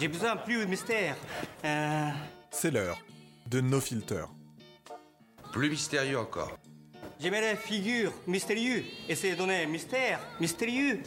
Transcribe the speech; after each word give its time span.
J'ai 0.00 0.08
besoin 0.08 0.36
plus 0.36 0.58
de 0.60 0.64
mystère. 0.66 1.16
Euh, 1.64 2.08
C'est 2.50 2.70
l'heure 2.70 2.98
de 3.48 3.60
No 3.60 3.80
Filter. 3.80 4.24
Plus 5.52 5.70
mystérieux 5.70 6.18
encore. 6.18 6.56
J'aimais 7.18 7.40
les 7.40 7.56
figures 7.56 8.12
mystérieux. 8.26 8.84
Essayez 9.08 9.32
de 9.34 9.38
donner 9.38 9.66
mystère 9.66 10.20
mystérieux. 10.40 11.02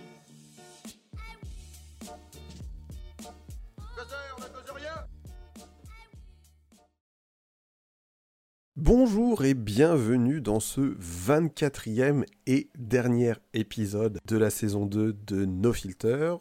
Bonjour 8.84 9.45
et 9.45 9.53
bienvenue 9.53 10.41
dans 10.41 10.59
ce 10.59 10.81
24e 10.81 12.26
et 12.48 12.72
dernier 12.80 13.34
épisode 13.53 14.17
de 14.26 14.38
la 14.38 14.49
saison 14.49 14.88
2 14.88 15.13
de 15.13 15.45
No 15.45 15.72
Filter. 15.72 16.34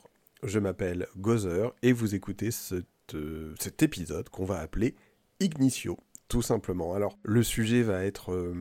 Je 0.43 0.59
m'appelle 0.59 1.07
Gozer 1.19 1.75
et 1.83 1.93
vous 1.93 2.15
écoutez 2.15 2.51
cet, 2.51 2.87
euh, 3.13 3.55
cet 3.61 3.83
épisode 3.83 4.31
qu'on 4.31 4.47
va 4.47 4.59
appeler 4.59 4.95
Ignicio, 5.39 5.99
tout 6.29 6.41
simplement. 6.41 6.95
Alors, 6.95 7.19
le 7.25 7.43
sujet 7.43 7.83
va 7.83 8.07
être 8.07 8.33
euh, 8.33 8.55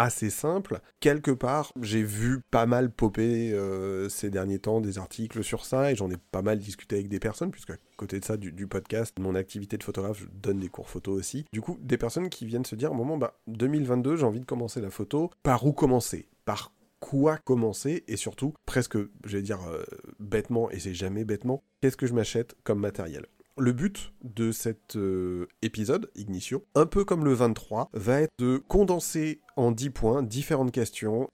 assez 0.00 0.30
simple. 0.30 0.80
Quelque 1.00 1.30
part, 1.30 1.72
j'ai 1.82 2.02
vu 2.02 2.40
pas 2.50 2.64
mal 2.64 2.90
popper 2.90 3.52
euh, 3.52 4.08
ces 4.08 4.30
derniers 4.30 4.58
temps 4.58 4.80
des 4.80 4.96
articles 4.96 5.44
sur 5.44 5.66
ça 5.66 5.92
et 5.92 5.94
j'en 5.94 6.10
ai 6.10 6.16
pas 6.16 6.40
mal 6.40 6.58
discuté 6.58 6.96
avec 6.96 7.08
des 7.08 7.20
personnes, 7.20 7.50
puisque 7.50 7.70
à 7.70 7.76
côté 7.98 8.18
de 8.18 8.24
ça, 8.24 8.38
du, 8.38 8.66
podcast, 8.66 9.18
mon 9.18 9.34
activité 9.34 9.76
de 9.76 9.84
photographe, 9.84 10.20
je 10.20 10.26
donne 10.32 10.58
des 10.58 10.68
cours 10.68 10.88
photo 10.88 11.12
aussi. 11.12 11.44
Du 11.52 11.60
coup, 11.60 11.78
des 11.82 11.98
personnes 11.98 12.30
qui 12.30 12.46
viennent 12.46 12.64
se 12.64 12.76
dire, 12.76 12.94
moment, 12.94 13.18
bah, 13.18 13.38
2022, 13.48 14.16
j'ai 14.16 14.24
envie 14.24 14.40
de 14.40 14.46
commencer 14.46 14.80
la 14.80 14.90
photo. 14.90 15.30
Par 15.42 15.66
où 15.66 15.72
commencer? 15.72 16.28
Par 16.46 16.72
quoi 16.98 17.36
commencer? 17.36 18.04
Et 18.08 18.16
surtout, 18.16 18.54
presque, 18.64 18.96
je 18.96 19.36
vais 19.36 19.42
dire 19.42 19.60
euh, 19.68 19.84
bêtement, 20.18 20.70
et 20.70 20.78
c'est 20.78 20.94
jamais 20.94 21.26
bêtement, 21.26 21.62
qu'est-ce 21.82 21.98
que 21.98 22.06
je 22.06 22.14
m'achète 22.14 22.56
comme 22.64 22.80
matériel? 22.80 23.26
Le 23.56 23.72
but 23.72 24.12
de 24.22 24.52
cet 24.52 24.96
euh, 24.96 25.46
épisode, 25.62 26.10
Ignition, 26.14 26.62
un 26.74 26.86
peu 26.86 27.04
comme 27.04 27.24
le 27.24 27.32
23, 27.32 27.90
va 27.92 28.20
être 28.22 28.32
de 28.38 28.58
condenser 28.68 29.40
en 29.56 29.72
10 29.72 29.90
points 29.90 30.22
différentes 30.22 30.72
questions. 30.72 31.30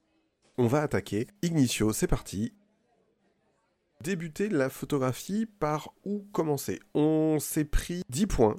On 0.59 0.67
va 0.67 0.83
attaquer. 0.83 1.27
Ignition, 1.43 1.93
c'est 1.93 2.07
parti. 2.07 2.53
Débuter 4.03 4.49
la 4.49 4.69
photographie 4.69 5.47
par 5.47 5.93
où 6.05 6.27
commencer? 6.33 6.81
On 6.95 7.39
s'est 7.39 7.65
pris 7.65 8.03
10 8.11 8.27
points. 8.27 8.57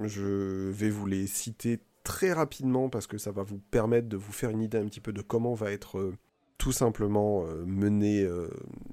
Je 0.00 0.70
vais 0.70 0.90
vous 0.90 1.06
les 1.06 1.26
citer 1.26 1.80
très 2.04 2.32
rapidement 2.32 2.88
parce 2.88 3.06
que 3.06 3.18
ça 3.18 3.30
va 3.30 3.42
vous 3.42 3.58
permettre 3.58 4.08
de 4.08 4.16
vous 4.16 4.32
faire 4.32 4.50
une 4.50 4.62
idée 4.62 4.78
un 4.78 4.86
petit 4.86 5.00
peu 5.00 5.12
de 5.12 5.22
comment 5.22 5.54
va 5.54 5.70
être 5.70 5.98
euh, 5.98 6.16
tout 6.60 6.72
simplement 6.72 7.46
euh, 7.46 7.64
mener 7.64 8.22
euh, 8.22 8.48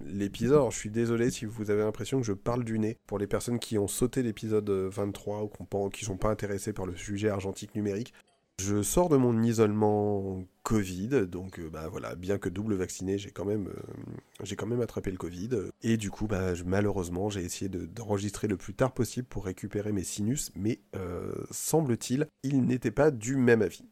l'épisode. 0.05 0.71
Je 0.71 0.77
suis 0.77 0.89
désolé 0.89 1.29
si 1.29 1.43
vous 1.43 1.69
avez 1.69 1.83
l'impression 1.83 2.19
que 2.21 2.25
je 2.25 2.31
parle 2.31 2.63
du 2.63 2.79
nez. 2.79 2.97
Pour 3.05 3.19
les 3.19 3.27
personnes 3.27 3.59
qui 3.59 3.77
ont 3.77 3.89
sauté 3.89 4.23
l'épisode 4.23 4.69
euh, 4.69 4.89
23 4.89 5.43
ou 5.43 5.89
qui 5.89 6.03
ne 6.03 6.07
sont 6.07 6.17
pas 6.17 6.29
intéressées 6.29 6.71
par 6.71 6.85
le 6.85 6.95
sujet 6.95 7.27
argentique 7.27 7.75
numérique, 7.75 8.13
je 8.59 8.81
sors 8.81 9.09
de 9.09 9.17
mon 9.17 9.43
isolement 9.43 10.43
Covid, 10.63 11.27
donc 11.27 11.59
euh, 11.59 11.69
bah 11.69 11.89
voilà, 11.89 12.15
bien 12.15 12.37
que 12.37 12.47
double 12.47 12.75
vacciné, 12.75 13.17
j'ai 13.17 13.31
quand 13.31 13.45
même, 13.45 13.67
euh, 13.67 14.55
quand 14.57 14.65
même 14.65 14.81
attrapé 14.81 15.11
le 15.11 15.17
Covid. 15.17 15.49
Et 15.83 15.97
du 15.97 16.09
coup, 16.09 16.25
bah, 16.25 16.53
malheureusement, 16.65 17.29
j'ai 17.29 17.43
essayé 17.43 17.67
de- 17.67 17.85
d'enregistrer 17.85 18.47
le 18.47 18.55
plus 18.55 18.73
tard 18.75 18.93
possible 18.93 19.27
pour 19.27 19.43
récupérer 19.45 19.91
mes 19.91 20.03
sinus, 20.03 20.51
mais 20.55 20.79
euh, 20.95 21.33
semble-t-il, 21.51 22.27
ils 22.43 22.65
n'étaient 22.65 22.91
pas 22.91 23.11
du 23.11 23.35
même 23.35 23.61
avis. 23.61 23.83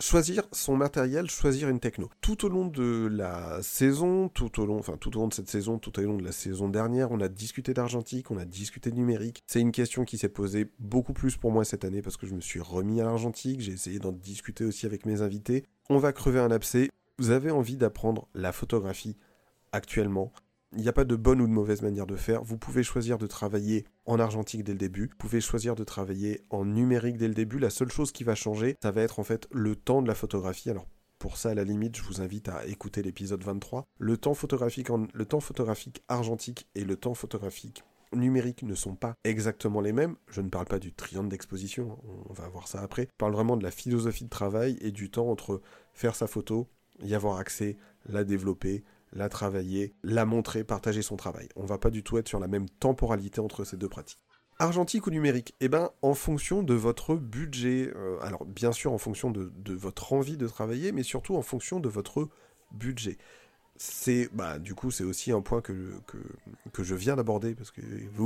Choisir 0.00 0.44
son 0.52 0.76
matériel, 0.76 1.28
choisir 1.28 1.68
une 1.68 1.80
techno. 1.80 2.08
Tout 2.20 2.44
au 2.44 2.48
long 2.48 2.66
de 2.66 3.08
la 3.10 3.62
saison, 3.62 4.28
tout 4.28 4.60
au 4.60 4.66
long, 4.66 4.78
enfin 4.78 4.96
tout 4.96 5.16
au 5.16 5.20
long 5.20 5.28
de 5.28 5.34
cette 5.34 5.50
saison, 5.50 5.78
tout 5.78 5.98
au 5.98 6.02
long 6.02 6.16
de 6.16 6.24
la 6.24 6.32
saison 6.32 6.68
dernière, 6.68 7.10
on 7.10 7.20
a 7.20 7.28
discuté 7.28 7.74
d'argentique, 7.74 8.30
on 8.30 8.38
a 8.38 8.44
discuté 8.44 8.90
de 8.90 8.96
numérique. 8.96 9.42
C'est 9.46 9.60
une 9.60 9.72
question 9.72 10.04
qui 10.04 10.18
s'est 10.18 10.28
posée 10.28 10.70
beaucoup 10.78 11.12
plus 11.12 11.36
pour 11.36 11.52
moi 11.52 11.64
cette 11.64 11.84
année 11.84 12.02
parce 12.02 12.16
que 12.16 12.26
je 12.26 12.34
me 12.34 12.40
suis 12.40 12.60
remis 12.60 13.00
à 13.00 13.04
l'argentique, 13.04 13.60
j'ai 13.60 13.72
essayé 13.72 13.98
d'en 13.98 14.12
discuter 14.12 14.64
aussi 14.64 14.86
avec 14.86 15.06
mes 15.06 15.22
invités. 15.22 15.64
On 15.88 15.98
va 15.98 16.12
crever 16.12 16.40
un 16.40 16.50
abcès. 16.50 16.88
Vous 17.18 17.30
avez 17.30 17.50
envie 17.50 17.76
d'apprendre 17.76 18.28
la 18.34 18.52
photographie 18.52 19.16
actuellement? 19.72 20.32
Il 20.76 20.82
n'y 20.82 20.88
a 20.88 20.92
pas 20.92 21.04
de 21.04 21.16
bonne 21.16 21.40
ou 21.40 21.46
de 21.46 21.52
mauvaise 21.52 21.82
manière 21.82 22.06
de 22.06 22.16
faire. 22.16 22.42
Vous 22.44 22.56
pouvez 22.58 22.82
choisir 22.82 23.18
de 23.18 23.26
travailler 23.26 23.84
en 24.06 24.18
argentique 24.20 24.62
dès 24.64 24.72
le 24.72 24.78
début. 24.78 25.08
Vous 25.08 25.16
pouvez 25.18 25.40
choisir 25.40 25.74
de 25.74 25.82
travailler 25.84 26.42
en 26.50 26.64
numérique 26.64 27.16
dès 27.16 27.28
le 27.28 27.34
début. 27.34 27.58
La 27.58 27.70
seule 27.70 27.90
chose 27.90 28.12
qui 28.12 28.22
va 28.24 28.34
changer, 28.34 28.76
ça 28.82 28.90
va 28.92 29.02
être 29.02 29.18
en 29.18 29.24
fait 29.24 29.48
le 29.50 29.74
temps 29.74 30.00
de 30.02 30.08
la 30.08 30.14
photographie. 30.14 30.70
Alors 30.70 30.86
pour 31.18 31.36
ça, 31.36 31.50
à 31.50 31.54
la 31.54 31.64
limite, 31.64 31.96
je 31.96 32.02
vous 32.02 32.20
invite 32.20 32.48
à 32.48 32.64
écouter 32.66 33.02
l'épisode 33.02 33.42
23. 33.42 33.84
Le 33.98 34.16
temps 34.16 34.32
photographique, 34.34 34.90
en- 34.90 35.06
le 35.12 35.24
temps 35.26 35.40
photographique 35.40 36.02
argentique 36.08 36.68
et 36.74 36.84
le 36.84 36.96
temps 36.96 37.14
photographique 37.14 37.82
numérique 38.12 38.62
ne 38.62 38.74
sont 38.74 38.94
pas 38.96 39.14
exactement 39.24 39.80
les 39.80 39.92
mêmes. 39.92 40.16
Je 40.28 40.40
ne 40.40 40.48
parle 40.48 40.66
pas 40.66 40.78
du 40.78 40.92
triangle 40.92 41.28
d'exposition, 41.28 41.92
hein, 41.92 42.24
on 42.28 42.32
va 42.32 42.48
voir 42.48 42.68
ça 42.68 42.80
après. 42.80 43.02
Je 43.02 43.16
parle 43.18 43.32
vraiment 43.32 43.56
de 43.56 43.62
la 43.62 43.70
philosophie 43.70 44.24
de 44.24 44.30
travail 44.30 44.78
et 44.80 44.90
du 44.92 45.10
temps 45.10 45.28
entre 45.30 45.60
faire 45.92 46.14
sa 46.16 46.26
photo, 46.26 46.68
y 47.02 47.14
avoir 47.14 47.38
accès, 47.38 47.76
la 48.08 48.24
développer, 48.24 48.82
la 49.12 49.28
travailler, 49.28 49.94
la 50.02 50.24
montrer, 50.24 50.64
partager 50.64 51.02
son 51.02 51.16
travail. 51.16 51.48
On 51.56 51.64
va 51.64 51.78
pas 51.78 51.90
du 51.90 52.02
tout 52.02 52.18
être 52.18 52.28
sur 52.28 52.40
la 52.40 52.48
même 52.48 52.68
temporalité 52.68 53.40
entre 53.40 53.64
ces 53.64 53.76
deux 53.76 53.88
pratiques. 53.88 54.20
Argentique 54.60 55.06
ou 55.06 55.10
numérique? 55.10 55.54
Eh 55.60 55.68
ben, 55.68 55.90
en 56.02 56.12
fonction 56.12 56.62
de 56.62 56.74
votre 56.74 57.14
budget. 57.16 57.90
euh, 57.96 58.18
alors, 58.20 58.44
bien 58.44 58.72
sûr, 58.72 58.92
en 58.92 58.98
fonction 58.98 59.30
de, 59.30 59.50
votre 59.72 60.12
envie 60.12 60.36
de 60.36 60.46
travailler, 60.46 60.92
mais 60.92 61.02
surtout 61.02 61.34
en 61.36 61.42
fonction 61.42 61.80
de 61.80 61.88
votre 61.88 62.28
budget. 62.70 63.16
C'est, 63.76 64.28
bah, 64.34 64.58
du 64.58 64.74
coup, 64.74 64.90
c'est 64.90 65.04
aussi 65.04 65.32
un 65.32 65.40
point 65.40 65.62
que, 65.62 65.94
je 66.78 66.94
viens 66.94 67.16
d'aborder, 67.16 67.54
parce 67.54 67.70
que 67.70 67.80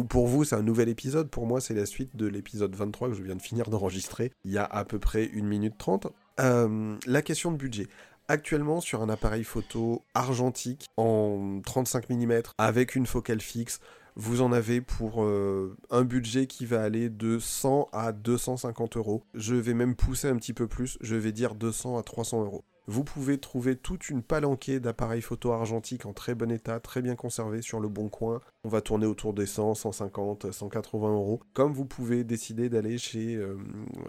pour 0.08 0.26
vous, 0.26 0.42
c'est 0.42 0.56
un 0.56 0.62
nouvel 0.62 0.88
épisode. 0.88 1.30
Pour 1.30 1.46
moi, 1.46 1.60
c'est 1.60 1.74
la 1.74 1.86
suite 1.86 2.16
de 2.16 2.26
l'épisode 2.26 2.74
23 2.74 3.10
que 3.10 3.14
je 3.14 3.22
viens 3.22 3.36
de 3.36 3.42
finir 3.42 3.70
d'enregistrer 3.70 4.32
il 4.44 4.50
y 4.50 4.58
a 4.58 4.64
à 4.64 4.84
peu 4.84 4.98
près 4.98 5.30
1 5.32 5.44
minute 5.44 5.78
30. 5.78 6.08
Euh, 6.40 6.96
la 7.06 7.22
question 7.22 7.52
de 7.52 7.56
budget. 7.56 7.86
Actuellement, 8.26 8.80
sur 8.80 9.02
un 9.02 9.10
appareil 9.10 9.44
photo 9.44 10.02
argentique 10.14 10.86
en 10.96 11.60
35 11.62 12.08
mm 12.08 12.40
avec 12.56 12.94
une 12.94 13.04
focale 13.04 13.42
fixe, 13.42 13.80
vous 14.16 14.40
en 14.40 14.50
avez 14.50 14.80
pour 14.80 15.22
euh, 15.24 15.76
un 15.90 16.04
budget 16.04 16.46
qui 16.46 16.64
va 16.64 16.82
aller 16.82 17.10
de 17.10 17.38
100 17.38 17.90
à 17.92 18.12
250 18.12 18.96
euros. 18.96 19.24
Je 19.34 19.54
vais 19.54 19.74
même 19.74 19.94
pousser 19.94 20.28
un 20.28 20.36
petit 20.36 20.54
peu 20.54 20.66
plus, 20.66 20.96
je 21.02 21.16
vais 21.16 21.32
dire 21.32 21.54
200 21.54 21.98
à 21.98 22.02
300 22.02 22.44
euros. 22.44 22.64
Vous 22.86 23.04
pouvez 23.04 23.38
trouver 23.38 23.76
toute 23.76 24.08
une 24.08 24.22
palanquée 24.22 24.80
d'appareils 24.80 25.22
photo 25.22 25.52
argentiques 25.52 26.06
en 26.06 26.14
très 26.14 26.34
bon 26.34 26.50
état, 26.50 26.80
très 26.80 27.02
bien 27.02 27.16
conservés 27.16 27.60
sur 27.60 27.80
le 27.80 27.88
bon 27.88 28.08
coin. 28.08 28.40
On 28.66 28.70
va 28.70 28.80
tourner 28.80 29.04
autour 29.04 29.34
des 29.34 29.44
100, 29.44 29.74
150, 29.74 30.50
180 30.50 31.12
euros. 31.12 31.40
Comme 31.52 31.74
vous 31.74 31.84
pouvez 31.84 32.24
décider 32.24 32.70
d'aller 32.70 32.96
chez 32.96 33.36
euh, 33.36 33.56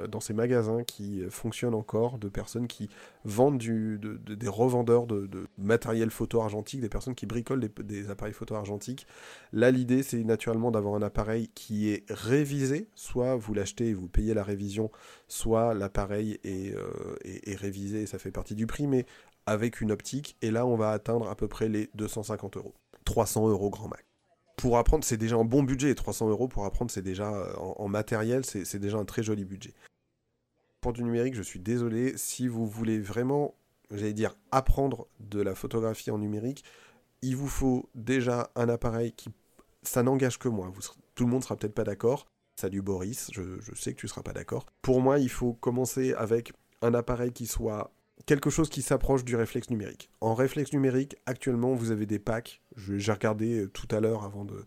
dans 0.07 0.21
ces 0.21 0.33
magasins 0.33 0.85
qui 0.85 1.23
fonctionnent 1.29 1.73
encore, 1.73 2.17
de 2.17 2.29
personnes 2.29 2.67
qui 2.67 2.89
vendent 3.25 3.57
des 3.57 4.47
revendeurs 4.47 5.07
de, 5.07 5.29
matériel 5.57 6.09
photo 6.09 6.39
argentique, 6.39 6.79
des 6.79 6.87
personnes 6.87 7.15
qui 7.15 7.25
bricolent 7.25 7.59
des, 7.59 8.09
appareils 8.09 8.33
photo 8.33 8.55
argentiques. 8.55 9.07
Là, 9.51 9.71
l'idée, 9.71 10.03
c'est 10.03 10.23
naturellement 10.23 10.71
d'avoir 10.71 10.95
un 10.95 11.01
appareil 11.01 11.49
qui 11.53 11.89
est 11.89 12.05
révisé. 12.09 12.87
Soit 12.95 13.35
vous 13.35 13.53
l'achetez 13.53 13.89
et 13.89 13.93
vous 13.93 14.07
payez 14.07 14.33
la 14.33 14.43
révision, 14.43 14.89
soit 15.27 15.73
l'appareil 15.73 16.39
est, 16.45 16.73
euh, 16.73 17.17
révisé 17.57 18.03
et 18.03 18.05
ça 18.05 18.19
fait 18.19 18.31
partie 18.31 18.55
du 18.55 18.67
prix, 18.67 18.87
mais 18.87 19.05
avec 19.45 19.81
une 19.81 19.91
optique. 19.91 20.37
Et 20.41 20.49
là, 20.49 20.65
on 20.65 20.77
va 20.77 20.91
atteindre 20.91 21.27
à 21.27 21.35
peu 21.35 21.49
près 21.49 21.67
les 21.67 21.89
250 21.95 22.55
euros. 22.55 22.73
300 23.03 23.49
euros 23.49 23.69
grand 23.69 23.89
max. 23.89 24.14
Pour 24.55 24.77
apprendre, 24.77 25.03
c'est 25.03 25.17
déjà 25.17 25.35
un 25.35 25.43
bon 25.43 25.63
budget. 25.63 25.89
Et 25.91 25.95
300 25.95 26.29
euros 26.29 26.47
pour 26.47 26.65
apprendre, 26.65 26.91
c'est 26.91 27.01
déjà 27.01 27.33
euh, 27.33 27.53
en, 27.55 27.87
matériel, 27.87 28.45
c'est 28.45 28.79
déjà 28.79 28.97
un 28.97 29.05
très 29.05 29.23
joli 29.23 29.45
budget. 29.45 29.73
Pour 30.81 30.93
du 30.93 31.03
numérique, 31.03 31.35
je 31.35 31.41
suis 31.41 31.59
désolé. 31.59 32.17
Si 32.17 32.47
vous 32.47 32.67
voulez 32.67 32.99
vraiment, 32.99 33.55
j'allais 33.91 34.13
dire, 34.13 34.35
apprendre 34.51 35.07
de 35.19 35.41
la 35.41 35.55
photographie 35.55 36.11
en 36.11 36.17
numérique, 36.17 36.63
il 37.21 37.35
vous 37.35 37.47
faut 37.47 37.89
déjà 37.95 38.51
un 38.55 38.69
appareil 38.69 39.11
qui. 39.11 39.29
Ça 39.83 40.03
n'engage 40.03 40.39
que 40.39 40.47
moi. 40.47 40.71
Tout 41.15 41.25
le 41.25 41.31
monde 41.31 41.43
sera 41.43 41.55
peut-être 41.55 41.75
pas 41.75 41.83
d'accord. 41.83 42.27
Salut 42.59 42.81
Boris, 42.81 43.29
je, 43.33 43.59
je 43.59 43.75
sais 43.75 43.93
que 43.93 43.99
tu 43.99 44.07
seras 44.07 44.23
pas 44.23 44.31
d'accord. 44.31 44.65
Pour 44.81 45.01
moi, 45.01 45.19
il 45.19 45.29
faut 45.29 45.53
commencer 45.53 46.13
avec 46.13 46.53
un 46.81 46.93
appareil 46.93 47.33
qui 47.33 47.47
soit 47.47 47.91
quelque 48.25 48.49
chose 48.49 48.69
qui 48.69 48.81
s'approche 48.81 49.23
du 49.23 49.35
réflexe 49.35 49.69
numérique. 49.69 50.09
En 50.21 50.33
réflexe 50.33 50.73
numérique, 50.73 51.15
actuellement, 51.25 51.73
vous 51.73 51.91
avez 51.91 52.05
des 52.05 52.19
packs. 52.19 52.61
J'ai 52.75 53.11
regardé 53.11 53.61
euh, 53.61 53.69
tout 53.69 53.87
à 53.91 53.99
l'heure 53.99 54.23
avant 54.23 54.45
de 54.45 54.65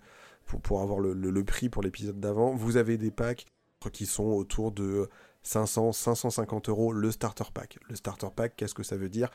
pour, 0.63 0.81
avoir 0.81 0.99
le, 0.99 1.45
prix 1.45 1.69
pour 1.69 1.83
l'épisode 1.83 2.19
d'avant. 2.21 2.55
Vous 2.55 2.79
avez 2.79 2.97
des 2.97 3.11
packs 3.11 3.47
qui 3.93 4.07
sont 4.07 4.25
autour 4.25 4.73
de 4.73 5.09
500, 5.43 5.93
550 5.93 6.69
euros 6.71 6.93
le 6.93 7.11
starter 7.11 7.45
pack. 7.53 7.79
Le 7.89 7.97
starter 7.97 8.29
pack, 8.35 8.57
qu'est-ce 8.57 8.75
que 8.75 8.83
ça 8.83 8.97
veut 8.97 9.11
dire? 9.11 9.31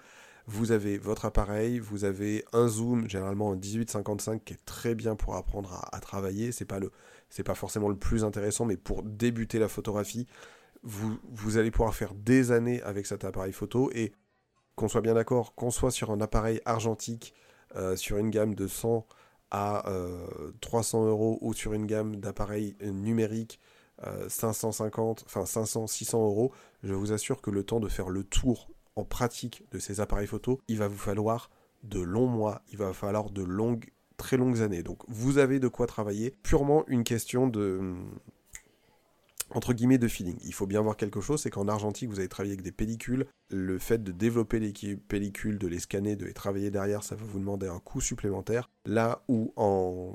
Vous 0.46 0.72
avez 0.72 0.98
votre 0.98 1.26
appareil, 1.26 1.80
vous 1.80 2.04
avez 2.04 2.44
un 2.52 2.68
zoom, 2.68 3.08
généralement 3.10 3.52
un 3.52 3.56
1855, 3.56 4.44
qui 4.44 4.54
est 4.54 4.66
très 4.66 4.96
bien 4.96 5.16
pour 5.16 5.36
apprendre 5.36 5.88
à, 5.92 6.00
travailler. 6.02 6.52
C'est 6.52 6.66
pas 6.66 6.80
pas 7.46 7.56
forcément 7.56 7.90
le 7.90 7.96
plus 7.96 8.24
intéressant, 8.24 8.66
mais 8.66 8.76
pour 8.76 9.04
débuter 9.04 9.60
la 9.60 9.70
photographie, 9.70 10.28
vous, 10.84 11.58
allez 11.58 11.72
pouvoir 11.72 11.96
faire 11.96 12.14
des 12.14 12.52
années 12.52 12.82
avec 12.84 13.06
cet 13.06 13.24
appareil 13.24 13.54
photo 13.54 13.90
et 13.94 14.14
qu'on 14.76 14.88
soit 14.88 15.02
bien 15.02 15.14
d'accord, 15.14 15.56
qu'on 15.56 15.72
soit 15.72 15.92
sur 15.92 16.12
un 16.12 16.22
appareil 16.22 16.62
argentique, 16.66 17.34
euh, 17.76 17.96
sur 17.96 18.18
une 18.18 18.30
gamme 18.30 18.56
de 18.56 18.68
100 18.68 19.06
à 19.52 19.86
300 20.62 21.06
euros 21.06 21.38
ou 21.42 21.54
sur 21.54 21.74
une 21.74 21.86
gamme 21.86 22.16
d'appareils 22.16 22.76
numériques 22.82 23.60
550, 24.28 25.24
enfin 25.28 25.46
500, 25.46 25.86
600 25.86 26.26
euros, 26.26 26.52
je 26.82 26.96
vous 26.96 27.14
assure 27.14 27.40
que 27.40 27.52
le 27.52 27.64
temps 27.64 27.80
de 27.80 27.88
faire 27.88 28.10
le 28.10 28.24
tour 28.24 28.70
en 28.96 29.06
pratique 29.06 29.66
de 29.72 29.80
ces 29.80 30.00
appareils 30.00 30.28
photo, 30.28 30.60
il 30.68 30.78
va 30.78 30.88
vous 30.88 30.98
falloir 30.98 31.50
de 31.84 32.00
longs 32.00 32.28
mois, 32.28 32.62
il 32.72 32.78
va 32.78 32.94
falloir 32.94 33.30
de 33.30 33.44
longues, 33.44 33.90
très 34.18 34.38
longues 34.38 34.62
années. 34.62 34.84
Donc 34.84 35.04
vous 35.08 35.38
avez 35.38 35.60
de 35.60 35.68
quoi 35.68 35.88
travailler. 35.88 36.32
Purement 36.44 36.84
une 36.88 37.04
question 37.04 37.48
de 37.48 37.96
entre 39.54 39.74
guillemets 39.74 39.98
de 39.98 40.08
feeling. 40.08 40.38
Il 40.44 40.54
faut 40.54 40.68
bien 40.68 40.82
voir 40.82 40.98
quelque 40.98 41.22
chose, 41.22 41.42
c'est 41.42 41.50
qu'en 41.50 41.68
argentique, 41.68 42.10
vous 42.10 42.20
avez 42.20 42.28
travaillé 42.28 42.54
avec 42.54 42.64
des 42.64 42.72
pellicules. 42.72 43.26
Le 43.50 43.78
fait 43.78 44.04
de 44.04 44.12
développer 44.12 44.60
les 44.60 44.96
pellicules, 44.96 45.58
de 45.58 45.68
les 45.68 45.80
scanner, 45.80 46.16
de 46.16 46.26
les 46.26 46.34
travailler 46.34 46.72
derrière, 46.72 47.04
ça 47.04 47.16
va 47.16 47.24
vous 47.26 47.40
demander 47.40 47.68
un 47.68 47.80
coût 47.80 48.02
supplémentaire. 48.02 48.70
Là 48.86 49.24
où 49.28 49.54
en 49.56 50.14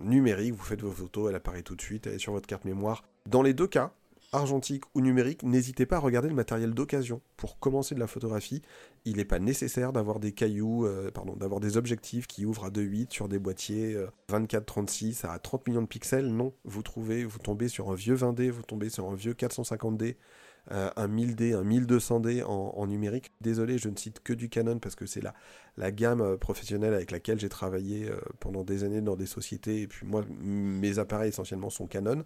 numérique, 0.00 0.54
vous 0.54 0.64
faites 0.64 0.82
vos 0.82 0.92
photos, 0.92 1.28
elle 1.28 1.36
apparaît 1.36 1.62
tout 1.62 1.76
de 1.76 1.82
suite, 1.82 2.06
elle 2.06 2.14
est 2.14 2.18
sur 2.18 2.32
votre 2.32 2.46
carte 2.46 2.64
mémoire. 2.64 3.04
Dans 3.26 3.42
les 3.42 3.52
deux 3.52 3.66
cas, 3.66 3.92
argentique 4.32 4.84
ou 4.94 5.00
numérique, 5.00 5.42
n'hésitez 5.42 5.86
pas 5.86 5.96
à 5.96 6.00
regarder 6.00 6.28
le 6.28 6.34
matériel 6.34 6.74
d'occasion. 6.74 7.20
Pour 7.36 7.58
commencer 7.58 7.94
de 7.94 8.00
la 8.00 8.06
photographie, 8.06 8.62
il 9.04 9.16
n'est 9.16 9.24
pas 9.24 9.38
nécessaire 9.38 9.92
d'avoir 9.92 10.20
des 10.20 10.32
cailloux, 10.32 10.86
euh, 10.86 11.10
pardon, 11.10 11.34
d'avoir 11.34 11.60
des 11.60 11.76
objectifs 11.76 12.26
qui 12.26 12.44
ouvrent 12.44 12.66
à 12.66 12.70
2.8 12.70 13.12
sur 13.12 13.28
des 13.28 13.38
boîtiers 13.38 13.96
24-36 14.30 15.24
euh, 15.24 15.30
à 15.30 15.38
30 15.38 15.66
millions 15.68 15.82
de 15.82 15.86
pixels. 15.86 16.28
Non, 16.28 16.52
vous 16.64 16.82
trouvez, 16.82 17.24
vous 17.24 17.38
tombez 17.38 17.68
sur 17.68 17.90
un 17.90 17.94
vieux 17.94 18.16
20D, 18.16 18.50
vous 18.50 18.62
tombez 18.62 18.90
sur 18.90 19.08
un 19.08 19.14
vieux 19.14 19.32
450D, 19.32 20.16
euh, 20.72 20.90
un 20.96 21.08
1000D, 21.08 21.54
un 21.54 21.64
1200D 21.64 22.44
en, 22.44 22.86
numérique. 22.86 23.32
Désolé, 23.40 23.78
je 23.78 23.88
ne 23.88 23.96
cite 23.96 24.20
que 24.20 24.34
du 24.34 24.50
Canon 24.50 24.78
parce 24.78 24.94
que 24.94 25.06
c'est 25.06 25.22
la, 25.22 25.32
la 25.78 25.90
gamme 25.90 26.36
professionnelle 26.36 26.92
avec 26.92 27.10
laquelle 27.10 27.40
j'ai 27.40 27.48
travaillé 27.48 28.10
pendant 28.40 28.62
des 28.62 28.84
années 28.84 29.00
dans 29.00 29.16
des 29.16 29.26
sociétés. 29.26 29.82
Et 29.82 29.86
puis 29.88 30.06
moi, 30.06 30.22
mes 30.28 30.98
appareils 30.98 31.30
essentiellement 31.30 31.70
sont 31.70 31.86
Canon. 31.86 32.24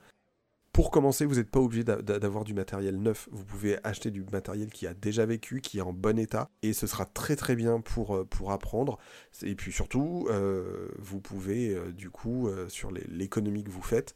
Pour 0.73 0.91
commencer, 0.91 1.27
vous 1.27 1.35
n'êtes 1.35 1.51
pas 1.51 1.61
obligé 1.61 1.85
d'avoir 1.85 2.45
du 2.45 2.55
matériel 2.55 2.97
neuf. 2.97 3.29
Vous 3.31 3.45
pouvez 3.45 3.77
acheter 3.85 4.11
du 4.11 4.25
matériel 4.33 4.71
qui 4.71 4.87
a 4.87 4.95
déjà 4.95 5.27
vécu, 5.27 5.61
qui 5.61 5.77
est 5.77 5.83
en 5.83 5.93
bon 5.93 6.19
état, 6.19 6.49
et 6.63 6.73
ce 6.73 6.87
sera 6.87 7.05
très 7.05 7.37
très 7.37 7.57
bien 7.57 7.83
pour, 7.83 8.17
euh, 8.17 8.25
pour 8.25 8.53
apprendre. 8.53 8.99
Et 9.43 9.55
puis 9.55 9.71
surtout, 9.71 10.27
euh, 10.31 10.89
vous 10.99 11.21
pouvez 11.21 11.75
euh, 11.75 11.93
du 11.93 12.09
coup, 12.09 12.49
sur 12.69 12.91
l'économie 12.91 13.65
que 13.65 13.71
vous 13.71 13.83
faites, 13.83 14.15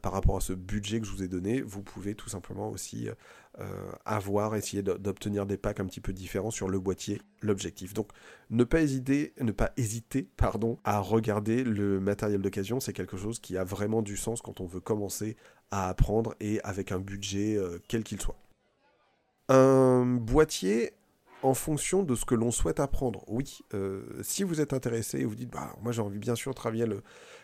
par 0.00 0.12
rapport 0.12 0.38
à 0.38 0.40
ce 0.40 0.54
budget 0.54 1.00
que 1.00 1.06
je 1.06 1.12
vous 1.12 1.22
ai 1.22 1.28
donné, 1.28 1.60
vous 1.60 1.82
pouvez 1.82 2.14
tout 2.14 2.30
simplement 2.30 2.70
aussi 2.70 3.08
avoir, 4.06 4.56
essayer 4.56 4.82
d'obtenir 4.82 5.44
des 5.44 5.58
packs 5.58 5.80
un 5.80 5.84
petit 5.84 6.00
peu 6.00 6.14
différents 6.14 6.50
sur 6.50 6.68
le 6.70 6.78
boîtier, 6.78 7.20
l'objectif. 7.42 7.92
Donc 7.92 8.10
ne 8.48 8.64
pas 8.64 8.80
hésiter, 8.80 9.34
ne 9.38 9.52
pas 9.52 9.72
hésiter 9.76 10.28
pardon, 10.38 10.78
à 10.84 11.00
regarder 11.00 11.62
le 11.62 12.00
matériel 12.00 12.40
d'occasion, 12.40 12.80
c'est 12.80 12.94
quelque 12.94 13.18
chose 13.18 13.38
qui 13.38 13.58
a 13.58 13.64
vraiment 13.64 14.00
du 14.00 14.16
sens 14.16 14.40
quand 14.40 14.62
on 14.62 14.66
veut 14.66 14.80
commencer 14.80 15.36
à 15.70 15.88
apprendre 15.88 16.34
et 16.40 16.60
avec 16.62 16.92
un 16.92 16.98
budget 16.98 17.56
euh, 17.56 17.78
quel 17.88 18.04
qu'il 18.04 18.20
soit. 18.20 18.38
Un 19.48 20.04
boîtier 20.04 20.92
en 21.42 21.54
fonction 21.54 22.02
de 22.02 22.14
ce 22.14 22.24
que 22.24 22.34
l'on 22.34 22.50
souhaite 22.50 22.80
apprendre. 22.80 23.22
Oui, 23.28 23.60
euh, 23.74 24.02
si 24.22 24.42
vous 24.42 24.60
êtes 24.60 24.72
intéressé 24.72 25.20
et 25.20 25.24
vous 25.24 25.34
dites, 25.34 25.50
bah, 25.50 25.74
moi 25.82 25.92
j'ai 25.92 26.02
envie 26.02 26.18
bien 26.18 26.34
sûr 26.34 26.52
de 26.52 26.56
travailler 26.56 26.86
le, 26.86 27.02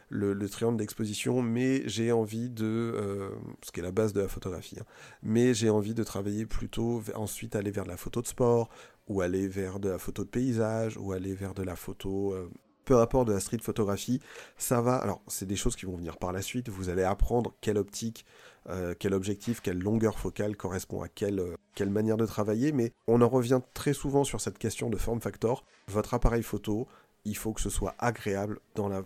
le, 0.09 0.49
triangle 0.49 0.77
d'exposition, 0.77 1.43
mais 1.43 1.83
j'ai 1.87 2.11
envie 2.11 2.51
de, 2.51 2.65
euh, 2.65 3.31
ce 3.63 3.71
qui 3.71 3.81
est 3.81 3.83
la 3.83 3.93
base 3.93 4.13
de 4.13 4.21
la 4.21 4.29
photographie, 4.29 4.77
hein, 4.81 4.85
mais 5.23 5.55
j'ai 5.55 5.71
envie 5.71 5.95
de 5.95 6.03
travailler 6.03 6.47
plutôt, 6.47 7.03
ensuite 7.15 7.55
aller 7.55 7.71
vers 7.71 7.85
de 7.85 7.91
la 7.91 7.97
photo 7.97 8.23
de 8.23 8.27
sport, 8.27 8.71
ou 9.09 9.21
aller 9.21 9.47
vers 9.47 9.79
de 9.79 9.91
la 9.91 9.99
photo 9.99 10.25
de 10.25 10.29
paysage, 10.29 10.97
ou 10.97 11.13
aller 11.13 11.35
vers 11.35 11.55
de 11.55 11.63
la 11.63 11.77
photo 11.77 12.35
peu 12.85 12.99
importe 12.99 13.29
de 13.29 13.33
la 13.33 13.41
street 13.41 13.59
photographie, 13.63 14.21
ça 14.57 14.81
va. 14.81 14.97
Alors, 14.97 15.23
c'est 15.27 15.47
des 15.47 15.57
choses 15.57 15.77
qui 15.77 15.87
vont 15.87 15.97
venir 15.97 16.17
par 16.19 16.33
la 16.33 16.43
suite. 16.43 16.69
Vous 16.69 16.89
allez 16.89 17.05
apprendre 17.05 17.55
quelle 17.61 17.79
optique, 17.79 18.25
euh, 18.69 18.95
quel 18.99 19.15
objectif, 19.15 19.61
quelle 19.61 19.79
longueur 19.79 20.19
focale 20.19 20.57
correspond 20.57 21.03
à 21.03 21.09
quelle, 21.09 21.41
euh, 21.41 21.57
quelle 21.75 21.91
manière 21.91 22.17
de 22.17 22.27
travailler. 22.27 22.73
Mais 22.73 22.93
on 23.07 23.21
en 23.23 23.29
revient 23.29 23.61
très 23.75 23.93
souvent 23.93 24.25
sur 24.25 24.41
cette 24.41 24.59
question 24.59 24.91
de 24.91 24.97
form 24.97 25.21
factor. 25.21 25.65
Votre 25.89 26.15
appareil 26.15 26.43
photo, 26.43 26.87
il 27.25 27.37
faut 27.37 27.53
que 27.53 27.61
ce 27.61 27.71
soit 27.71 27.95
agréable 27.99 28.61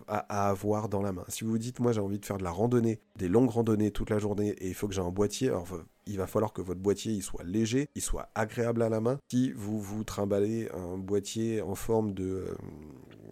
à, 0.07 0.49
avoir 0.49 0.89
dans 0.89 1.01
la 1.01 1.11
main. 1.11 1.25
Si 1.27 1.43
vous 1.43 1.51
vous 1.51 1.57
dites, 1.57 1.79
moi 1.79 1.91
j'ai 1.91 2.01
envie 2.01 2.19
de 2.19 2.25
faire 2.25 2.37
de 2.37 2.43
la 2.43 2.51
randonnée, 2.51 2.99
des 3.15 3.27
longues 3.27 3.49
randonnées 3.49 3.91
toute 3.91 4.09
la 4.09 4.19
journée, 4.19 4.49
et 4.49 4.67
il 4.67 4.73
faut 4.73 4.87
que 4.87 4.93
j'ai 4.93 5.01
un 5.01 5.11
boîtier, 5.11 5.49
alors 5.49 5.67
il 6.07 6.17
va 6.17 6.27
falloir 6.27 6.53
que 6.53 6.61
votre 6.61 6.79
boîtier 6.79 7.13
il 7.13 7.21
soit 7.21 7.43
léger, 7.43 7.87
il 7.95 8.01
soit 8.01 8.29
agréable 8.35 8.81
à 8.81 8.89
la 8.89 8.99
main. 8.99 9.19
Si 9.29 9.51
vous 9.51 9.79
vous 9.79 10.03
trimballez 10.03 10.69
un 10.73 10.97
boîtier 10.97 11.61
en 11.61 11.75
forme 11.75 12.13
de 12.13 12.23
euh, 12.23 12.55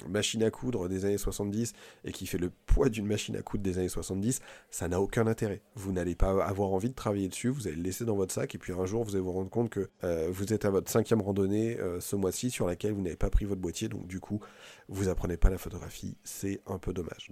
machine 0.09 0.43
à 0.43 0.51
coudre 0.51 0.87
des 0.87 1.05
années 1.05 1.17
70 1.17 1.73
et 2.03 2.11
qui 2.11 2.27
fait 2.27 2.37
le 2.37 2.51
poids 2.65 2.89
d'une 2.89 3.05
machine 3.05 3.35
à 3.35 3.41
coudre 3.41 3.63
des 3.63 3.77
années 3.77 3.89
70, 3.89 4.41
ça 4.69 4.87
n'a 4.87 5.01
aucun 5.01 5.27
intérêt. 5.27 5.61
Vous 5.75 5.91
n'allez 5.91 6.15
pas 6.15 6.43
avoir 6.45 6.71
envie 6.71 6.89
de 6.89 6.95
travailler 6.95 7.27
dessus, 7.27 7.49
vous 7.49 7.67
allez 7.67 7.77
le 7.77 7.83
laisser 7.83 8.05
dans 8.05 8.15
votre 8.15 8.33
sac 8.33 8.53
et 8.55 8.57
puis 8.57 8.73
un 8.73 8.85
jour 8.85 9.03
vous 9.03 9.15
allez 9.15 9.23
vous 9.23 9.31
rendre 9.31 9.49
compte 9.49 9.69
que 9.69 9.89
euh, 10.03 10.29
vous 10.31 10.53
êtes 10.53 10.65
à 10.65 10.69
votre 10.69 10.91
cinquième 10.91 11.21
randonnée 11.21 11.79
euh, 11.79 11.99
ce 11.99 12.15
mois-ci 12.15 12.51
sur 12.51 12.67
laquelle 12.67 12.93
vous 12.93 13.01
n'avez 13.01 13.15
pas 13.15 13.29
pris 13.29 13.45
votre 13.45 13.61
boîtier, 13.61 13.87
donc 13.87 14.07
du 14.07 14.19
coup 14.19 14.39
vous 14.87 15.07
apprenez 15.07 15.37
pas 15.37 15.49
la 15.49 15.57
photographie, 15.57 16.17
c'est 16.23 16.61
un 16.67 16.77
peu 16.77 16.93
dommage. 16.93 17.29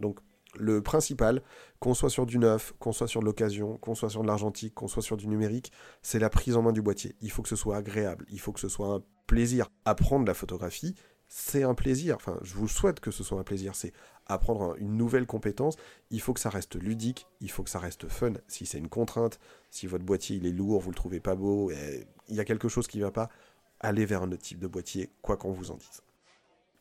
Le 0.55 0.81
principal, 0.81 1.41
qu'on 1.79 1.93
soit 1.93 2.09
sur 2.09 2.25
du 2.25 2.37
neuf, 2.37 2.73
qu'on 2.79 2.91
soit 2.91 3.07
sur 3.07 3.21
de 3.21 3.25
l'occasion, 3.25 3.77
qu'on 3.77 3.95
soit 3.95 4.09
sur 4.09 4.21
de 4.21 4.27
l'argentique, 4.27 4.73
qu'on 4.73 4.87
soit 4.87 5.01
sur 5.01 5.17
du 5.17 5.27
numérique, 5.27 5.71
c'est 6.01 6.19
la 6.19 6.29
prise 6.29 6.55
en 6.55 6.61
main 6.61 6.71
du 6.71 6.81
boîtier. 6.81 7.15
Il 7.21 7.31
faut 7.31 7.41
que 7.41 7.49
ce 7.49 7.55
soit 7.55 7.77
agréable, 7.77 8.25
il 8.29 8.39
faut 8.39 8.51
que 8.51 8.59
ce 8.59 8.69
soit 8.69 8.87
un 8.87 9.03
plaisir. 9.27 9.69
Apprendre 9.85 10.25
la 10.25 10.33
photographie, 10.33 10.95
c'est 11.27 11.63
un 11.63 11.73
plaisir. 11.73 12.15
Enfin, 12.15 12.37
je 12.43 12.53
vous 12.53 12.67
souhaite 12.67 12.99
que 12.99 13.09
ce 13.09 13.23
soit 13.23 13.39
un 13.39 13.43
plaisir. 13.43 13.75
C'est 13.75 13.93
apprendre 14.27 14.75
une 14.77 14.95
nouvelle 14.95 15.25
compétence. 15.25 15.75
Il 16.11 16.21
faut 16.21 16.33
que 16.33 16.39
ça 16.39 16.49
reste 16.49 16.75
ludique, 16.75 17.27
il 17.41 17.49
faut 17.49 17.63
que 17.63 17.69
ça 17.69 17.79
reste 17.79 18.07
fun. 18.07 18.33
Si 18.47 18.65
c'est 18.65 18.77
une 18.77 18.89
contrainte, 18.89 19.39
si 19.71 19.87
votre 19.87 20.05
boîtier 20.05 20.37
il 20.37 20.45
est 20.45 20.51
lourd, 20.51 20.79
vous 20.79 20.91
le 20.91 20.95
trouvez 20.95 21.19
pas 21.19 21.35
beau, 21.35 21.71
il 21.71 22.35
y 22.35 22.39
a 22.39 22.45
quelque 22.45 22.69
chose 22.69 22.87
qui 22.87 22.99
va 22.99 23.11
pas, 23.11 23.29
allez 23.79 24.05
vers 24.05 24.21
un 24.21 24.31
autre 24.31 24.43
type 24.43 24.59
de 24.59 24.67
boîtier, 24.67 25.09
quoi 25.21 25.35
qu'on 25.35 25.51
vous 25.51 25.71
en 25.71 25.75
dise. 25.75 26.01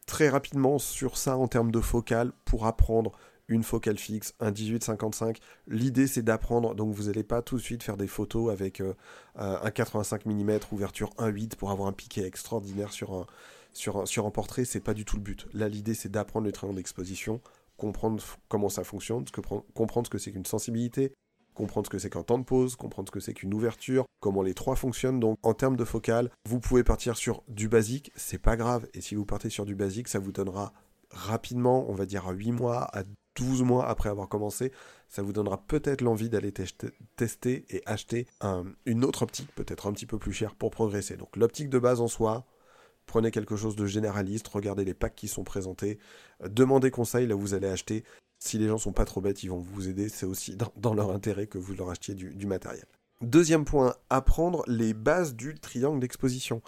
Très 0.06 0.28
rapidement 0.28 0.78
sur 0.78 1.16
ça 1.16 1.36
en 1.36 1.48
termes 1.48 1.70
de 1.70 1.80
focale, 1.80 2.32
pour 2.44 2.66
apprendre 2.66 3.12
une 3.52 3.62
focale 3.62 3.98
fixe, 3.98 4.34
un 4.40 4.50
18-55. 4.50 5.36
L'idée 5.68 6.06
c'est 6.06 6.22
d'apprendre, 6.22 6.74
donc 6.74 6.94
vous 6.94 7.04
n'allez 7.04 7.22
pas 7.22 7.42
tout 7.42 7.56
de 7.56 7.62
suite 7.62 7.82
faire 7.82 7.96
des 7.96 8.06
photos 8.06 8.50
avec 8.52 8.80
euh, 8.80 8.94
un 9.36 9.70
85 9.70 10.26
mm 10.26 10.58
ouverture 10.72 11.10
1.8 11.18 11.56
pour 11.56 11.70
avoir 11.70 11.88
un 11.88 11.92
piqué 11.92 12.24
extraordinaire 12.24 12.92
sur 12.92 13.12
un, 13.14 13.26
sur, 13.72 14.06
sur 14.08 14.26
un 14.26 14.30
portrait, 14.30 14.64
c'est 14.64 14.80
pas 14.80 14.94
du 14.94 15.04
tout 15.04 15.16
le 15.16 15.22
but. 15.22 15.46
Là 15.52 15.68
l'idée 15.68 15.94
c'est 15.94 16.10
d'apprendre 16.10 16.46
le 16.46 16.52
triangle 16.52 16.76
d'exposition, 16.76 17.40
comprendre 17.76 18.22
comment 18.48 18.68
ça 18.68 18.84
fonctionne, 18.84 19.24
comprendre 19.74 20.06
ce 20.06 20.10
que 20.10 20.18
c'est 20.18 20.32
qu'une 20.32 20.46
sensibilité, 20.46 21.12
comprendre 21.54 21.86
ce 21.86 21.90
que 21.90 21.98
c'est 21.98 22.10
qu'un 22.10 22.22
temps 22.22 22.38
de 22.38 22.44
pause, 22.44 22.76
comprendre 22.76 23.08
ce 23.08 23.12
que 23.12 23.20
c'est 23.20 23.34
qu'une 23.34 23.54
ouverture, 23.54 24.04
comment 24.20 24.42
les 24.42 24.54
trois 24.54 24.76
fonctionnent. 24.76 25.20
Donc 25.20 25.38
en 25.42 25.54
termes 25.54 25.76
de 25.76 25.84
focale, 25.84 26.30
vous 26.48 26.60
pouvez 26.60 26.84
partir 26.84 27.16
sur 27.16 27.42
du 27.48 27.68
basique, 27.68 28.12
c'est 28.14 28.38
pas 28.38 28.56
grave. 28.56 28.86
Et 28.94 29.00
si 29.00 29.14
vous 29.14 29.26
partez 29.26 29.50
sur 29.50 29.64
du 29.64 29.74
basique, 29.74 30.08
ça 30.08 30.18
vous 30.18 30.32
donnera 30.32 30.72
rapidement, 31.10 31.90
on 31.90 31.94
va 31.94 32.06
dire 32.06 32.26
à 32.26 32.32
8 32.32 32.52
mois, 32.52 32.84
à 32.96 33.04
12 33.36 33.62
mois 33.62 33.88
après 33.88 34.08
avoir 34.08 34.28
commencé, 34.28 34.72
ça 35.08 35.22
vous 35.22 35.32
donnera 35.32 35.58
peut-être 35.58 36.00
l'envie 36.00 36.28
d'aller 36.28 36.52
tester 36.52 37.64
et 37.70 37.82
acheter 37.86 38.26
une 38.86 39.04
autre 39.04 39.22
optique, 39.22 39.54
peut-être 39.54 39.86
un 39.86 39.92
petit 39.92 40.06
peu 40.06 40.18
plus 40.18 40.32
chère 40.32 40.54
pour 40.54 40.70
progresser. 40.70 41.16
Donc 41.16 41.36
l'optique 41.36 41.68
de 41.68 41.78
base 41.78 42.00
en 42.00 42.08
soi, 42.08 42.44
prenez 43.06 43.30
quelque 43.30 43.56
chose 43.56 43.76
de 43.76 43.86
généraliste, 43.86 44.48
regardez 44.48 44.84
les 44.84 44.94
packs 44.94 45.14
qui 45.14 45.28
sont 45.28 45.44
présentés, 45.44 45.98
demandez 46.46 46.90
conseil 46.90 47.26
là 47.26 47.36
où 47.36 47.40
vous 47.40 47.54
allez 47.54 47.68
acheter. 47.68 48.04
Si 48.38 48.58
les 48.58 48.68
gens 48.68 48.78
sont 48.78 48.92
pas 48.92 49.04
trop 49.04 49.20
bêtes, 49.20 49.44
ils 49.44 49.50
vont 49.50 49.60
vous 49.60 49.88
aider, 49.88 50.08
c'est 50.08 50.26
aussi 50.26 50.56
dans, 50.76 50.94
leur 50.94 51.10
intérêt 51.10 51.46
que 51.46 51.58
vous 51.58 51.74
leur 51.74 51.90
achetiez 51.90 52.14
du 52.14 52.46
matériel. 52.46 52.86
Deuxième 53.20 53.64
point, 53.64 53.94
apprendre 54.10 54.64
les 54.66 54.94
bases 54.94 55.36
du 55.36 55.54
triangle 55.54 56.00
d'exposition 56.00 56.60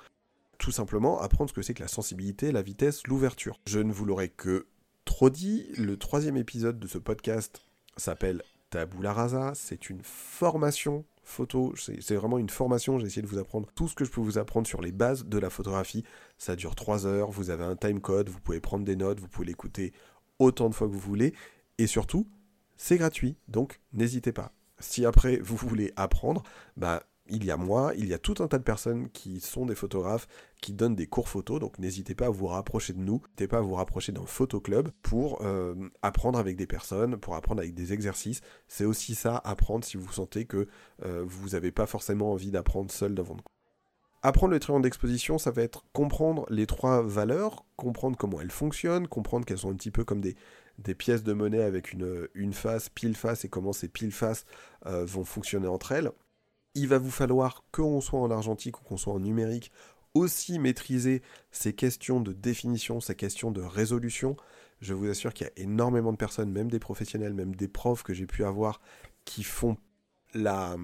tout 0.58 0.70
simplement 0.70 1.20
apprendre 1.20 1.50
ce 1.50 1.54
que 1.54 1.62
c'est 1.62 1.74
que 1.74 1.82
la 1.82 1.88
sensibilité, 1.88 2.52
la 2.52 2.62
vitesse, 2.62 3.06
l'ouverture. 3.06 3.60
Je 3.66 3.80
ne 3.80 3.92
vous 3.92 4.04
l'aurai 4.04 4.28
que 4.28 4.66
trop 5.14 5.30
le 5.30 5.94
troisième 5.94 6.36
épisode 6.36 6.80
de 6.80 6.88
ce 6.88 6.98
podcast 6.98 7.62
s'appelle 7.96 8.42
Tabula 8.70 9.12
Rasa, 9.12 9.52
c'est 9.54 9.88
une 9.88 10.00
formation 10.02 11.04
photo, 11.22 11.72
c'est 11.76 12.16
vraiment 12.16 12.36
une 12.36 12.50
formation, 12.50 12.98
j'ai 12.98 13.06
essayé 13.06 13.22
de 13.22 13.28
vous 13.28 13.38
apprendre 13.38 13.68
tout 13.76 13.86
ce 13.86 13.94
que 13.94 14.04
je 14.04 14.10
peux 14.10 14.20
vous 14.20 14.38
apprendre 14.38 14.66
sur 14.66 14.82
les 14.82 14.90
bases 14.90 15.24
de 15.24 15.38
la 15.38 15.50
photographie. 15.50 16.02
Ça 16.36 16.56
dure 16.56 16.74
3 16.74 17.06
heures, 17.06 17.30
vous 17.30 17.50
avez 17.50 17.62
un 17.62 17.76
time 17.76 18.00
code, 18.00 18.28
vous 18.28 18.40
pouvez 18.40 18.58
prendre 18.58 18.84
des 18.84 18.96
notes, 18.96 19.20
vous 19.20 19.28
pouvez 19.28 19.46
l'écouter 19.46 19.92
autant 20.40 20.68
de 20.68 20.74
fois 20.74 20.88
que 20.88 20.92
vous 20.92 20.98
voulez, 20.98 21.32
et 21.78 21.86
surtout, 21.86 22.26
c'est 22.76 22.96
gratuit, 22.96 23.36
donc 23.46 23.78
n'hésitez 23.92 24.32
pas. 24.32 24.52
Si 24.80 25.06
après 25.06 25.36
vous 25.36 25.54
voulez 25.54 25.92
apprendre, 25.94 26.42
bah 26.76 27.04
il 27.28 27.44
y 27.44 27.50
a 27.50 27.56
moi, 27.56 27.92
il 27.96 28.06
y 28.06 28.14
a 28.14 28.18
tout 28.18 28.34
un 28.40 28.48
tas 28.48 28.58
de 28.58 28.64
personnes 28.64 29.08
qui 29.10 29.40
sont 29.40 29.66
des 29.66 29.74
photographes, 29.74 30.28
qui 30.60 30.72
donnent 30.72 30.94
des 30.94 31.06
cours 31.06 31.28
photo, 31.28 31.58
donc 31.58 31.78
n'hésitez 31.78 32.14
pas 32.14 32.26
à 32.26 32.30
vous 32.30 32.46
rapprocher 32.46 32.92
de 32.92 33.00
nous, 33.00 33.22
n'hésitez 33.22 33.48
pas 33.48 33.58
à 33.58 33.62
vous 33.62 33.74
rapprocher 33.74 34.12
d'un 34.12 34.26
photoclub 34.26 34.90
pour 35.02 35.40
euh, 35.42 35.74
apprendre 36.02 36.38
avec 36.38 36.56
des 36.56 36.66
personnes, 36.66 37.16
pour 37.16 37.34
apprendre 37.34 37.60
avec 37.60 37.74
des 37.74 37.92
exercices. 37.92 38.40
C'est 38.68 38.84
aussi 38.84 39.14
ça, 39.14 39.40
apprendre 39.44 39.84
si 39.84 39.96
vous 39.96 40.12
sentez 40.12 40.44
que 40.44 40.68
euh, 41.04 41.24
vous 41.26 41.50
n'avez 41.50 41.72
pas 41.72 41.86
forcément 41.86 42.32
envie 42.32 42.50
d'apprendre 42.50 42.90
seul 42.90 43.14
devant 43.14 43.34
vous. 43.34 43.42
Apprendre 44.22 44.52
le 44.52 44.58
triangle 44.58 44.82
d'exposition, 44.82 45.36
ça 45.36 45.50
va 45.50 45.60
être 45.60 45.84
comprendre 45.92 46.46
les 46.48 46.66
trois 46.66 47.02
valeurs, 47.02 47.66
comprendre 47.76 48.16
comment 48.16 48.40
elles 48.40 48.50
fonctionnent, 48.50 49.06
comprendre 49.06 49.44
qu'elles 49.44 49.58
sont 49.58 49.70
un 49.70 49.74
petit 49.74 49.90
peu 49.90 50.02
comme 50.02 50.22
des, 50.22 50.34
pièces 50.94 51.22
de 51.22 51.34
monnaie 51.34 51.62
avec 51.62 51.92
une, 51.92 52.52
face, 52.54 52.88
pile 52.88 53.16
face, 53.16 53.44
et 53.44 53.50
comment 53.50 53.74
ces 53.74 53.88
pile 53.88 54.12
faces 54.12 54.46
euh, 54.86 55.04
vont 55.04 55.24
fonctionner 55.24 55.68
entre 55.68 55.92
elles. 55.92 56.10
Il 56.74 56.88
va 56.88 56.98
vous 56.98 57.10
falloir, 57.10 57.64
qu'on 57.72 58.00
soit 58.00 58.20
en 58.20 58.30
argentique 58.30 58.80
ou 58.80 58.84
qu'on 58.84 58.96
soit 58.96 59.12
en 59.12 59.20
numérique, 59.20 59.70
aussi 60.14 60.58
maîtriser 60.58 61.22
ces 61.50 61.72
questions 61.72 62.20
de 62.20 62.32
définition, 62.32 63.00
ces 63.00 63.14
questions 63.14 63.50
de 63.50 63.60
résolution. 63.60 64.36
Je 64.80 64.94
vous 64.94 65.08
assure 65.08 65.34
qu'il 65.34 65.46
y 65.46 65.50
a 65.50 65.62
énormément 65.62 66.12
de 66.12 66.16
personnes, 66.16 66.50
même 66.50 66.70
des 66.70 66.78
professionnels, 66.78 67.34
même 67.34 67.54
des 67.54 67.68
profs 67.68 68.02
que 68.02 68.14
j'ai 68.14 68.26
pu 68.26 68.44
avoir, 68.44 68.80
qui 69.24 69.42
font 69.42 69.76
la, 70.34 70.76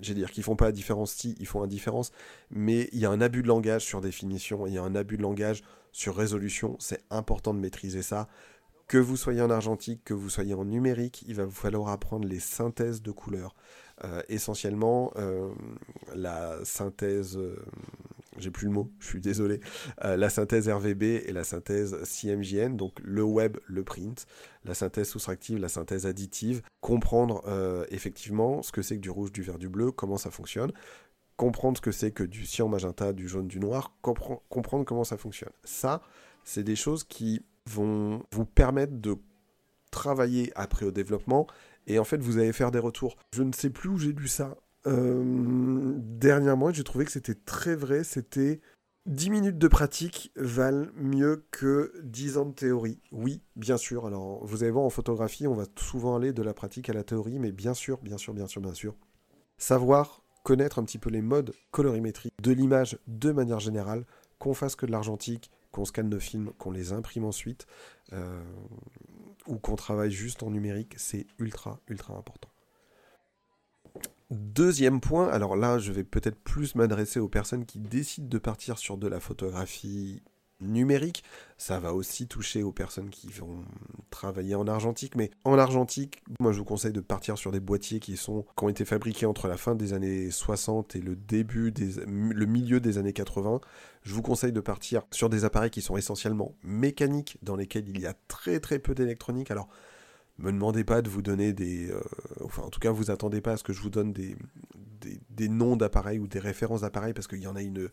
j'ai 0.00 0.14
dire, 0.14 0.30
qu'ils 0.30 0.42
font 0.42 0.56
pas 0.56 0.66
la 0.66 0.72
différence 0.72 1.12
si, 1.12 1.34
ils 1.38 1.46
font 1.46 1.60
la 1.60 1.66
différence, 1.66 2.12
mais 2.50 2.88
il 2.92 2.98
y 2.98 3.06
a 3.06 3.10
un 3.10 3.20
abus 3.20 3.42
de 3.42 3.48
langage 3.48 3.84
sur 3.84 4.00
définition, 4.00 4.66
il 4.66 4.74
y 4.74 4.78
a 4.78 4.82
un 4.82 4.94
abus 4.94 5.16
de 5.16 5.22
langage 5.22 5.62
sur 5.92 6.16
résolution, 6.16 6.76
c'est 6.78 7.02
important 7.10 7.54
de 7.54 7.58
maîtriser 7.58 8.02
ça. 8.02 8.28
Que 8.86 8.98
vous 8.98 9.16
soyez 9.16 9.42
en 9.42 9.50
argentique, 9.50 10.04
que 10.04 10.14
vous 10.14 10.30
soyez 10.30 10.54
en 10.54 10.64
numérique, 10.64 11.24
il 11.26 11.34
va 11.34 11.44
vous 11.44 11.50
falloir 11.50 11.88
apprendre 11.88 12.26
les 12.26 12.38
synthèses 12.38 13.02
de 13.02 13.10
couleurs. 13.10 13.54
Euh, 14.04 14.20
essentiellement, 14.28 15.10
euh, 15.16 15.50
la 16.14 16.62
synthèse, 16.64 17.38
euh, 17.38 17.56
j'ai 18.36 18.50
plus 18.50 18.66
le 18.66 18.72
mot, 18.72 18.90
je 19.00 19.06
suis 19.06 19.20
désolé, 19.22 19.60
la 20.02 20.28
synthèse 20.28 20.68
RVB 20.68 21.02
et 21.02 21.32
la 21.32 21.44
synthèse 21.44 21.96
CMJN, 22.04 22.76
donc 22.76 22.92
le 23.02 23.22
web, 23.22 23.56
le 23.66 23.82
print, 23.82 24.26
la 24.66 24.74
synthèse 24.74 25.08
soustractive, 25.08 25.58
la 25.58 25.70
synthèse 25.70 26.04
additive, 26.04 26.60
comprendre 26.82 27.42
effectivement 27.90 28.60
ce 28.60 28.72
que 28.72 28.82
c'est 28.82 28.96
que 28.96 29.00
du 29.00 29.08
rouge, 29.08 29.32
du 29.32 29.40
vert, 29.40 29.56
du 29.58 29.70
bleu, 29.70 29.90
comment 29.90 30.18
ça 30.18 30.30
fonctionne, 30.30 30.70
comprendre 31.38 31.78
ce 31.78 31.80
que 31.80 31.92
c'est 31.92 32.10
que 32.10 32.24
du 32.24 32.44
cyan, 32.44 32.68
magenta, 32.68 33.14
du 33.14 33.26
jaune, 33.26 33.48
du 33.48 33.58
noir, 33.58 33.96
comprendre 34.02 34.84
comment 34.84 35.04
ça 35.04 35.16
fonctionne. 35.16 35.52
Ça, 35.64 36.02
c'est 36.44 36.62
des 36.62 36.76
choses 36.76 37.04
qui 37.04 37.42
vont 37.64 38.22
vous 38.32 38.44
permettre 38.44 38.92
de 39.00 39.16
travailler 39.90 40.52
après 40.56 40.84
au 40.84 40.90
développement 40.90 41.46
et 41.86 41.98
en 41.98 42.04
fait 42.04 42.18
vous 42.18 42.38
allez 42.38 42.52
faire 42.52 42.70
des 42.70 42.78
retours. 42.78 43.16
Je 43.34 43.42
ne 43.42 43.52
sais 43.52 43.70
plus 43.70 43.88
où 43.88 43.98
j'ai 43.98 44.12
lu 44.12 44.28
ça. 44.28 44.56
Euh, 44.86 45.94
dernièrement, 45.98 46.72
j'ai 46.72 46.84
trouvé 46.84 47.04
que 47.04 47.10
c'était 47.10 47.34
très 47.34 47.74
vrai. 47.74 48.04
C'était 48.04 48.60
10 49.06 49.30
minutes 49.30 49.58
de 49.58 49.68
pratique 49.68 50.32
valent 50.36 50.86
mieux 50.96 51.46
que 51.50 51.92
10 52.02 52.38
ans 52.38 52.46
de 52.46 52.54
théorie. 52.54 53.00
Oui, 53.12 53.40
bien 53.56 53.76
sûr. 53.76 54.06
Alors, 54.06 54.44
vous 54.44 54.62
allez 54.62 54.72
voir 54.72 54.84
en 54.84 54.90
photographie, 54.90 55.46
on 55.46 55.54
va 55.54 55.64
souvent 55.76 56.16
aller 56.16 56.32
de 56.32 56.42
la 56.42 56.54
pratique 56.54 56.88
à 56.88 56.92
la 56.92 57.04
théorie, 57.04 57.38
mais 57.38 57.52
bien 57.52 57.74
sûr, 57.74 57.98
bien 58.02 58.18
sûr, 58.18 58.34
bien 58.34 58.46
sûr, 58.46 58.60
bien 58.60 58.74
sûr. 58.74 58.94
Savoir 59.58 60.22
connaître 60.42 60.78
un 60.78 60.84
petit 60.84 60.98
peu 60.98 61.10
les 61.10 61.22
modes 61.22 61.52
colorimétrie 61.72 62.30
de 62.40 62.52
l'image 62.52 62.98
de 63.08 63.32
manière 63.32 63.60
générale, 63.60 64.04
qu'on 64.38 64.54
fasse 64.54 64.76
que 64.76 64.86
de 64.86 64.92
l'argentique, 64.92 65.50
qu'on 65.72 65.84
scanne 65.84 66.08
nos 66.08 66.20
films, 66.20 66.52
qu'on 66.58 66.70
les 66.70 66.92
imprime 66.92 67.24
ensuite, 67.24 67.66
euh, 68.12 68.42
ou 69.46 69.58
qu'on 69.58 69.76
travaille 69.76 70.10
juste 70.10 70.42
en 70.42 70.50
numérique, 70.50 70.94
c'est 70.96 71.26
ultra, 71.38 71.80
ultra 71.88 72.14
important. 72.14 72.48
Deuxième 74.30 75.00
point, 75.00 75.28
alors 75.28 75.54
là 75.54 75.78
je 75.78 75.92
vais 75.92 76.02
peut-être 76.02 76.38
plus 76.42 76.74
m'adresser 76.74 77.20
aux 77.20 77.28
personnes 77.28 77.64
qui 77.64 77.78
décident 77.78 78.28
de 78.28 78.38
partir 78.38 78.76
sur 78.78 78.98
de 78.98 79.06
la 79.06 79.20
photographie 79.20 80.22
numérique. 80.60 81.24
Ça 81.58 81.78
va 81.80 81.94
aussi 81.94 82.26
toucher 82.26 82.62
aux 82.62 82.72
personnes 82.72 83.10
qui 83.10 83.28
vont 83.28 83.64
travailler 84.10 84.54
en 84.54 84.66
argentique. 84.66 85.14
Mais 85.14 85.30
en 85.44 85.58
argentique, 85.58 86.22
moi 86.40 86.52
je 86.52 86.58
vous 86.58 86.64
conseille 86.64 86.92
de 86.92 87.00
partir 87.00 87.38
sur 87.38 87.52
des 87.52 87.60
boîtiers 87.60 88.00
qui, 88.00 88.16
sont, 88.16 88.44
qui 88.56 88.64
ont 88.64 88.68
été 88.68 88.84
fabriqués 88.84 89.26
entre 89.26 89.48
la 89.48 89.56
fin 89.56 89.74
des 89.74 89.92
années 89.92 90.30
60 90.30 90.96
et 90.96 91.00
le 91.00 91.16
début 91.16 91.72
des, 91.72 92.04
le 92.06 92.46
milieu 92.46 92.80
des 92.80 92.98
années 92.98 93.12
80. 93.12 93.60
Je 94.02 94.14
vous 94.14 94.22
conseille 94.22 94.52
de 94.52 94.60
partir 94.60 95.02
sur 95.10 95.28
des 95.28 95.44
appareils 95.44 95.70
qui 95.70 95.82
sont 95.82 95.96
essentiellement 95.96 96.54
mécaniques, 96.62 97.38
dans 97.42 97.56
lesquels 97.56 97.88
il 97.88 98.00
y 98.00 98.06
a 98.06 98.14
très 98.28 98.60
très 98.60 98.78
peu 98.78 98.94
d'électronique. 98.94 99.50
Alors, 99.50 99.68
me 100.38 100.52
demandez 100.52 100.84
pas 100.84 101.02
de 101.02 101.08
vous 101.08 101.22
donner 101.22 101.52
des... 101.52 101.90
Euh, 101.90 102.00
enfin, 102.44 102.62
en 102.62 102.68
tout 102.68 102.80
cas, 102.80 102.90
vous 102.90 103.10
attendez 103.10 103.40
pas 103.40 103.52
à 103.52 103.56
ce 103.56 103.64
que 103.64 103.72
je 103.72 103.80
vous 103.80 103.88
donne 103.90 104.12
des, 104.12 104.36
des, 105.00 105.18
des 105.30 105.48
noms 105.48 105.76
d'appareils 105.76 106.18
ou 106.18 106.26
des 106.28 106.38
références 106.38 106.82
d'appareils, 106.82 107.14
parce 107.14 107.26
qu'il 107.26 107.40
y 107.40 107.46
en 107.46 107.56
a 107.56 107.62
une 107.62 107.88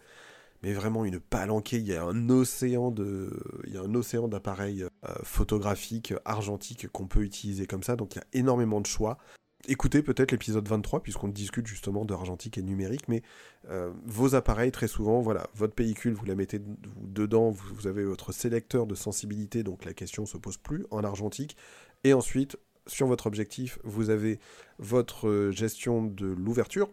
mais 0.63 0.73
vraiment 0.73 1.05
une 1.05 1.19
palanquée. 1.19 1.77
Il 1.77 1.87
y 1.87 1.95
a 1.95 2.03
un 2.03 2.29
océan 2.29 2.89
de, 2.89 3.29
il 3.67 3.73
y 3.73 3.77
a 3.77 3.81
un 3.81 3.93
océan 3.93 4.27
d'appareils 4.27 4.83
euh, 4.83 5.13
photographiques 5.23 6.13
argentiques 6.25 6.87
qu'on 6.87 7.07
peut 7.07 7.23
utiliser 7.23 7.67
comme 7.67 7.83
ça. 7.83 7.95
Donc 7.95 8.15
il 8.15 8.19
y 8.19 8.21
a 8.21 8.25
énormément 8.33 8.81
de 8.81 8.87
choix. 8.87 9.17
Écoutez 9.67 10.01
peut-être 10.01 10.31
l'épisode 10.31 10.67
23 10.67 11.03
puisqu'on 11.03 11.29
discute 11.29 11.67
justement 11.67 12.03
de 12.03 12.13
argentique 12.13 12.57
et 12.57 12.61
numérique, 12.61 13.07
mais 13.07 13.21
euh, 13.69 13.93
vos 14.05 14.35
appareils 14.35 14.73
très 14.73 14.89
souvent, 14.89 15.21
voilà, 15.21 15.47
votre 15.55 15.73
pellicule 15.73 16.13
vous 16.13 16.25
la 16.25 16.35
mettez 16.35 16.59
dedans, 16.97 17.49
vous, 17.49 17.73
vous 17.73 17.87
avez 17.87 18.03
votre 18.03 18.33
sélecteur 18.33 18.85
de 18.87 18.95
sensibilité, 18.95 19.63
donc 19.63 19.85
la 19.85 19.93
question 19.93 20.25
se 20.25 20.37
pose 20.37 20.57
plus 20.57 20.85
en 20.91 21.05
argentique, 21.05 21.55
et 22.03 22.13
ensuite 22.13 22.57
sur 22.87 23.07
votre 23.07 23.25
objectif 23.25 23.79
vous 23.85 24.09
avez 24.09 24.41
votre 24.79 25.29
euh, 25.29 25.51
gestion 25.51 26.03
de 26.03 26.25
l'ouverture, 26.25 26.89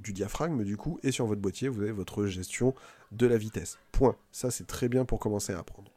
du 0.00 0.12
diaphragme 0.12 0.64
du 0.64 0.76
coup, 0.76 0.98
et 1.02 1.12
sur 1.12 1.26
votre 1.26 1.40
boîtier, 1.40 1.68
vous 1.68 1.82
avez 1.82 1.92
votre 1.92 2.26
gestion 2.26 2.74
de 3.12 3.26
la 3.26 3.38
vitesse. 3.38 3.78
Point. 3.92 4.16
Ça, 4.32 4.50
c'est 4.50 4.66
très 4.66 4.88
bien 4.88 5.04
pour 5.04 5.18
commencer 5.18 5.52
à 5.52 5.58
apprendre. 5.58 5.90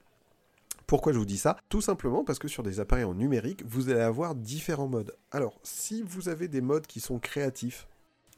Pourquoi 0.87 1.13
je 1.13 1.19
vous 1.19 1.25
dis 1.25 1.37
ça? 1.37 1.55
Tout 1.69 1.79
simplement 1.79 2.25
parce 2.25 2.37
que 2.37 2.49
sur 2.49 2.63
des 2.63 2.81
appareils 2.81 3.05
en 3.05 3.13
numérique, 3.13 3.63
vous 3.65 3.89
allez 3.89 4.01
avoir 4.01 4.35
différents 4.35 4.89
modes. 4.89 5.15
Alors, 5.31 5.59
si 5.63 6.03
vous 6.03 6.27
avez 6.27 6.49
des 6.49 6.59
modes 6.59 6.85
qui 6.85 6.99
sont 6.99 7.17
créatifs, 7.17 7.87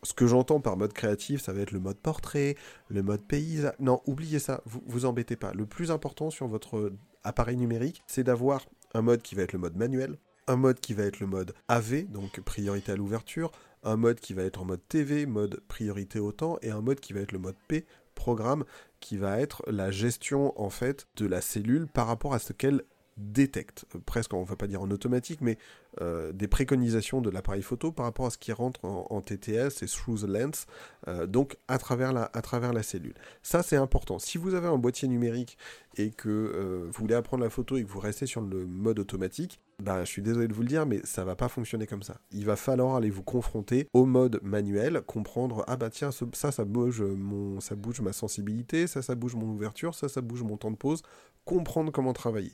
ce 0.03 0.13
que 0.13 0.27
j'entends 0.27 0.59
par 0.59 0.77
mode 0.77 0.93
créatif, 0.93 1.41
ça 1.41 1.53
va 1.53 1.61
être 1.61 1.71
le 1.71 1.79
mode 1.79 1.97
portrait, 1.97 2.55
le 2.89 3.01
mode 3.01 3.23
paysage. 3.23 3.73
Non, 3.79 4.01
oubliez 4.05 4.37
ça, 4.37 4.61
vous 4.65 4.83
vous 4.85 5.05
embêtez 5.05 5.35
pas. 5.35 5.53
Le 5.53 5.65
plus 5.65 5.89
important 5.89 6.29
sur 6.29 6.47
votre 6.47 6.91
appareil 7.23 7.57
numérique, 7.57 8.03
c'est 8.05 8.23
d'avoir 8.23 8.65
un 8.93 9.01
mode 9.01 9.21
qui 9.21 9.33
va 9.33 9.43
être 9.43 9.53
le 9.53 9.59
mode 9.59 9.75
manuel, 9.75 10.19
un 10.47 10.57
mode 10.57 10.79
qui 10.79 10.93
va 10.93 11.03
être 11.03 11.19
le 11.19 11.27
mode 11.27 11.55
AV, 11.69 12.03
donc 12.03 12.39
priorité 12.41 12.91
à 12.91 12.95
l'ouverture, 12.95 13.51
un 13.83 13.95
mode 13.95 14.19
qui 14.19 14.33
va 14.33 14.43
être 14.43 14.61
en 14.61 14.65
mode 14.65 14.81
TV, 14.87 15.25
mode 15.25 15.61
priorité 15.67 16.19
au 16.19 16.31
temps, 16.31 16.57
et 16.61 16.71
un 16.71 16.81
mode 16.81 16.99
qui 16.99 17.13
va 17.13 17.21
être 17.21 17.31
le 17.31 17.39
mode 17.39 17.55
P, 17.67 17.85
programme, 18.15 18.63
qui 18.99 19.17
va 19.17 19.39
être 19.39 19.63
la 19.67 19.91
gestion 19.91 20.59
en 20.61 20.69
fait 20.69 21.07
de 21.17 21.25
la 21.25 21.41
cellule 21.41 21.87
par 21.87 22.07
rapport 22.07 22.33
à 22.33 22.39
ce 22.39 22.53
qu'elle 22.53 22.83
détecte, 23.17 23.85
euh, 23.95 23.99
presque 24.05 24.33
on 24.33 24.43
va 24.43 24.55
pas 24.55 24.67
dire 24.67 24.81
en 24.81 24.89
automatique, 24.89 25.41
mais 25.41 25.57
euh, 26.01 26.31
des 26.31 26.47
préconisations 26.47 27.21
de 27.21 27.29
l'appareil 27.29 27.61
photo 27.61 27.91
par 27.91 28.05
rapport 28.05 28.25
à 28.25 28.29
ce 28.29 28.37
qui 28.37 28.51
rentre 28.51 28.83
en, 28.83 29.21
TTS 29.21 29.83
et 29.83 29.87
through 29.87 30.21
the 30.21 30.27
lens, 30.27 30.65
euh, 31.07 31.27
donc 31.27 31.57
à 31.67 31.77
travers, 31.77 32.13
la, 32.13 32.29
à 32.33 32.41
travers 32.41 32.73
la 32.73 32.83
cellule. 32.83 33.13
Ça 33.43 33.63
c'est 33.63 33.75
important. 33.75 34.19
Si 34.19 34.37
vous 34.37 34.55
avez 34.55 34.67
un 34.67 34.77
boîtier 34.77 35.07
numérique 35.07 35.57
et 35.97 36.09
que 36.09 36.85
vous 36.85 37.01
voulez 37.01 37.15
apprendre 37.15 37.43
la 37.43 37.49
photo 37.49 37.77
et 37.77 37.83
que 37.83 37.89
vous 37.89 37.99
restez 37.99 38.25
sur 38.25 38.41
le 38.41 38.65
mode 38.65 38.99
automatique, 38.99 39.59
bah, 39.79 40.03
je 40.03 40.09
suis 40.09 40.21
désolé 40.21 40.47
de 40.47 40.53
vous 40.53 40.61
le 40.61 40.67
dire, 40.67 40.85
mais 40.85 41.01
ça 41.03 41.25
va 41.25 41.35
pas 41.35 41.49
fonctionner 41.49 41.87
comme 41.87 42.03
ça. 42.03 42.21
Il 42.31 42.45
va 42.45 42.55
falloir 42.55 42.95
aller 42.95 43.09
vous 43.09 43.23
confronter 43.23 43.87
au 43.93 44.05
mode 44.05 44.39
manuel, 44.43 45.01
comprendre 45.01 45.63
ah 45.67 45.77
bah 45.77 45.89
tiens 45.89 46.11
ça 46.11 46.51
ça 46.51 46.65
bouge 46.65 47.01
mon 47.01 47.59
ça 47.59 47.75
bouge 47.75 48.01
ma 48.01 48.13
sensibilité, 48.13 48.87
ça 48.87 49.01
ça 49.01 49.15
bouge 49.15 49.35
mon 49.35 49.47
ouverture, 49.47 49.95
ça 49.95 50.09
ça 50.09 50.21
bouge 50.21 50.43
mon 50.43 50.57
temps 50.57 50.71
de 50.71 50.77
pause, 50.77 51.01
comprendre 51.45 51.91
comment 51.91 52.13
travailler 52.13 52.53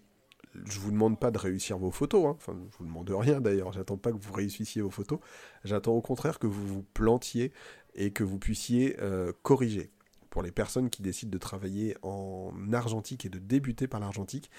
je 0.65 0.79
vous 0.79 0.91
demande 0.91 1.19
pas 1.19 1.31
de 1.31 1.37
réussir 1.37 1.77
vos 1.77 1.91
photos, 1.91 2.25
hein. 2.25 2.35
enfin 2.37 2.57
je 2.71 2.77
vous 2.77 2.85
demande 2.85 3.09
rien 3.09 3.41
d'ailleurs, 3.41 3.71
j'attends 3.71 3.97
pas 3.97 4.11
que 4.11 4.17
vous 4.17 4.33
réussissiez 4.33 4.81
vos 4.81 4.89
photos, 4.89 5.19
j'attends 5.63 5.93
au 5.93 6.01
contraire 6.01 6.39
que 6.39 6.47
vous 6.47 6.65
vous 6.65 6.83
plantiez 6.93 7.51
et 7.95 8.11
que 8.11 8.23
vous 8.23 8.39
puissiez 8.39 8.97
euh, 8.99 9.31
corriger. 9.43 9.91
Pour 10.29 10.43
les 10.43 10.51
personnes 10.51 10.91
qui 10.91 11.01
décident 11.01 11.31
de 11.31 11.37
travailler 11.39 11.97
en 12.03 12.51
argentique 12.71 13.25
et 13.25 13.29
de 13.29 13.39
débuter 13.39 13.87
par 13.87 13.99
l'argentique, 13.99 14.51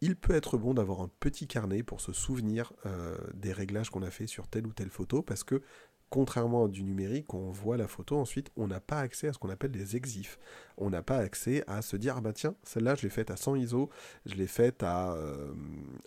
il 0.00 0.16
peut 0.16 0.34
être 0.34 0.58
bon 0.58 0.74
d'avoir 0.74 1.00
un 1.00 1.10
petit 1.20 1.46
carnet 1.46 1.82
pour 1.82 2.00
se 2.00 2.12
souvenir 2.12 2.72
euh, 2.86 3.16
des 3.34 3.52
réglages 3.52 3.90
qu'on 3.90 4.02
a 4.02 4.10
fait 4.10 4.26
sur 4.26 4.48
telle 4.48 4.66
ou 4.66 4.72
telle 4.72 4.90
photo, 4.90 5.22
parce 5.22 5.44
que 5.44 5.62
contrairement 6.10 6.66
à 6.66 6.68
du 6.68 6.84
numérique, 6.84 7.34
on 7.34 7.50
voit 7.50 7.76
la 7.76 7.88
photo, 7.88 8.16
ensuite 8.16 8.50
on 8.56 8.68
n'a 8.68 8.80
pas 8.80 9.00
accès 9.00 9.28
à 9.28 9.32
ce 9.32 9.38
qu'on 9.38 9.50
appelle 9.50 9.72
des 9.72 9.96
exifs. 9.96 10.38
On 10.76 10.90
n'a 10.90 11.02
pas 11.02 11.18
accès 11.18 11.64
à 11.66 11.82
se 11.82 11.96
dire, 11.96 12.14
ah 12.16 12.20
bah 12.20 12.32
tiens, 12.32 12.54
celle-là 12.62 12.94
je 12.94 13.02
l'ai 13.02 13.10
faite 13.10 13.30
à 13.30 13.36
100 13.36 13.56
ISO, 13.56 13.90
je 14.26 14.34
l'ai 14.34 14.46
faite 14.46 14.82
à 14.82 15.14
euh, 15.14 15.52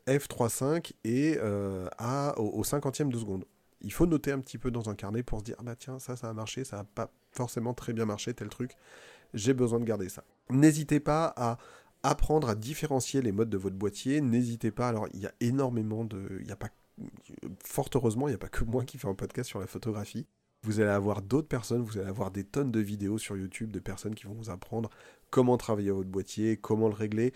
f3.5 0.08 0.94
et 1.04 1.38
euh, 1.42 1.90
au, 2.38 2.64
50e 2.64 3.10
de 3.10 3.18
seconde. 3.18 3.46
Il 3.82 3.92
faut 3.92 4.06
noter 4.06 4.32
un 4.32 4.40
petit 4.40 4.58
peu 4.58 4.72
dans 4.72 4.90
un 4.90 4.96
carnet 4.96 5.24
pour 5.24 5.40
se 5.40 5.44
dire, 5.44 5.56
ah 5.60 5.64
bah 5.64 5.76
tiens, 5.76 6.00
ça, 6.00 6.16
ça 6.16 6.30
a 6.30 6.34
marché, 6.34 6.64
ça 6.64 6.78
n'a 6.78 6.84
pas 6.84 7.12
forcément 7.32 7.74
très 7.74 7.92
bien 7.92 8.06
marché, 8.06 8.34
tel 8.34 8.48
truc. 8.48 8.78
J'ai 9.34 9.54
besoin 9.54 9.80
de 9.80 9.86
garder 9.86 10.08
ça. 10.08 10.24
N'hésitez 10.50 11.02
pas 11.02 11.34
à 11.36 11.58
apprendre 12.04 12.50
à 12.50 12.56
différencier 12.56 13.22
les 13.22 13.32
modes 13.32 13.50
de 13.50 13.58
votre 13.58 13.76
boîtier. 13.76 14.22
N'hésitez 14.22 14.72
pas, 14.72 14.90
alors 14.90 15.08
il 15.14 15.20
y 15.22 15.26
a 15.26 15.34
énormément 15.40 16.04
de... 16.04 16.38
Il 16.40 16.46
n'y 16.46 16.52
a 16.52 16.56
pas 16.56 16.70
fort 17.64 17.90
heureusement, 17.94 18.28
il 18.28 18.32
n'y 18.32 18.36
a 18.36 18.40
pas 18.40 18.50
que 18.50 18.64
moi 18.64 18.84
qui 18.84 18.98
fais 18.98 19.08
un 19.08 19.14
podcast 19.14 19.50
sur 19.50 19.60
la 19.60 19.68
photographie. 19.68 20.26
vous 20.64 20.80
allez 20.80 20.90
avoir 20.90 21.22
d'autres 21.22 21.48
personnes, 21.48 21.82
vous 21.82 21.98
allez 21.98 22.08
avoir 22.08 22.32
des 22.32 22.44
tonnes 22.44 22.72
de 22.72 22.80
vidéos 22.80 23.18
sur 23.18 23.38
YouTube 23.38 23.72
de 23.72 23.80
personnes 23.80 24.16
qui 24.16 24.26
vont 24.26 24.34
vous 24.34 24.50
apprendre 24.50 24.90
comment 25.30 25.58
travailler 25.58 25.92
votre 25.92 26.10
boîtier, 26.10 26.58
comment 26.58 26.88
le 26.88 26.96
régler. 26.96 27.34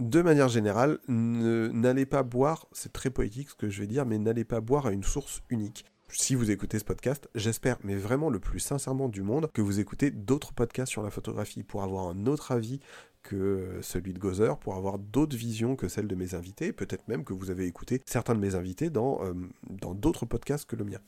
De 0.00 0.22
manière 0.22 0.48
générale, 0.48 0.98
n'allez 1.08 2.06
pas 2.06 2.22
boire, 2.22 2.66
c'est 2.72 2.92
très 2.92 3.10
poétique 3.10 3.50
ce 3.50 3.54
que 3.54 3.68
je 3.68 3.80
vais 3.82 3.86
dire, 3.86 4.06
mais 4.06 4.18
n'allez 4.18 4.44
pas 4.44 4.60
boire 4.60 4.86
à 4.86 4.92
une 4.92 5.04
source 5.04 5.42
unique 5.50 5.84
si 6.12 6.34
vous 6.34 6.50
écoutez 6.50 6.78
ce 6.78 6.84
podcast, 6.84 7.28
j'espère, 7.34 7.78
mais 7.82 7.96
vraiment 7.96 8.28
le 8.28 8.38
plus 8.38 8.60
sincèrement 8.60 9.08
du 9.08 9.22
monde, 9.22 9.50
que 9.52 9.62
vous 9.62 9.80
écoutez 9.80 10.10
d'autres 10.10 10.52
podcasts 10.52 10.92
sur 10.92 11.02
la 11.02 11.10
photographie 11.10 11.62
pour 11.62 11.82
avoir 11.82 12.08
un 12.08 12.26
autre 12.26 12.52
avis 12.52 12.80
que 13.22 13.78
celui 13.82 14.12
de 14.12 14.18
Gozer, 14.18 14.58
pour 14.58 14.74
avoir 14.74 14.98
d'autres 14.98 15.36
visions 15.36 15.76
que 15.76 15.88
celles 15.88 16.08
de 16.08 16.14
mes 16.14 16.34
invités, 16.34 16.72
peut-être 16.72 17.06
même 17.08 17.24
que 17.24 17.32
vous 17.32 17.50
avez 17.50 17.66
écouté 17.66 18.02
certains 18.06 18.34
de 18.34 18.40
mes 18.40 18.54
invités 18.54 18.90
dans 18.90 19.24
euh, 19.24 19.34
d'autres 19.94 20.26
podcasts 20.26 20.68
que 20.68 20.76
le 20.76 20.84
mien. 20.84 21.00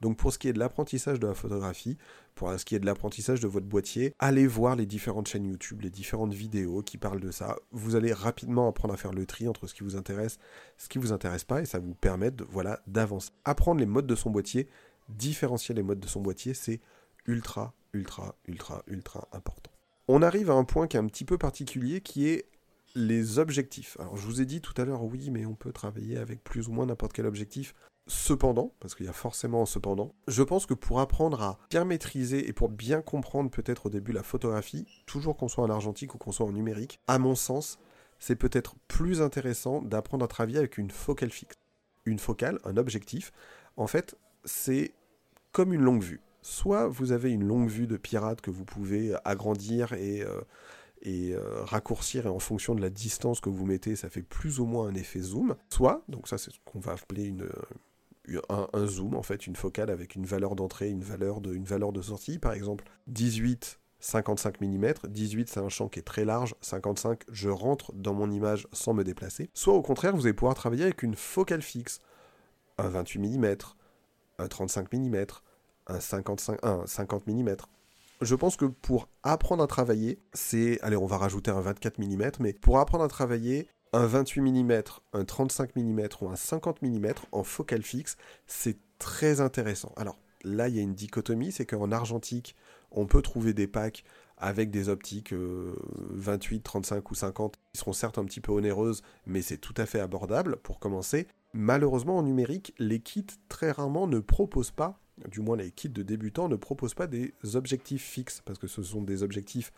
Donc 0.00 0.16
pour 0.18 0.32
ce 0.32 0.38
qui 0.38 0.48
est 0.48 0.52
de 0.52 0.58
l'apprentissage 0.58 1.20
de 1.20 1.26
la 1.26 1.34
photographie, 1.34 1.96
pour 2.34 2.52
ce 2.58 2.64
qui 2.64 2.74
est 2.74 2.78
de 2.78 2.86
l'apprentissage 2.86 3.40
de 3.40 3.48
votre 3.48 3.66
boîtier, 3.66 4.12
allez 4.18 4.46
voir 4.46 4.76
les 4.76 4.86
différentes 4.86 5.28
chaînes 5.28 5.46
YouTube, 5.46 5.80
les 5.82 5.90
différentes 5.90 6.34
vidéos 6.34 6.82
qui 6.82 6.98
parlent 6.98 7.20
de 7.20 7.30
ça. 7.30 7.56
Vous 7.72 7.96
allez 7.96 8.12
rapidement 8.12 8.68
apprendre 8.68 8.94
à 8.94 8.96
faire 8.96 9.12
le 9.12 9.26
tri 9.26 9.48
entre 9.48 9.66
ce 9.66 9.74
qui 9.74 9.84
vous 9.84 9.96
intéresse, 9.96 10.38
ce 10.76 10.88
qui 10.88 10.98
vous 10.98 11.12
intéresse 11.12 11.44
pas, 11.44 11.62
et 11.62 11.64
ça 11.64 11.78
vous 11.78 11.94
permet 11.94 12.30
voilà, 12.48 12.80
d'avancer. 12.86 13.30
Apprendre 13.44 13.80
les 13.80 13.86
modes 13.86 14.06
de 14.06 14.14
son 14.14 14.30
boîtier, 14.30 14.68
différencier 15.08 15.74
les 15.74 15.82
modes 15.82 16.00
de 16.00 16.08
son 16.08 16.20
boîtier, 16.20 16.52
c'est 16.52 16.80
ultra, 17.26 17.74
ultra, 17.92 18.34
ultra, 18.46 18.82
ultra 18.86 19.28
important. 19.32 19.70
On 20.08 20.22
arrive 20.22 20.50
à 20.50 20.54
un 20.54 20.64
point 20.64 20.86
qui 20.86 20.96
est 20.96 21.00
un 21.00 21.06
petit 21.06 21.24
peu 21.24 21.36
particulier, 21.36 22.00
qui 22.00 22.28
est 22.28 22.48
les 22.94 23.38
objectifs. 23.38 23.96
Alors 23.98 24.16
je 24.16 24.24
vous 24.24 24.40
ai 24.40 24.46
dit 24.46 24.60
tout 24.60 24.72
à 24.80 24.84
l'heure, 24.84 25.02
oui, 25.02 25.30
mais 25.30 25.46
on 25.46 25.54
peut 25.54 25.72
travailler 25.72 26.16
avec 26.16 26.42
plus 26.44 26.68
ou 26.68 26.72
moins 26.72 26.86
n'importe 26.86 27.12
quel 27.12 27.26
objectif. 27.26 27.74
Cependant, 28.06 28.72
parce 28.78 28.94
qu'il 28.94 29.06
y 29.06 29.08
a 29.08 29.12
forcément 29.12 29.62
un 29.62 29.66
cependant, 29.66 30.14
je 30.28 30.44
pense 30.44 30.64
que 30.64 30.74
pour 30.74 31.00
apprendre 31.00 31.42
à 31.42 31.58
bien 31.70 31.84
maîtriser 31.84 32.48
et 32.48 32.52
pour 32.52 32.68
bien 32.68 33.02
comprendre 33.02 33.50
peut-être 33.50 33.86
au 33.86 33.90
début 33.90 34.12
la 34.12 34.22
photographie, 34.22 34.86
toujours 35.06 35.36
qu'on 35.36 35.48
soit 35.48 35.64
en 35.64 35.70
argentique 35.70 36.14
ou 36.14 36.18
qu'on 36.18 36.30
soit 36.30 36.46
en 36.46 36.52
numérique, 36.52 37.00
à 37.08 37.18
mon 37.18 37.34
sens, 37.34 37.80
c'est 38.20 38.36
peut-être 38.36 38.76
plus 38.86 39.20
intéressant 39.22 39.82
d'apprendre 39.82 40.24
à 40.24 40.28
travailler 40.28 40.58
avec 40.58 40.78
une 40.78 40.90
focale 40.90 41.30
fixe. 41.30 41.56
Une 42.04 42.20
focale, 42.20 42.60
un 42.64 42.76
objectif, 42.76 43.32
en 43.76 43.88
fait, 43.88 44.16
c'est 44.44 44.94
comme 45.50 45.72
une 45.72 45.82
longue 45.82 46.04
vue. 46.04 46.20
Soit 46.46 46.86
vous 46.86 47.10
avez 47.10 47.32
une 47.32 47.42
longue 47.42 47.68
vue 47.68 47.88
de 47.88 47.96
pirate 47.96 48.40
que 48.40 48.52
vous 48.52 48.64
pouvez 48.64 49.16
agrandir 49.24 49.94
et, 49.94 50.22
euh, 50.22 50.42
euh, 51.04 51.64
raccourcir 51.64 52.26
et 52.26 52.28
en 52.28 52.38
fonction 52.38 52.76
de 52.76 52.80
la 52.80 52.88
distance 52.88 53.40
que 53.40 53.48
vous 53.48 53.66
mettez, 53.66 53.96
ça 53.96 54.08
fait 54.08 54.22
plus 54.22 54.60
ou 54.60 54.64
moins 54.64 54.86
un 54.86 54.94
effet 54.94 55.18
zoom. 55.18 55.56
Soit, 55.70 56.04
donc 56.08 56.28
ça 56.28 56.38
c'est 56.38 56.52
ce 56.52 56.58
qu'on 56.64 56.78
va 56.78 56.92
appeler 56.92 57.34
un, 58.48 58.86
zoom, 58.86 59.16
en 59.16 59.24
fait, 59.24 59.48
une 59.48 59.56
focale 59.56 59.90
avec 59.90 60.14
une 60.14 60.24
valeur 60.24 60.54
d'entrée, 60.54 60.88
une 60.88 61.02
valeur 61.02 61.40
de, 61.40 61.52
une 61.52 61.64
valeur 61.64 61.92
de 61.92 62.00
sortie, 62.00 62.38
par 62.38 62.52
exemple 62.52 62.84
18, 63.08 63.80
55 63.98 64.60
mm, 64.60 64.92
18 65.08 65.48
c'est 65.48 65.58
un 65.58 65.68
champ 65.68 65.88
qui 65.88 65.98
est 65.98 66.02
très 66.02 66.24
large, 66.24 66.54
55 66.60 67.22
je 67.28 67.48
rentre 67.48 67.92
dans 67.92 68.14
mon 68.14 68.30
image 68.30 68.68
sans 68.72 68.94
me 68.94 69.02
déplacer, 69.02 69.50
soit 69.52 69.74
au 69.74 69.82
contraire 69.82 70.14
vous 70.14 70.26
allez 70.26 70.32
pouvoir 70.32 70.54
travailler 70.54 70.84
avec 70.84 71.02
une 71.02 71.16
focale 71.16 71.62
fixe, 71.62 72.00
un 72.78 72.86
28 72.86 73.18
mm, 73.18 73.56
un 74.38 74.46
35 74.46 74.92
mm, 74.92 75.26
un 75.86 76.00
55, 76.00 76.58
un 76.62 76.86
50 76.86 77.26
mm. 77.26 77.56
Je 78.22 78.34
pense 78.34 78.56
que 78.56 78.64
pour 78.64 79.08
apprendre 79.22 79.62
à 79.62 79.66
travailler, 79.66 80.18
c'est... 80.32 80.80
Allez, 80.80 80.96
on 80.96 81.06
va 81.06 81.18
rajouter 81.18 81.50
un 81.50 81.60
24 81.60 81.98
mm, 81.98 82.30
mais 82.40 82.52
pour 82.52 82.78
apprendre 82.78 83.04
à 83.04 83.08
travailler, 83.08 83.68
un 83.92 84.06
28 84.06 84.40
mm, 84.40 84.82
un 85.12 85.24
35 85.24 85.76
mm 85.76 86.08
ou 86.20 86.28
un 86.28 86.36
50 86.36 86.82
mm 86.82 87.06
en 87.32 87.44
focale 87.44 87.82
fixe, 87.82 88.16
c'est 88.46 88.78
très 88.98 89.40
intéressant. 89.40 89.92
Alors 89.96 90.18
là, 90.44 90.68
il 90.68 90.76
y 90.76 90.78
a 90.78 90.82
une 90.82 90.94
dichotomie, 90.94 91.52
c'est 91.52 91.66
qu'en 91.66 91.92
argentique, 91.92 92.56
on 92.90 93.06
peut 93.06 93.22
trouver 93.22 93.52
des 93.52 93.66
packs 93.66 94.04
avec 94.38 94.70
des 94.70 94.88
optiques 94.88 95.32
28, 95.32 96.56
euh, 96.56 96.62
35 96.62 97.10
ou 97.10 97.14
50 97.14 97.56
qui 97.72 97.78
seront 97.78 97.92
certes 97.92 98.18
un 98.18 98.24
petit 98.24 98.40
peu 98.40 98.52
onéreuses, 98.52 99.02
mais 99.26 99.42
c'est 99.42 99.56
tout 99.56 99.74
à 99.76 99.86
fait 99.86 100.00
abordable 100.00 100.56
pour 100.58 100.78
commencer. 100.78 101.26
Malheureusement, 101.54 102.18
en 102.18 102.22
numérique, 102.22 102.74
les 102.78 103.00
kits 103.00 103.26
très 103.48 103.70
rarement 103.70 104.06
ne 104.06 104.18
proposent 104.18 104.72
pas, 104.72 105.00
du 105.30 105.40
moins 105.40 105.56
les 105.56 105.70
kits 105.70 105.88
de 105.88 106.02
débutants 106.02 106.48
ne 106.48 106.56
proposent 106.56 106.94
pas 106.94 107.06
des 107.06 107.32
objectifs 107.54 108.04
fixes, 108.04 108.42
parce 108.44 108.58
que 108.58 108.66
ce 108.66 108.82
sont 108.82 109.02
des 109.02 109.22
objectifs 109.22 109.72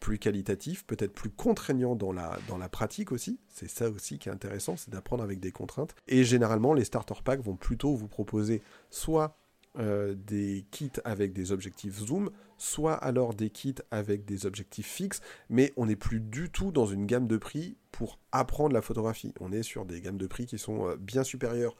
plus 0.00 0.18
qualitatif, 0.18 0.84
peut-être 0.86 1.12
plus 1.12 1.30
contraignant 1.30 1.96
dans 1.96 2.12
la, 2.12 2.68
pratique 2.68 3.12
aussi. 3.12 3.38
C'est 3.48 3.68
ça 3.68 3.90
aussi 3.90 4.18
qui 4.18 4.28
est 4.28 4.32
intéressant, 4.32 4.76
c'est 4.76 4.90
d'apprendre 4.90 5.22
avec 5.22 5.40
des 5.40 5.52
contraintes. 5.52 5.94
Et 6.08 6.24
généralement, 6.24 6.74
les 6.74 6.84
starter 6.84 7.14
packs 7.24 7.40
vont 7.40 7.56
plutôt 7.56 7.94
vous 7.94 8.08
proposer 8.08 8.62
soit 8.90 9.36
euh, 9.78 10.14
des 10.14 10.66
kits 10.70 10.90
avec 11.04 11.32
des 11.32 11.52
objectifs 11.52 11.98
zoom, 11.98 12.30
soit 12.58 12.94
alors 12.94 13.34
des 13.34 13.50
kits 13.50 13.74
avec 13.90 14.24
des 14.24 14.46
objectifs 14.46 14.86
fixes, 14.86 15.20
mais 15.48 15.72
on 15.76 15.86
n'est 15.86 15.96
plus 15.96 16.20
du 16.20 16.50
tout 16.50 16.72
dans 16.72 16.86
une 16.86 17.06
gamme 17.06 17.26
de 17.26 17.36
prix 17.36 17.76
pour 17.92 18.18
apprendre 18.32 18.74
la 18.74 18.82
photographie. 18.82 19.32
On 19.40 19.52
est 19.52 19.62
sur 19.62 19.84
des 19.84 20.00
gammes 20.00 20.18
de 20.18 20.26
prix 20.26 20.46
qui 20.46 20.58
sont 20.58 20.88
euh, 20.88 20.96
bien 20.96 21.24
supérieures 21.24 21.76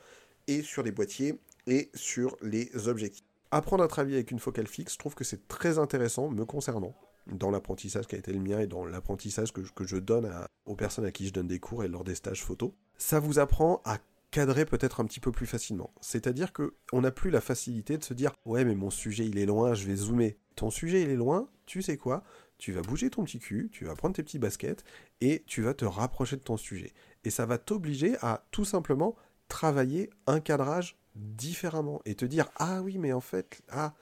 et 0.46 0.62
sur 0.62 0.83
les 0.83 0.92
boîtiers 0.92 1.38
et 1.66 1.90
sur 1.94 2.37
les 2.42 2.88
objectifs. 2.88 3.24
Apprendre 3.50 3.85
à 3.85 3.88
travailler 3.88 4.16
avec 4.16 4.31
une 4.31 4.38
focale 4.38 4.66
fixe, 4.66 4.94
je 4.94 4.98
trouve 4.98 5.14
que 5.14 5.24
c'est 5.24 5.46
très 5.48 5.79
intéressant 5.79 6.29
me 6.29 6.44
concernant 6.44 6.94
dans 7.26 7.50
l'apprentissage 7.50 8.07
qui 8.07 8.14
a 8.14 8.18
été 8.18 8.33
le 8.33 8.40
mien 8.40 8.61
et 8.61 8.66
dans 8.66 8.85
l'apprentissage 8.85 9.52
que, 9.52 9.62
je 9.85 9.96
donne 9.96 10.31
aux 10.64 10.76
personnes 10.76 11.05
à 11.05 11.12
qui 11.12 11.26
je 11.26 11.33
donne 11.33 11.48
des 11.48 11.59
cours 11.59 11.85
et 11.85 11.88
lors 11.88 12.05
des 12.05 12.14
stages 12.14 12.44
photo, 12.44 12.74
ça 12.98 13.18
vous 13.18 13.38
apprend 13.38 13.83
à 13.85 13.98
cadrer 14.31 14.64
peut-être 14.64 15.00
un 15.00 15.05
petit 15.05 15.20
peu 15.20 15.33
plus 15.33 15.46
facilement. 15.46 15.92
C'est-à-dire 16.00 16.52
que 16.52 16.74
on 16.92 17.00
n'a 17.00 17.11
plus 17.11 17.31
la 17.31 17.40
facilité 17.40 17.96
de 17.98 18.05
se 18.05 18.14
dire 18.14 18.33
ouais 18.44 18.64
mais 18.64 18.74
mon 18.74 18.90
sujet 18.90 19.26
il 19.26 19.38
est 19.38 19.46
loin, 19.46 19.74
je 19.74 19.87
vais 19.87 19.96
zoomer. 19.96 20.37
Ton 20.57 20.70
sujet 20.70 21.02
il 21.02 21.11
est 21.11 21.16
loin, 21.16 21.48
tu 21.66 21.83
sais 21.83 21.96
quoi? 21.96 22.22
Tu 22.59 22.72
vas 22.72 22.83
bouger 22.83 23.11
ton 23.11 23.24
petit 23.24 23.38
cul, 23.38 23.68
tu 23.70 23.85
vas 23.85 23.94
prendre 23.94 24.14
tes 24.14 24.22
petits 24.22 24.38
baskets 24.38 24.85
et 25.20 25.42
tu 25.46 25.62
vas 25.62 25.74
te 25.74 25.85
rapprocher 25.85 26.37
de 26.37 26.42
ton 26.42 26.57
sujet. 26.57 26.92
Et 27.24 27.31
ça 27.31 27.46
va 27.46 27.59
t'obliger 27.59 28.16
à 28.22 28.46
tout 28.50 28.64
simplement 28.64 29.14
travailler 29.48 30.11
un 30.26 30.40
cadrage 30.40 30.96
différemment 31.16 32.00
et 32.05 32.14
te 32.14 32.24
dire 32.24 32.48
ah 32.57 32.83
oui 32.83 32.98
mais 32.98 33.12
en 33.12 33.20
fait 33.20 33.62
ah 33.70 33.94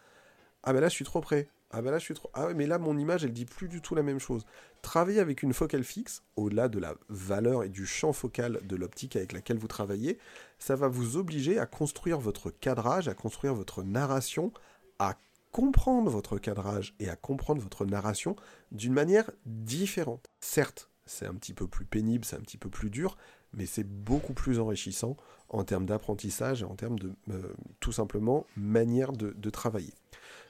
ah 0.62 0.72
ben 0.72 0.81
là 0.81 0.88
je 0.88 0.94
suis 0.94 1.05
trop 1.05 1.20
près 1.20 1.48
ah 1.77 1.83
ben 1.83 1.90
là 1.90 1.98
je 1.98 2.05
suis 2.05 2.14
trop. 2.14 2.31
Ah 2.35 2.48
mais 2.55 2.66
là 2.66 2.79
mon 2.79 2.96
image 2.96 3.24
elle 3.24 3.33
dit 3.33 3.46
plus 3.46 3.68
du 3.68 3.81
tout 3.81 3.96
la 3.96 4.05
même 4.05 4.20
chose. 4.20 4.46
Travailler 4.81 5.18
avec 5.18 5.42
une 5.42 5.53
focale 5.53 5.83
fixe, 5.83 6.22
au-delà 6.37 6.68
de 6.68 6.79
la 6.79 6.94
valeur 7.09 7.64
et 7.64 7.68
du 7.68 7.85
champ 7.85 8.12
focal 8.12 8.61
de 8.64 8.77
l'optique 8.77 9.16
avec 9.16 9.33
laquelle 9.33 9.59
vous 9.59 9.66
travaillez, 9.66 10.18
ça 10.61 10.77
va 10.77 10.87
vous 10.87 11.16
obliger 11.16 11.59
à 11.59 11.66
construire 11.66 12.20
votre 12.20 12.50
cadrage, 12.50 13.09
à 13.09 13.14
construire 13.14 13.55
votre 13.55 13.83
narration, 13.83 14.53
à 15.00 15.16
comprendre 15.50 16.11
votre 16.11 16.38
cadrage 16.38 16.94
et 17.00 17.09
à 17.09 17.16
comprendre 17.16 17.61
votre 17.61 17.87
narration 17.87 18.37
d'une 18.70 18.92
manière 18.92 19.31
différente. 19.44 20.31
Certes, 20.38 20.90
c'est 21.07 21.27
un 21.27 21.35
petit 21.35 21.55
peu 21.55 21.66
plus 21.66 21.87
pénible, 21.87 22.24
c'est 22.24 22.37
un 22.37 22.40
petit 22.40 22.59
peu 22.59 22.68
plus 22.68 22.90
dur, 22.90 23.16
mais 23.56 23.66
c'est 23.66 23.84
beaucoup 23.84 24.34
plus 24.34 24.58
enrichissant 24.58 25.16
en 25.48 25.64
termes 25.64 25.86
d'apprentissage 25.86 26.62
et 26.62 26.64
en 26.64 26.74
termes 26.74 26.98
de 26.98 27.12
euh, 27.30 27.52
tout 27.80 27.92
simplement 27.92 28.46
manière 28.56 29.12
de 29.12 29.50
travailler. 29.50 29.94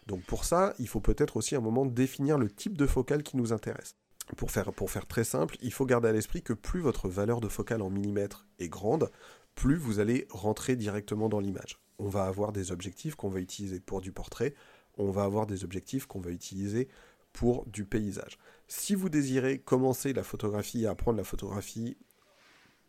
Donc 0.07 0.23
pour 0.23 0.45
ça, 0.45 0.75
il 0.79 0.89
faut 0.89 1.01
peut-être 1.01 1.37
aussi 1.37 1.57
un 1.57 1.61
moment 1.61 1.87
définir 1.87 2.39
le 2.39 2.51
type 2.51 2.77
de 2.77 2.87
focale 2.87 3.23
qui 3.23 3.37
nous 3.37 3.53
intéresse. 3.53 3.97
Pour 4.37 4.51
faire, 4.51 4.73
pour 4.73 4.91
faire 4.91 5.07
très 5.07 5.25
simple, 5.25 5.57
il 5.61 5.73
faut 5.73 5.85
garder 5.85 6.09
à 6.09 6.13
l'esprit 6.13 6.43
que 6.43 6.55
plus 6.55 6.81
votre 6.81 7.09
valeur 7.09 7.41
de 7.41 7.49
focale 7.49 7.83
en 7.83 7.91
millimètres 7.91 8.47
est 8.59 8.69
grande, 8.69 9.11
plus 9.55 9.77
vous 9.77 10.01
allez 10.01 10.27
rentrer 10.31 10.77
directement 10.77 11.29
dans 11.29 11.41
l'image. 11.41 11.79
On 11.99 12.09
va 12.09 12.25
avoir 12.25 12.53
des 12.53 12.73
objectifs 12.73 13.15
qu'on 13.15 13.29
va 13.29 13.41
utiliser 13.41 13.81
pour 13.81 14.01
du 14.01 14.13
portrait, 14.13 14.55
on 14.97 15.11
va 15.11 15.25
avoir 15.25 15.47
des 15.47 15.65
objectifs 15.65 16.07
qu'on 16.07 16.21
va 16.21 16.31
utiliser 16.31 16.89
pour 17.33 17.67
du 17.67 17.85
paysage. 17.85 18.39
Si 18.67 18.95
vous 18.95 19.09
désirez 19.09 19.59
commencer 19.59 20.13
la 20.13 20.23
photographie, 20.23 20.87
apprendre 20.87 21.19
la 21.19 21.25
photographie 21.25 21.97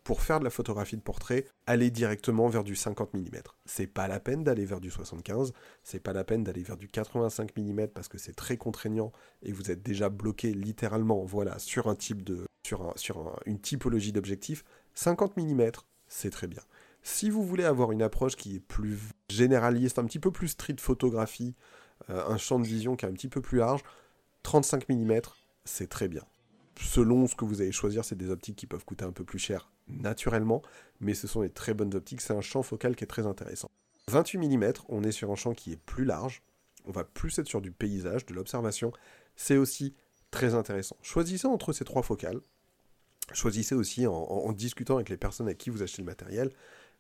pour 0.06 0.22
faire 0.22 0.38
de 0.38 0.44
la 0.44 0.52
photographie 0.52 0.96
de 0.96 1.02
portrait, 1.02 1.46
allez 1.66 1.90
directement 1.90 2.48
vers 2.48 2.64
du 2.64 2.76
50 2.76 3.16
mm. 3.16 3.42
C'est 3.66 3.88
pas 3.88 4.08
la 4.08 4.20
peine 4.20 4.44
d'aller 4.44 4.64
vers 4.64 4.80
du 4.80 4.92
75, 4.92 5.52
c'est 5.84 6.00
pas 6.00 6.14
la 6.14 6.24
peine 6.24 6.44
d'aller 6.44 6.62
vers 6.62 6.78
du 6.78 6.88
85 6.88 7.58
mm 7.58 7.88
parce 7.88 8.08
que 8.08 8.20
c'est 8.20 8.36
très 8.36 8.56
contraignant 8.56 9.12
et 9.42 9.52
vous 9.52 9.72
êtes 9.72 9.82
déjà 9.82 10.10
bloqué 10.10 10.54
littéralement 10.54 11.26
voilà, 11.26 11.58
sur 11.58 11.88
un 11.88 11.96
type 11.96 12.24
de 12.24 12.46
sur, 12.68 12.94
sur 12.96 13.40
une 13.48 13.60
typologie 13.60 14.12
d'objectif. 14.12 14.64
50 14.94 15.38
mm, 15.38 15.72
c'est 16.08 16.30
très 16.30 16.48
bien. 16.48 16.62
Si 17.02 17.32
vous 17.32 17.44
voulez 17.44 17.66
avoir 17.66 17.92
une 17.92 18.04
approche 18.04 18.36
qui 18.36 18.58
est 18.58 18.60
plus 18.60 19.00
généraliste, 19.28 19.98
un 19.98 20.06
petit 20.06 20.20
peu 20.20 20.30
plus 20.30 20.50
street 20.50 20.76
photographie, 20.80 21.56
euh, 22.12 22.24
un 22.28 22.38
champ 22.38 22.60
de 22.60 22.66
vision 22.68 22.96
qui 22.96 23.06
est 23.06 23.10
un 23.10 23.14
petit 23.14 23.28
peu 23.28 23.42
plus 23.42 23.58
large, 23.58 23.82
35 24.44 24.88
mm, 24.88 25.20
c'est 25.64 25.90
très 25.90 26.08
bien 26.08 26.22
selon 26.80 27.26
ce 27.28 27.36
que 27.36 27.46
vous 27.46 27.62
allez 27.62 27.72
choisir, 27.72 28.04
c'est 28.04 28.18
des 28.18 28.30
optiques 28.30 28.58
qui 28.58 28.68
peuvent 28.68 28.84
coûter 28.86 29.06
un 29.06 29.12
peu 29.12 29.24
plus 29.24 29.40
cher 29.40 29.72
naturellement, 29.88 30.62
mais 31.00 31.14
ce 31.14 31.28
sont 31.28 31.42
des 31.42 31.50
très 31.50 31.74
bonnes 31.74 31.94
optiques, 31.96 32.22
c'est 32.22 32.34
un 32.34 32.42
champ 32.42 32.64
focal 32.64 32.96
qui 32.96 33.04
est 33.04 33.08
très 33.08 33.26
intéressant. 33.26 33.70
28 34.08 34.38
mm, 34.38 34.74
on 34.90 35.04
est 35.04 35.12
sur 35.12 35.32
un 35.32 35.36
champ 35.36 35.54
qui 35.54 35.74
est 35.74 35.82
plus 35.86 36.06
large, 36.06 36.44
on 36.86 36.92
va 36.92 37.04
plus 37.04 37.38
être 37.40 37.48
sur 37.48 37.62
du 37.62 37.72
paysage, 37.72 38.26
de 38.26 38.34
l'observation, 38.34 38.92
c'est 39.36 39.58
aussi 39.58 39.96
très 40.32 40.54
intéressant. 40.54 40.98
Choisissez 41.02 41.48
entre 41.48 41.74
ces 41.74 41.86
trois 41.86 42.04
focales, 42.04 42.40
choisissez 43.34 43.76
aussi 43.76 44.06
en, 44.08 44.52
discutant 44.52 44.96
avec 44.96 45.10
les 45.10 45.18
personnes 45.18 45.48
à 45.48 45.54
qui 45.54 45.70
vous 45.70 45.82
achetez 45.82 46.02
le 46.02 46.06
matériel, 46.06 46.52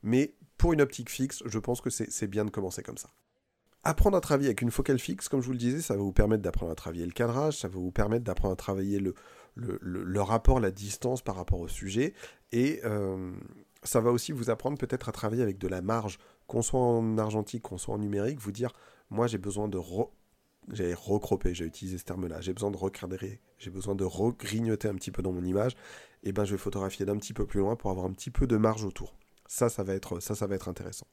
mais 0.04 0.34
pour 0.58 0.74
une 0.74 0.82
optique 0.82 1.10
fixe, 1.10 1.44
je 1.46 1.60
pense 1.60 1.82
que 1.82 1.90
c'est 1.90 2.28
bien 2.28 2.46
de 2.46 2.50
commencer 2.50 2.82
comme 2.82 2.98
ça. 2.98 3.10
Apprendre 3.84 4.18
à 4.18 4.22
travailler 4.22 4.48
avec 4.48 4.64
une 4.64 4.72
focale 4.72 4.98
fixe, 4.98 5.30
comme 5.30 5.42
je 5.42 5.46
vous 5.46 5.52
le 5.52 5.60
disais, 5.60 5.82
ça 5.82 5.96
va 5.96 6.02
vous 6.02 6.12
permettre 6.12 6.42
d'apprendre 6.42 6.72
à 6.72 6.76
travailler 6.76 7.06
le 7.06 7.12
cadrage, 7.12 7.58
ça 7.58 7.68
va 7.68 7.76
vous 7.76 7.92
permettre 7.92 8.24
d'apprendre 8.24 8.54
à 8.54 8.56
travailler 8.56 9.00
le, 9.00 9.14
le, 9.56 10.22
rapport, 10.22 10.60
la 10.60 10.72
distance 10.72 11.22
par 11.22 11.36
rapport 11.36 11.60
au 11.60 11.68
sujet, 11.68 12.14
et 12.56 12.80
euh, 12.86 13.34
ça 13.84 14.00
va 14.00 14.12
aussi 14.12 14.32
vous 14.32 14.50
apprendre 14.50 14.78
peut-être 14.78 15.10
à 15.10 15.12
travailler 15.12 15.44
avec 15.44 15.58
de 15.58 15.68
la 15.68 15.82
marge, 15.82 16.20
qu'on 16.48 16.62
soit 16.62 16.80
en 16.80 17.18
argentique, 17.18 17.64
qu'on 17.64 17.78
soit 17.78 17.94
en 17.94 17.98
numérique, 17.98 18.40
vous 18.40 18.54
dire, 18.54 18.72
moi 19.10 19.28
j'ai 19.28 19.38
besoin 19.38 19.68
de 19.68 19.78
j'ai 20.72 20.94
recropé, 20.94 21.54
j'ai 21.54 21.66
utilisé 21.66 21.98
ce 21.98 22.06
terme-là, 22.06 22.40
j'ai 22.40 22.54
besoin 22.54 22.72
de 22.72 22.78
recadrer, 22.78 23.42
j'ai 23.60 23.72
besoin 23.72 23.94
de 23.94 24.06
regrignoter 24.06 24.88
un 24.88 24.96
petit 24.96 25.12
peu 25.12 25.22
dans 25.22 25.34
mon 25.34 25.44
image, 25.44 25.76
et 26.24 26.32
ben 26.32 26.46
je 26.46 26.54
vais 26.54 26.58
photographier 26.58 27.06
d'un 27.06 27.18
petit 27.18 27.34
peu 27.34 27.46
plus 27.46 27.60
loin 27.60 27.76
pour 27.76 27.92
avoir 27.92 28.06
un 28.06 28.14
petit 28.14 28.32
peu 28.32 28.48
de 28.48 28.56
marge 28.56 28.86
autour. 28.86 29.18
Ça, 29.48 29.68
ça 29.68 29.84
va 29.84 29.94
être, 29.94 30.22
ça, 30.22 30.34
ça 30.34 30.48
va 30.48 30.56
être 30.56 30.70
intéressant. 30.70 31.08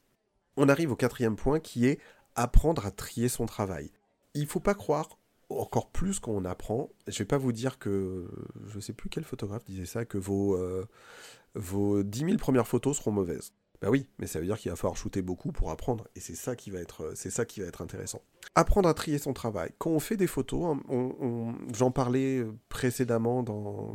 On 0.55 0.69
arrive 0.69 0.93
au 0.93 0.95
quatrième 0.95 1.35
point 1.35 1.59
qui 1.59 1.87
est 1.87 1.99
apprendre 2.35 2.85
à 2.85 2.91
trier 2.91 3.27
son 3.27 3.45
travail. 3.45 3.91
Il 4.33 4.47
faut 4.47 4.61
pas 4.61 4.75
croire 4.75 5.19
encore 5.49 5.89
plus 5.89 6.19
qu'on 6.19 6.45
apprend. 6.45 6.89
Je 7.07 7.17
vais 7.19 7.25
pas 7.25 7.37
vous 7.37 7.51
dire 7.51 7.79
que 7.79 8.27
je 8.67 8.79
sais 8.79 8.93
plus 8.93 9.09
quel 9.09 9.23
photographe 9.23 9.65
disait 9.65 9.85
ça 9.85 10.05
que 10.05 10.17
vos 10.17 10.55
euh, 10.55 10.85
vos 11.55 12.03
10 12.03 12.19
000 12.19 12.37
premières 12.37 12.67
photos 12.67 12.97
seront 12.97 13.11
mauvaises. 13.11 13.53
Bah 13.81 13.89
oui, 13.89 14.07
mais 14.17 14.27
ça 14.27 14.39
veut 14.39 14.45
dire 14.45 14.57
qu'il 14.57 14.71
va 14.71 14.77
falloir 14.77 14.95
shooter 14.95 15.21
beaucoup 15.21 15.51
pour 15.51 15.69
apprendre, 15.69 16.07
et 16.15 16.21
c'est 16.21 16.35
ça 16.35 16.55
qui 16.55 16.71
va 16.71 16.79
être, 16.79 17.11
c'est 17.15 17.29
ça 17.29 17.43
qui 17.43 17.59
va 17.59 17.67
être 17.67 17.81
intéressant. 17.81 18.21
Apprendre 18.55 18.87
à 18.87 18.93
trier 18.93 19.17
son 19.17 19.33
travail. 19.33 19.71
Quand 19.77 19.89
on 19.89 19.99
fait 19.99 20.15
des 20.15 20.25
photos, 20.25 20.77
hein, 20.89 21.53
j'en 21.73 21.91
parlais 21.91 22.45
précédemment 22.69 23.43
dans, 23.43 23.93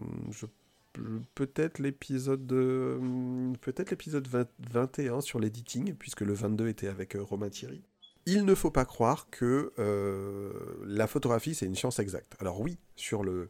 peut-être 1.34 1.78
l'épisode 1.78 2.46
de, 2.46 2.98
peut-être 3.60 3.90
l'épisode 3.90 4.28
21 4.70 5.20
sur 5.20 5.38
l'editing, 5.38 5.94
puisque 5.94 6.20
le 6.20 6.32
22 6.32 6.68
était 6.68 6.88
avec 6.88 7.16
euh, 7.16 7.22
Romain 7.22 7.48
Thierry. 7.48 7.82
Il 8.30 8.44
ne 8.44 8.54
faut 8.54 8.70
pas 8.70 8.84
croire 8.84 9.30
que 9.30 9.72
euh, 9.78 10.52
la 10.84 11.06
photographie 11.06 11.54
c'est 11.54 11.64
une 11.64 11.74
science 11.74 11.98
exacte. 11.98 12.36
Alors 12.40 12.60
oui, 12.60 12.78
sur 12.94 13.22
le 13.22 13.48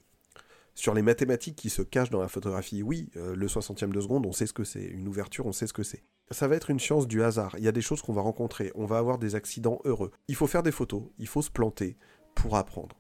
sur 0.77 0.95
les 0.95 1.03
mathématiques 1.03 1.57
qui 1.57 1.69
se 1.69 1.83
cachent 1.83 2.11
dans 2.11 2.21
la 2.21 2.29
photographie, 2.29 2.85
oui, 2.85 3.11
euh, 3.17 3.35
le 3.35 3.47
60e 3.49 3.91
de 3.91 4.01
seconde, 4.01 4.25
on 4.25 4.31
sait 4.31 4.47
ce 4.47 4.53
que 4.53 4.63
c'est. 4.63 4.85
Une 4.85 5.09
ouverture, 5.09 5.47
on 5.47 5.53
sait 5.53 5.67
ce 5.67 5.73
que 5.73 5.83
c'est. 5.83 6.05
Ça 6.31 6.47
va 6.47 6.55
être 6.55 6.71
une 6.71 6.79
science 6.79 7.09
du 7.09 7.25
hasard. 7.25 7.57
Il 7.59 7.65
y 7.65 7.69
a 7.69 7.73
des 7.73 7.81
choses 7.81 8.03
qu'on 8.03 8.13
va 8.13 8.23
rencontrer. 8.23 8.71
On 8.77 8.87
va 8.87 8.99
avoir 8.99 9.19
des 9.19 9.35
accidents 9.35 9.81
heureux. 9.85 10.13
Il 10.29 10.37
faut 10.37 10.47
faire 10.47 10.63
des 10.63 10.71
photos. 10.71 11.03
Il 11.19 11.27
faut 11.27 11.43
se 11.43 11.51
planter 11.51 11.97
pour 12.37 12.55
apprendre. 12.55 12.95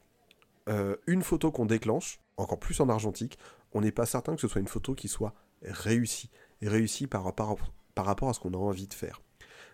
Euh, 0.68 0.96
une 1.06 1.22
photo 1.22 1.52
qu'on 1.52 1.66
déclenche, 1.66 2.18
encore 2.36 2.58
plus 2.58 2.80
en 2.80 2.88
argentique, 2.88 3.38
on 3.70 3.82
n'est 3.82 3.92
pas 3.92 4.06
certain 4.06 4.34
que 4.34 4.40
ce 4.40 4.48
soit 4.48 4.60
une 4.60 4.66
photo 4.66 4.96
qui 4.96 5.06
soit 5.06 5.34
réussie. 5.62 6.30
réussie 6.60 7.06
par, 7.06 7.22
rapport 7.22 7.56
à 8.28 8.32
ce 8.32 8.40
qu'on 8.40 8.54
a 8.54 8.56
envie 8.56 8.88
de 8.88 8.94
faire. 8.94 9.22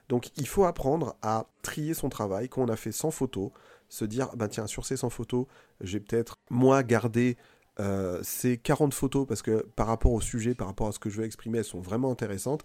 Donc 0.09 0.31
il 0.37 0.47
faut 0.47 0.65
apprendre 0.65 1.17
à 1.23 1.47
trier 1.63 1.95
son 1.95 2.09
travail. 2.09 2.49
Quand 2.49 2.63
on 2.63 2.69
a 2.69 2.77
fait 2.77 2.93
100 2.93 3.11
photos, 3.11 3.51
se 3.89 4.05
dire, 4.05 4.31
ben 4.37 4.49
tiens, 4.49 4.67
sur 4.67 4.85
ces 4.85 4.97
100 4.97 5.11
photos, 5.11 5.47
j'ai 5.81 6.01
peut-être, 6.01 6.39
moi, 6.51 6.83
gardé 6.83 7.37
euh, 7.81 8.21
ces 8.23 8.59
40 8.59 8.95
photos, 8.95 9.27
parce 9.27 9.43
que 9.43 9.67
par 9.77 9.87
rapport 9.87 10.13
au 10.13 10.21
sujet, 10.21 10.55
par 10.55 10.67
rapport 10.67 10.89
à 10.89 10.93
ce 10.93 10.99
que 10.99 11.11
je 11.11 11.19
veux 11.19 11.25
exprimer, 11.25 11.59
elles 11.59 11.65
sont 11.65 11.81
vraiment 11.81 12.11
intéressantes. 12.11 12.63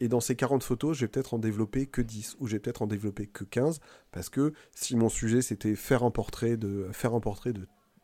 Et 0.00 0.08
dans 0.08 0.20
ces 0.20 0.36
40 0.36 0.62
photos, 0.62 0.96
je 0.96 1.02
vais 1.02 1.08
peut-être 1.08 1.34
en 1.34 1.38
développer 1.38 1.86
que 1.86 2.00
10, 2.02 2.36
ou 2.38 2.46
je 2.46 2.52
vais 2.52 2.58
peut-être 2.60 2.82
en 2.82 2.86
développer 2.86 3.26
que 3.26 3.44
15, 3.44 3.80
parce 4.12 4.28
que 4.28 4.52
si 4.72 4.96
mon 4.96 5.08
sujet 5.08 5.42
c'était 5.42 5.74
faire 5.74 6.04
un 6.04 6.12
portrait 6.12 6.56
de 6.56 6.88
faire 6.92 7.14
un 7.14 7.20
portrait 7.20 7.52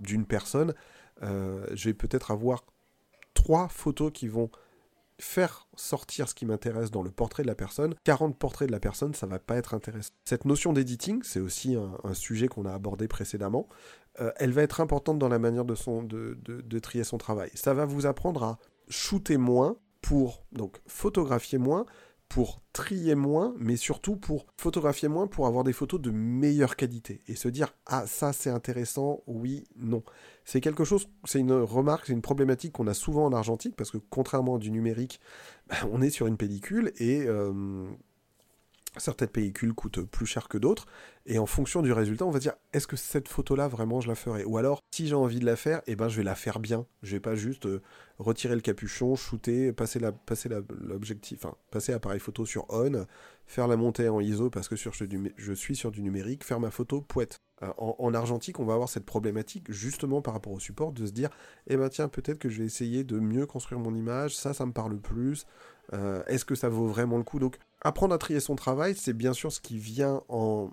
d'une 0.00 0.26
personne, 0.26 0.74
euh, 1.22 1.64
je 1.72 1.90
vais 1.90 1.94
peut-être 1.94 2.32
avoir 2.32 2.64
trois 3.32 3.68
photos 3.68 4.10
qui 4.12 4.26
vont 4.26 4.50
faire 5.20 5.68
sortir 5.76 6.28
ce 6.28 6.34
qui 6.34 6.46
m'intéresse 6.46 6.90
dans 6.90 7.02
le 7.02 7.10
portrait 7.10 7.42
de 7.42 7.48
la 7.48 7.54
personne. 7.54 7.94
40 8.04 8.38
portraits 8.38 8.68
de 8.68 8.72
la 8.72 8.80
personne, 8.80 9.14
ça 9.14 9.26
va 9.26 9.38
pas 9.38 9.56
être 9.56 9.74
intéressant. 9.74 10.10
Cette 10.24 10.44
notion 10.44 10.72
d'editing, 10.72 11.22
c'est 11.22 11.40
aussi 11.40 11.76
un, 11.76 12.14
sujet 12.14 12.48
qu'on 12.48 12.64
a 12.64 12.72
abordé 12.72 13.08
précédemment. 13.08 13.68
Euh, 14.20 14.32
elle 14.36 14.52
va 14.52 14.62
être 14.62 14.80
importante 14.80 15.18
dans 15.18 15.28
la 15.28 15.38
manière 15.38 15.64
de, 15.64 15.74
de, 16.34 16.78
trier 16.78 17.04
son 17.04 17.18
travail. 17.18 17.50
Ça 17.54 17.74
va 17.74 17.84
vous 17.84 18.06
apprendre 18.06 18.42
à 18.44 18.58
shooter 18.88 19.36
moins 19.36 19.76
pour 20.00 20.44
donc 20.52 20.80
photographier 20.86 21.58
moins, 21.58 21.86
pour 22.34 22.62
trier 22.72 23.14
moins, 23.14 23.54
mais 23.60 23.76
surtout 23.76 24.16
pour 24.16 24.46
photographier 24.56 25.06
moins, 25.06 25.28
pour 25.28 25.46
avoir 25.46 25.62
des 25.62 25.72
photos 25.72 26.00
de 26.00 26.10
meilleure 26.10 26.74
qualité 26.74 27.22
et 27.28 27.36
se 27.36 27.46
dire 27.46 27.72
ah 27.86 28.08
ça 28.08 28.32
c'est 28.32 28.50
intéressant, 28.50 29.22
oui, 29.28 29.62
non. 29.76 30.02
C'est 30.44 30.60
quelque 30.60 30.82
chose, 30.82 31.06
c'est 31.22 31.38
une 31.38 31.52
remarque, 31.52 32.06
c'est 32.06 32.12
une 32.12 32.22
problématique 32.22 32.72
qu'on 32.72 32.88
a 32.88 32.92
souvent 32.92 33.24
en 33.24 33.32
argentique 33.32 33.76
parce 33.76 33.92
que 33.92 33.98
contrairement 33.98 34.58
du 34.58 34.72
numérique, 34.72 35.20
on 35.92 36.02
est 36.02 36.10
sur 36.10 36.26
une 36.26 36.36
pellicule 36.36 36.90
et 36.96 37.22
euh, 37.24 37.86
certaines 38.98 39.28
pellicules 39.28 39.74
coûtent 39.74 40.02
plus 40.02 40.26
cher 40.26 40.48
que 40.48 40.58
d'autres, 40.58 40.86
et 41.26 41.38
en 41.38 41.46
fonction 41.46 41.82
du 41.82 41.92
résultat, 41.92 42.26
on 42.26 42.30
va 42.30 42.38
dire 42.38 42.54
est-ce 42.72 42.86
que 42.86 42.96
cette 42.96 43.28
photo-là 43.28 43.68
vraiment 43.68 44.00
je 44.00 44.08
la 44.08 44.14
ferai? 44.14 44.44
Ou 44.44 44.58
alors, 44.58 44.82
si 44.90 45.06
j'ai 45.06 45.14
envie 45.14 45.40
de 45.40 45.46
la 45.46 45.56
faire, 45.56 45.80
eh 45.86 45.96
ben 45.96 46.08
je 46.08 46.16
vais 46.18 46.22
la 46.22 46.34
faire 46.34 46.60
bien. 46.60 46.86
Je 47.02 47.12
vais 47.12 47.20
pas 47.20 47.34
juste 47.34 47.66
euh, 47.66 47.82
retirer 48.18 48.54
le 48.54 48.60
capuchon, 48.60 49.16
shooter, 49.16 49.72
passer 49.72 49.98
la, 49.98 50.12
passer 50.12 50.50
l'objectif, 50.82 51.46
passer 51.70 51.92
appareil 51.92 52.20
photo 52.20 52.44
sur 52.44 52.66
on, 52.68 53.06
faire 53.46 53.68
la 53.68 53.76
montée 53.76 54.08
en 54.08 54.20
ISO 54.20 54.50
parce 54.50 54.68
que 54.68 54.76
sur, 54.76 54.92
je 54.92 55.52
suis 55.52 55.76
sur 55.76 55.90
du 55.90 56.02
numérique, 56.02 56.44
faire 56.44 56.60
ma 56.60 56.70
photo 56.70 57.00
poète. 57.00 57.40
Euh, 57.62 57.68
en, 57.78 58.12
argentique, 58.14 58.58
on 58.60 58.64
va 58.64 58.74
avoir 58.74 58.88
cette 58.88 59.06
problématique 59.06 59.70
justement 59.70 60.20
par 60.20 60.34
rapport 60.34 60.52
au 60.52 60.60
support 60.60 60.92
de 60.92 61.06
se 61.06 61.12
dire 61.12 61.30
eh 61.68 61.76
ben 61.76 61.88
tiens 61.88 62.08
peut-être 62.08 62.38
que 62.38 62.48
je 62.48 62.58
vais 62.58 62.66
essayer 62.66 63.04
de 63.04 63.18
mieux 63.18 63.46
construire 63.46 63.80
mon 63.80 63.94
image, 63.94 64.36
ça 64.36 64.52
ça 64.52 64.66
me 64.66 64.72
parle 64.72 64.98
plus. 64.98 65.46
Euh, 65.92 66.22
est-ce 66.26 66.44
que 66.44 66.54
ça 66.54 66.68
vaut 66.68 66.86
vraiment 66.86 67.18
le 67.18 67.24
coup? 67.24 67.38
Apprendre 67.84 68.14
à 68.14 68.18
trier 68.18 68.40
son 68.40 68.56
travail, 68.56 68.94
c'est 68.96 69.12
bien 69.12 69.32
sûr 69.32 69.52
ce 69.52 69.60
qui 69.60 69.78
vient 69.78 70.22
en, 70.28 70.70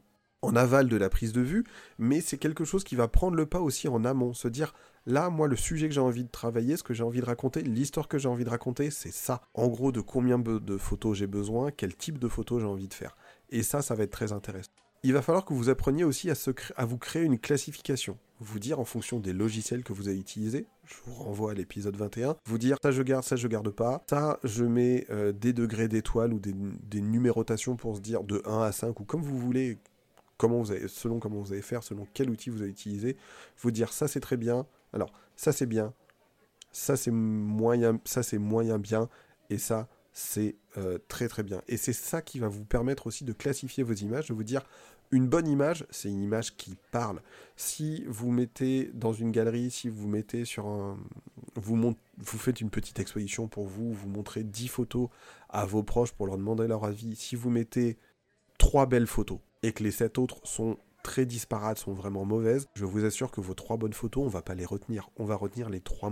aval 0.56 0.88
de 0.88 0.98
la 0.98 1.10
prise 1.10 1.34
de 1.34 1.42
vue, 1.42 1.64
mais 2.00 2.20
c'est 2.20 2.38
quelque 2.38 2.66
chose 2.66 2.84
qui 2.84 2.96
va 2.96 3.08
prendre 3.08 3.36
le 3.38 3.46
pas 3.46 3.60
aussi 3.60 3.88
en 3.88 4.04
amont, 4.04 4.34
se 4.34 4.48
dire 4.48 4.74
là, 5.06 5.30
moi, 5.30 5.48
le 5.48 5.56
sujet 5.56 5.88
que 5.88 5.94
j'ai 5.94 6.02
envie 6.02 6.24
de 6.24 6.30
travailler, 6.30 6.78
ce 6.78 6.84
que 6.84 6.94
j'ai 6.94 7.04
envie 7.04 7.22
de 7.22 7.26
raconter, 7.26 7.62
l'histoire 7.62 8.08
que 8.08 8.18
j'ai 8.18 8.28
envie 8.28 8.44
de 8.44 8.50
raconter, 8.50 8.90
c'est 8.90 9.12
ça. 9.12 9.42
En 9.54 9.68
gros, 9.68 9.92
de 9.92 10.02
combien 10.02 10.40
de 10.40 10.78
photos 10.78 11.18
j'ai 11.18 11.28
besoin, 11.28 11.72
quel 11.72 11.96
type 11.96 12.18
de 12.18 12.28
photos 12.28 12.62
j'ai 12.62 12.68
envie 12.68 12.88
de 12.88 12.94
faire. 12.94 13.16
Et 13.50 13.62
ça, 13.64 13.82
ça 13.82 13.94
va 13.94 14.04
être 14.04 14.12
très 14.12 14.32
intéressant. 14.32 14.72
Il 15.04 15.14
va 15.14 15.24
falloir 15.24 15.46
que 15.46 15.54
vous 15.54 15.70
appreniez 15.70 16.04
aussi 16.04 16.30
à, 16.30 16.86
vous 16.86 16.98
créer 17.00 17.24
une 17.24 17.40
classification. 17.40 18.20
Vous 18.40 18.60
dire 18.60 18.80
en 18.80 18.86
fonction 18.86 19.20
des 19.20 19.34
logiciels 19.34 19.84
que 19.84 19.94
vous 19.94 20.08
avez 20.08 20.18
utilisés, 20.18 20.68
je 20.86 20.96
vous 21.06 21.14
renvoie 21.14 21.52
à 21.52 21.54
l'épisode 21.56 21.96
21, 21.96 22.36
vous 22.46 22.58
dire 22.60 22.78
ça 22.82 22.92
je 22.92 23.02
garde, 23.02 23.24
ça 23.24 23.36
je 23.36 23.48
garde 23.48 23.70
pas, 23.72 24.04
ça 24.08 24.40
je 24.44 24.64
mets 24.64 25.08
euh, 25.10 25.32
des 25.32 25.54
degrés 25.54 25.88
d'étoiles 25.88 26.34
ou 26.34 26.40
des, 26.40 27.02
numérotations 27.02 27.76
pour 27.76 27.96
se 27.96 28.02
dire 28.02 28.24
de 28.24 28.44
1 28.46 28.62
à 28.62 28.72
5 28.72 29.00
ou 29.00 29.04
comme 29.04 29.24
vous 29.24 29.40
voulez, 29.40 29.80
selon 30.88 31.20
comment 31.20 31.40
vous 31.40 31.52
allez 31.52 31.62
faire, 31.62 31.84
selon 31.84 32.08
quel 32.14 32.30
outil 32.30 32.52
vous 32.52 32.62
avez 32.62 32.72
utilisé, 32.72 33.18
vous 33.60 33.72
dire 33.72 33.94
ça 33.94 34.08
c'est 34.08 34.20
très 34.20 34.38
bien, 34.38 34.66
alors 34.94 35.12
ça 35.36 35.52
c'est 35.52 35.68
bien, 35.68 35.94
ça 36.72 36.96
c'est 36.96 37.12
moyen, 37.12 38.00
ça 38.06 38.22
c'est 38.24 38.40
moyen 38.40 38.78
bien, 38.78 39.10
et 39.50 39.58
ça 39.58 39.88
c'est 40.14 40.56
euh, 40.78 40.98
très 41.08 41.28
très 41.28 41.44
bien. 41.44 41.62
Et 41.68 41.78
c'est 41.78 41.94
ça 41.94 42.22
qui 42.22 42.40
va 42.40 42.48
vous 42.48 42.66
permettre 42.66 43.08
aussi 43.08 43.24
de 43.24 43.34
classifier 43.34 43.84
vos 43.84 43.94
images, 43.94 44.28
de 44.28 44.34
vous 44.34 44.44
dire 44.44 44.64
une 45.12 45.28
bonne 45.28 45.48
image, 45.48 45.86
c'est 45.90 46.10
une 46.10 46.22
image 46.22 46.56
qui 46.56 46.78
parle. 46.92 47.22
Si 47.58 48.06
vous 48.08 48.32
mettez 48.32 48.90
dans 48.94 49.12
une 49.12 49.32
galerie, 49.32 49.70
si 49.70 49.90
vous 49.90 50.08
mettez 50.08 50.46
sur 50.46 50.68
un... 50.68 50.98
Vous, 51.56 51.96
faites 52.38 52.62
une 52.62 52.70
petite 52.70 53.00
exposition 53.00 53.48
pour 53.48 53.66
vous, 53.66 53.94
vous 53.94 54.08
montrez 54.08 54.44
10 54.44 54.70
photos 54.70 55.10
à 55.50 55.66
vos 55.66 55.84
proches 55.84 56.14
pour 56.14 56.28
leur 56.28 56.38
demander 56.38 56.66
leur 56.66 56.86
avis. 56.86 57.18
Si 57.18 57.36
vous 57.36 57.50
mettez 57.50 57.98
trois 58.58 58.86
belles 58.86 59.08
photos 59.08 59.40
et 59.64 59.74
que 59.74 59.84
les 59.84 59.92
sept 59.92 60.18
autres 60.18 60.40
sont 60.44 60.78
très 61.04 61.26
disparates, 61.26 61.80
sont 61.80 61.94
vraiment 61.94 62.26
mauvaises, 62.26 62.68
je 62.76 62.86
vous 62.86 63.06
assure 63.06 63.32
que 63.32 63.42
vos 63.42 63.54
trois 63.54 63.78
bonnes 63.78 63.94
photos, 63.94 64.24
on 64.26 64.30
va 64.30 64.42
pas 64.42 64.56
les 64.56 64.66
retenir. 64.66 65.10
On 65.18 65.26
va 65.26 65.36
retenir 65.36 65.70
les, 65.70 65.82
trois 65.82 66.12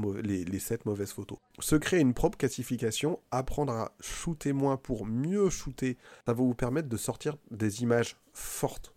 sept 0.60 0.86
mauvaises 0.86 1.12
photos. 1.12 1.38
Se 1.60 1.76
créer 1.76 2.00
une 2.00 2.14
propre 2.14 2.38
classification, 2.38 3.20
apprendre 3.32 3.74
à 3.74 3.92
shooter 4.00 4.54
moins 4.54 4.78
pour 4.78 5.06
mieux 5.06 5.50
shooter, 5.50 5.98
ça 6.26 6.34
va 6.34 6.44
vous 6.44 6.54
permettre 6.54 6.90
de 6.90 6.98
sortir 6.98 7.38
des 7.52 7.82
images 7.82 8.18
fortes. 8.34 8.94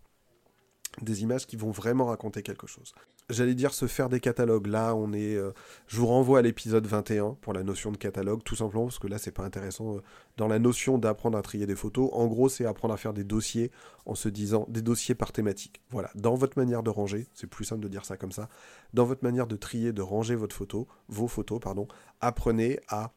Des 1.01 1.23
images 1.23 1.47
qui 1.47 1.55
vont 1.55 1.71
vraiment 1.71 2.05
raconter 2.05 2.43
quelque 2.43 2.67
chose 2.67 2.93
j'allais 3.29 3.55
dire 3.55 3.73
se 3.73 3.87
faire 3.87 4.09
des 4.09 4.19
catalogues. 4.19 4.67
Là, 4.67 4.95
on 4.95 5.13
est. 5.13 5.35
Euh, 5.35 5.51
je 5.87 5.97
vous 5.97 6.07
renvoie 6.07 6.39
à 6.39 6.41
l'épisode 6.41 6.85
21 6.85 7.37
pour 7.41 7.53
la 7.53 7.63
notion 7.63 7.91
de 7.91 7.97
catalogue, 7.97 8.43
tout 8.43 8.55
simplement 8.55 8.85
parce 8.85 8.99
que 8.99 9.07
là, 9.07 9.17
c'est 9.17 9.31
pas 9.31 9.43
intéressant. 9.43 9.97
Euh, 9.97 10.01
dans 10.37 10.47
la 10.47 10.59
notion 10.59 10.97
d'apprendre 10.97 11.37
à 11.37 11.41
trier 11.41 11.65
des 11.65 11.75
photos, 11.75 12.09
en 12.13 12.27
gros, 12.27 12.49
c'est 12.49 12.65
apprendre 12.65 12.93
à 12.93 12.97
faire 12.97 13.13
des 13.13 13.23
dossiers 13.23 13.71
en 14.05 14.15
se 14.15 14.29
disant 14.29 14.65
des 14.69 14.81
dossiers 14.81 15.15
par 15.15 15.31
thématique. 15.31 15.81
Voilà. 15.91 16.09
Dans 16.15 16.35
votre 16.35 16.57
manière 16.57 16.83
de 16.83 16.89
ranger, 16.89 17.27
c'est 17.33 17.47
plus 17.47 17.65
simple 17.65 17.81
de 17.81 17.87
dire 17.87 18.05
ça 18.05 18.17
comme 18.17 18.31
ça. 18.31 18.49
Dans 18.93 19.05
votre 19.05 19.23
manière 19.23 19.47
de 19.47 19.55
trier, 19.55 19.93
de 19.93 20.01
ranger 20.01 20.35
votre 20.35 20.55
photo, 20.55 20.87
vos 21.07 21.27
photos, 21.27 21.59
pardon, 21.59 21.87
apprenez 22.21 22.79
à 22.87 23.13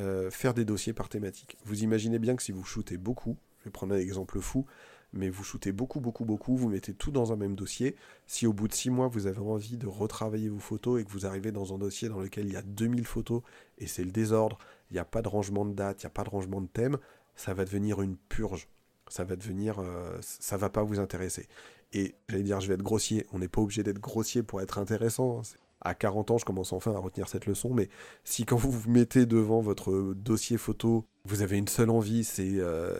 euh, 0.00 0.28
faire 0.30 0.54
des 0.54 0.64
dossiers 0.64 0.92
par 0.92 1.08
thématique. 1.08 1.56
Vous 1.64 1.84
imaginez 1.84 2.18
bien 2.18 2.34
que 2.34 2.42
si 2.42 2.50
vous 2.50 2.64
shootez 2.64 2.96
beaucoup, 2.96 3.36
je 3.60 3.66
vais 3.66 3.70
prendre 3.70 3.94
un 3.94 3.98
exemple 3.98 4.40
fou, 4.40 4.66
mais 5.14 5.30
vous 5.30 5.44
shootez 5.44 5.72
beaucoup, 5.72 6.00
beaucoup, 6.00 6.24
beaucoup, 6.24 6.56
vous 6.56 6.68
mettez 6.68 6.94
tout 6.94 7.10
dans 7.10 7.32
un 7.32 7.36
même 7.36 7.54
dossier. 7.54 7.96
Si 8.26 8.46
au 8.46 8.52
bout 8.52 8.68
de 8.68 8.74
6 8.74 8.90
mois, 8.90 9.08
vous 9.08 9.26
avez 9.26 9.40
envie 9.40 9.76
de 9.76 9.86
retravailler 9.86 10.48
vos 10.48 10.58
photos 10.58 11.00
et 11.00 11.04
que 11.04 11.10
vous 11.10 11.26
arrivez 11.26 11.52
dans 11.52 11.74
un 11.74 11.78
dossier 11.78 12.08
dans 12.08 12.20
lequel 12.20 12.46
il 12.46 12.52
y 12.52 12.56
a 12.56 12.62
2000 12.62 13.04
photos 13.06 13.42
et 13.78 13.86
c'est 13.86 14.04
le 14.04 14.10
désordre, 14.10 14.58
il 14.90 14.94
n'y 14.94 15.00
a 15.00 15.04
pas 15.04 15.22
de 15.22 15.28
rangement 15.28 15.64
de 15.64 15.72
date, 15.72 16.02
il 16.02 16.06
n'y 16.06 16.08
a 16.08 16.10
pas 16.10 16.24
de 16.24 16.30
rangement 16.30 16.60
de 16.60 16.66
thème, 16.66 16.98
ça 17.36 17.54
va 17.54 17.64
devenir 17.64 18.02
une 18.02 18.16
purge. 18.16 18.68
ça 19.08 19.24
va 19.24 19.36
devenir, 19.36 19.80
euh, 19.80 20.18
ça 20.20 20.56
va 20.56 20.70
pas 20.70 20.82
vous 20.82 20.98
intéresser. 20.98 21.46
Et 21.92 22.14
j'allais 22.28 22.42
dire, 22.42 22.60
je 22.60 22.68
vais 22.68 22.74
être 22.74 22.82
grossier. 22.82 23.26
On 23.32 23.38
n'est 23.38 23.48
pas 23.48 23.60
obligé 23.60 23.82
d'être 23.82 24.00
grossier 24.00 24.42
pour 24.42 24.60
être 24.60 24.78
intéressant. 24.78 25.42
À 25.80 25.94
40 25.94 26.30
ans, 26.30 26.38
je 26.38 26.44
commence 26.44 26.72
enfin 26.72 26.94
à 26.94 26.98
retenir 26.98 27.28
cette 27.28 27.46
leçon. 27.46 27.74
Mais 27.74 27.88
si 28.24 28.46
quand 28.46 28.56
vous 28.56 28.70
vous 28.70 28.90
mettez 28.90 29.26
devant 29.26 29.60
votre 29.60 30.14
dossier 30.14 30.56
photo, 30.56 31.04
vous 31.24 31.42
avez 31.42 31.58
une 31.58 31.68
seule 31.68 31.90
envie, 31.90 32.24
c'est 32.24 32.54
euh, 32.54 32.98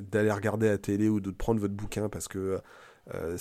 d'aller 0.00 0.30
regarder 0.30 0.68
la 0.68 0.78
télé 0.78 1.08
ou 1.08 1.20
de 1.20 1.30
prendre 1.30 1.60
votre 1.60 1.74
bouquin 1.74 2.08
parce 2.08 2.28
que 2.28 2.60
euh, 3.14 3.36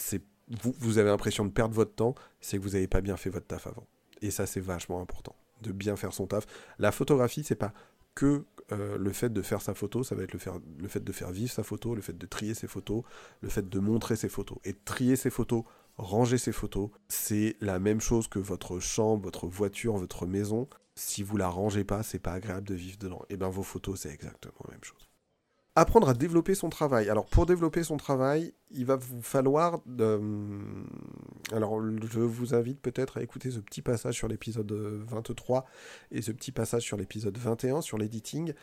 vous, 0.80 0.98
avez 0.98 1.10
l'impression 1.10 1.46
de 1.46 1.52
perdre 1.52 1.74
votre 1.74 1.96
temps, 1.96 2.16
c'est 2.40 2.58
que 2.58 2.64
vous 2.64 2.72
n'avez 2.72 2.88
pas 2.88 3.02
bien 3.02 3.18
fait 3.18 3.30
votre 3.30 3.48
taf 3.48 3.68
avant. 3.68 3.88
Et 4.22 4.32
ça, 4.32 4.46
c'est 4.46 4.60
vachement 4.60 5.02
important, 5.02 5.36
de 5.62 5.72
bien 5.72 5.96
faire 5.96 6.14
son 6.14 6.28
taf. 6.28 6.46
La 6.80 6.92
photographie, 6.92 7.44
c'est 7.44 7.56
pas 7.56 7.74
que 8.14 8.46
euh, 8.72 8.98
le 8.98 9.12
fait 9.12 9.32
de 9.32 9.42
faire 9.42 9.62
sa 9.62 9.74
photo, 9.74 10.04
ça 10.04 10.16
va 10.16 10.24
être 10.24 10.34
le 10.34 10.88
fait 10.88 11.04
de 11.04 11.12
faire 11.12 11.32
vivre 11.32 11.52
sa 11.52 11.64
photo, 11.64 11.96
le 11.96 12.02
fait 12.02 12.18
de 12.18 12.26
trier 12.26 12.54
ses 12.54 12.68
photos, 12.68 13.04
le 13.42 13.50
fait 13.50 13.68
de 13.68 13.80
montrer 13.80 14.16
ses 14.16 14.30
photos. 14.30 14.58
Et 14.64 14.74
trier 14.74 15.16
ses 15.16 15.30
photos, 15.30 15.64
ranger 15.98 16.38
ses 16.38 16.52
photos, 16.52 16.90
c'est 17.08 17.56
la 17.62 17.80
même 17.80 18.02
chose 18.02 18.28
que 18.28 18.40
votre 18.40 18.80
chambre, 18.80 19.24
votre 19.24 19.48
voiture, 19.48 19.96
votre 19.98 20.26
maison. 20.26 20.68
Si 20.96 21.24
vous 21.24 21.38
la 21.38 21.50
rangez 21.50 21.84
pas, 21.84 22.04
c'est 22.04 22.20
pas 22.20 22.34
agréable 22.34 22.68
de 22.68 22.76
vivre 22.76 22.98
dedans. 22.98 23.22
Et 23.30 23.38
bien 23.38 23.50
vos 23.50 23.64
photos, 23.64 24.02
c'est 24.02 24.14
exactement 24.14 24.66
la 24.68 24.74
même 24.74 24.84
chose. 24.84 25.10
Apprendre 25.78 26.08
à 26.08 26.14
développer 26.14 26.56
son 26.56 26.70
travail. 26.70 27.10
Alors 27.10 27.26
pour 27.26 27.46
développer 27.46 27.84
son 27.84 27.98
travail, 27.98 28.54
il 28.72 28.86
va 28.86 28.96
vous 28.96 29.22
falloir... 29.22 29.82
Euh, 30.00 30.60
alors 31.52 31.82
je 31.82 32.20
vous 32.20 32.56
invite 32.56 32.80
peut-être 32.80 33.18
à 33.18 33.24
écouter 33.24 33.52
ce 33.52 33.60
petit 33.60 33.82
passage 33.82 34.16
sur 34.16 34.30
l'épisode 34.30 34.72
23 34.72 35.66
et 36.12 36.22
ce 36.22 36.32
petit 36.32 36.54
passage 36.54 36.84
sur 36.84 36.96
l'épisode 36.96 37.38
21 37.38 37.82
sur 37.82 37.98
l'editing. 37.98 38.54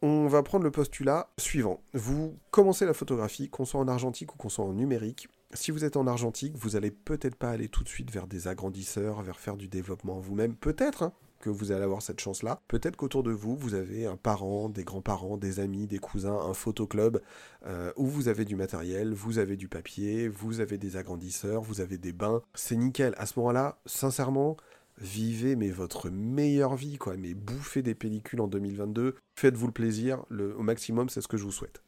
On 0.00 0.28
va 0.28 0.42
prendre 0.42 0.64
le 0.64 0.70
postulat 0.70 1.28
suivant. 1.36 1.82
Vous 1.92 2.38
commencez 2.50 2.86
la 2.86 2.94
photographie, 2.94 3.50
qu'on 3.50 3.66
soit 3.66 3.80
en 3.80 3.88
argentique 3.88 4.34
ou 4.34 4.38
qu'on 4.38 4.48
soit 4.48 4.64
en 4.64 4.72
numérique. 4.72 5.28
Si 5.54 5.70
vous 5.70 5.84
êtes 5.84 5.96
en 5.96 6.06
argentique, 6.06 6.56
vous 6.56 6.76
allez 6.76 6.90
peut-être 6.90 7.36
pas 7.36 7.50
aller 7.50 7.68
tout 7.68 7.84
de 7.84 7.88
suite 7.88 8.10
vers 8.10 8.26
des 8.26 8.48
agrandisseurs, 8.48 9.22
vers 9.22 9.38
faire 9.38 9.56
du 9.56 9.68
développement 9.68 10.18
vous-même. 10.18 10.54
Peut-être, 10.54 11.04
hein, 11.04 11.12
que 11.40 11.50
vous 11.50 11.72
allez 11.72 11.84
avoir 11.84 12.02
cette 12.02 12.20
chance-là. 12.20 12.60
Peut-être 12.68 12.96
qu'autour 12.96 13.22
de 13.22 13.30
vous, 13.30 13.56
vous 13.56 13.74
avez 13.74 14.06
un 14.06 14.16
parent, 14.16 14.68
des 14.68 14.84
grands-parents, 14.84 15.36
des 15.36 15.60
amis, 15.60 15.86
des 15.86 15.98
cousins, 15.98 16.36
un 16.36 16.54
photoclub 16.54 17.20
euh, 17.66 17.92
où 17.96 18.06
vous 18.06 18.28
avez 18.28 18.44
du 18.44 18.56
matériel, 18.56 19.12
vous 19.12 19.38
avez 19.38 19.56
du 19.56 19.68
papier, 19.68 20.28
vous 20.28 20.60
avez 20.60 20.78
des 20.78 20.96
agrandisseurs, 20.96 21.62
vous 21.62 21.80
avez 21.80 21.98
des 21.98 22.12
bains. 22.12 22.42
C'est 22.54 22.76
nickel. 22.76 23.14
À 23.18 23.26
ce 23.26 23.38
moment-là, 23.38 23.78
sincèrement, 23.86 24.56
vivez 24.98 25.56
mais 25.56 25.70
votre 25.70 26.10
meilleure 26.10 26.74
vie, 26.74 26.98
quoi. 26.98 27.16
Mais 27.16 27.34
bouffez 27.34 27.82
des 27.82 27.94
pellicules 27.94 28.40
en 28.40 28.48
2022, 28.48 29.14
faites-vous 29.38 29.66
le 29.66 29.72
plaisir, 29.72 30.24
le, 30.28 30.56
au 30.56 30.62
maximum, 30.62 31.08
c'est 31.08 31.20
ce 31.20 31.28
que 31.28 31.36
je 31.36 31.44
vous 31.44 31.52
souhaite. 31.52 31.82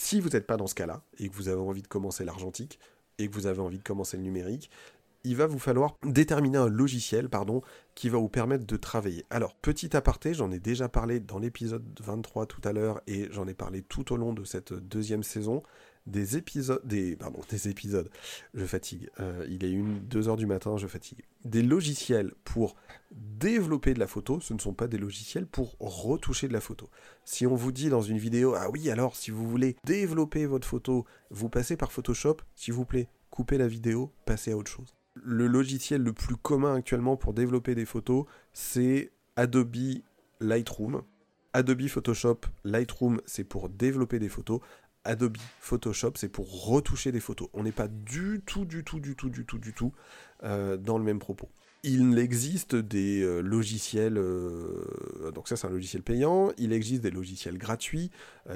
Si 0.00 0.20
vous 0.20 0.28
n'êtes 0.28 0.46
pas 0.46 0.56
dans 0.56 0.68
ce 0.68 0.76
cas-là, 0.76 1.02
et 1.18 1.28
que 1.28 1.34
vous 1.34 1.48
avez 1.48 1.60
envie 1.60 1.82
de 1.82 1.88
commencer 1.88 2.24
l'argentique, 2.24 2.78
et 3.18 3.28
que 3.28 3.34
vous 3.34 3.48
avez 3.48 3.58
envie 3.58 3.78
de 3.78 3.82
commencer 3.82 4.16
le 4.16 4.22
numérique, 4.22 4.70
il 5.24 5.34
va 5.34 5.48
vous 5.48 5.58
falloir 5.58 5.96
déterminer 6.04 6.56
un 6.56 6.68
logiciel 6.68 7.28
pardon, 7.28 7.62
qui 7.96 8.08
va 8.08 8.16
vous 8.16 8.28
permettre 8.28 8.64
de 8.64 8.76
travailler. 8.76 9.26
Alors, 9.28 9.56
petit 9.56 9.96
aparté, 9.96 10.34
j'en 10.34 10.52
ai 10.52 10.60
déjà 10.60 10.88
parlé 10.88 11.18
dans 11.18 11.40
l'épisode 11.40 11.84
23 12.00 12.46
tout 12.46 12.60
à 12.62 12.72
l'heure 12.72 13.00
et 13.08 13.26
j'en 13.32 13.48
ai 13.48 13.54
parlé 13.54 13.82
tout 13.82 14.12
au 14.12 14.16
long 14.16 14.32
de 14.32 14.44
cette 14.44 14.72
deuxième 14.72 15.24
saison. 15.24 15.64
Des 16.08 16.36
épisodes, 16.36 16.80
des, 16.84 17.16
pardon, 17.16 17.40
des 17.50 17.68
épisodes, 17.68 18.10
je 18.54 18.64
fatigue. 18.64 19.10
Euh, 19.20 19.46
il 19.48 19.64
est 19.64 19.70
une, 19.70 20.00
deux 20.00 20.28
heures 20.28 20.36
du 20.36 20.46
matin, 20.46 20.76
je 20.76 20.86
fatigue. 20.86 21.20
Des 21.44 21.62
logiciels 21.62 22.32
pour 22.44 22.74
développer 23.12 23.94
de 23.94 24.00
la 24.00 24.06
photo, 24.06 24.40
ce 24.40 24.54
ne 24.54 24.58
sont 24.58 24.74
pas 24.74 24.88
des 24.88 24.98
logiciels 24.98 25.46
pour 25.46 25.76
retoucher 25.78 26.48
de 26.48 26.52
la 26.52 26.60
photo. 26.60 26.88
Si 27.24 27.46
on 27.46 27.54
vous 27.54 27.72
dit 27.72 27.90
dans 27.90 28.02
une 28.02 28.18
vidéo, 28.18 28.54
ah 28.56 28.70
oui, 28.70 28.90
alors 28.90 29.14
si 29.16 29.30
vous 29.30 29.48
voulez 29.48 29.76
développer 29.84 30.46
votre 30.46 30.66
photo, 30.66 31.04
vous 31.30 31.48
passez 31.48 31.76
par 31.76 31.92
Photoshop, 31.92 32.38
s'il 32.54 32.74
vous 32.74 32.84
plaît, 32.84 33.08
coupez 33.30 33.58
la 33.58 33.68
vidéo, 33.68 34.10
passez 34.24 34.52
à 34.52 34.56
autre 34.56 34.70
chose 34.70 34.94
le 35.22 35.46
logiciel 35.46 36.02
le 36.02 36.12
plus 36.12 36.36
commun 36.36 36.74
actuellement 36.74 37.16
pour 37.16 37.32
développer 37.32 37.74
des 37.74 37.84
photos, 37.84 38.24
c'est 38.52 39.10
Adobe 39.36 40.02
Lightroom. 40.40 41.02
Adobe 41.52 41.88
Photoshop, 41.88 42.40
Lightroom, 42.64 43.20
c'est 43.26 43.44
pour 43.44 43.68
développer 43.68 44.18
des 44.18 44.28
photos. 44.28 44.60
Adobe 45.08 45.38
Photoshop, 45.60 46.12
c'est 46.16 46.28
pour 46.28 46.66
retoucher 46.66 47.12
des 47.12 47.20
photos. 47.20 47.48
On 47.54 47.62
n'est 47.62 47.72
pas 47.72 47.88
du 47.88 48.42
tout, 48.44 48.66
du 48.66 48.84
tout, 48.84 49.00
du 49.00 49.16
tout, 49.16 49.30
du 49.30 49.46
tout, 49.46 49.58
du 49.58 49.72
tout 49.72 49.92
euh, 50.44 50.76
dans 50.76 50.98
le 50.98 51.04
même 51.04 51.18
propos 51.18 51.48
il 51.84 52.18
existe 52.18 52.74
des 52.74 53.22
euh, 53.22 53.40
logiciels, 53.40 54.18
euh, 54.18 55.30
donc 55.32 55.46
ça 55.46 55.54
c'est 55.54 55.68
un 55.68 55.70
logiciel 55.70 56.02
payant, 56.02 56.50
il 56.58 56.72
existe 56.72 57.02
des 57.02 57.10
logiciels 57.12 57.56
gratuits 57.56 58.10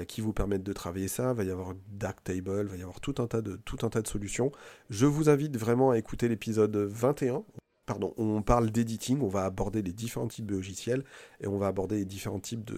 qui 0.09 0.19
vous 0.19 0.33
permettent 0.33 0.63
de 0.63 0.73
travailler 0.73 1.07
ça, 1.07 1.31
il 1.31 1.37
va 1.37 1.43
y 1.45 1.49
avoir 1.49 1.73
Darktable, 1.93 2.63
il 2.65 2.69
va 2.69 2.75
y 2.75 2.81
avoir 2.81 2.99
tout 2.99 3.15
un 3.19 3.27
tas 3.27 3.41
de, 3.41 3.57
solutions. 4.05 4.51
Je 4.89 5.05
vous 5.05 5.29
invite 5.29 5.55
vraiment 5.55 5.91
à 5.91 5.97
écouter 5.97 6.27
l'épisode 6.27 6.75
21, 6.75 7.45
pardon, 7.85 8.13
on 8.17 8.41
parle 8.41 8.69
d'editing, 8.71 9.21
on 9.21 9.29
va 9.29 9.45
aborder 9.45 9.81
les 9.81 9.93
différents 9.93 10.27
types 10.27 10.45
de 10.45 10.55
logiciels 10.55 11.05
et 11.39 11.47
on 11.47 11.57
va 11.57 11.67
aborder 11.67 11.95
les 11.95 12.05
différents 12.05 12.41
types 12.41 12.69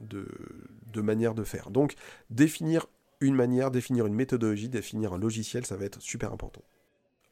de 0.00 1.00
manières 1.02 1.34
de 1.34 1.44
faire. 1.44 1.70
Donc 1.70 1.94
définir 2.30 2.86
une 3.24 3.34
manière, 3.34 3.70
définir 3.70 4.06
une 4.06 4.14
méthodologie, 4.14 4.68
définir 4.68 5.12
un 5.12 5.18
logiciel, 5.18 5.66
ça 5.66 5.76
va 5.76 5.84
être 5.84 6.00
super 6.00 6.32
important. 6.32 6.62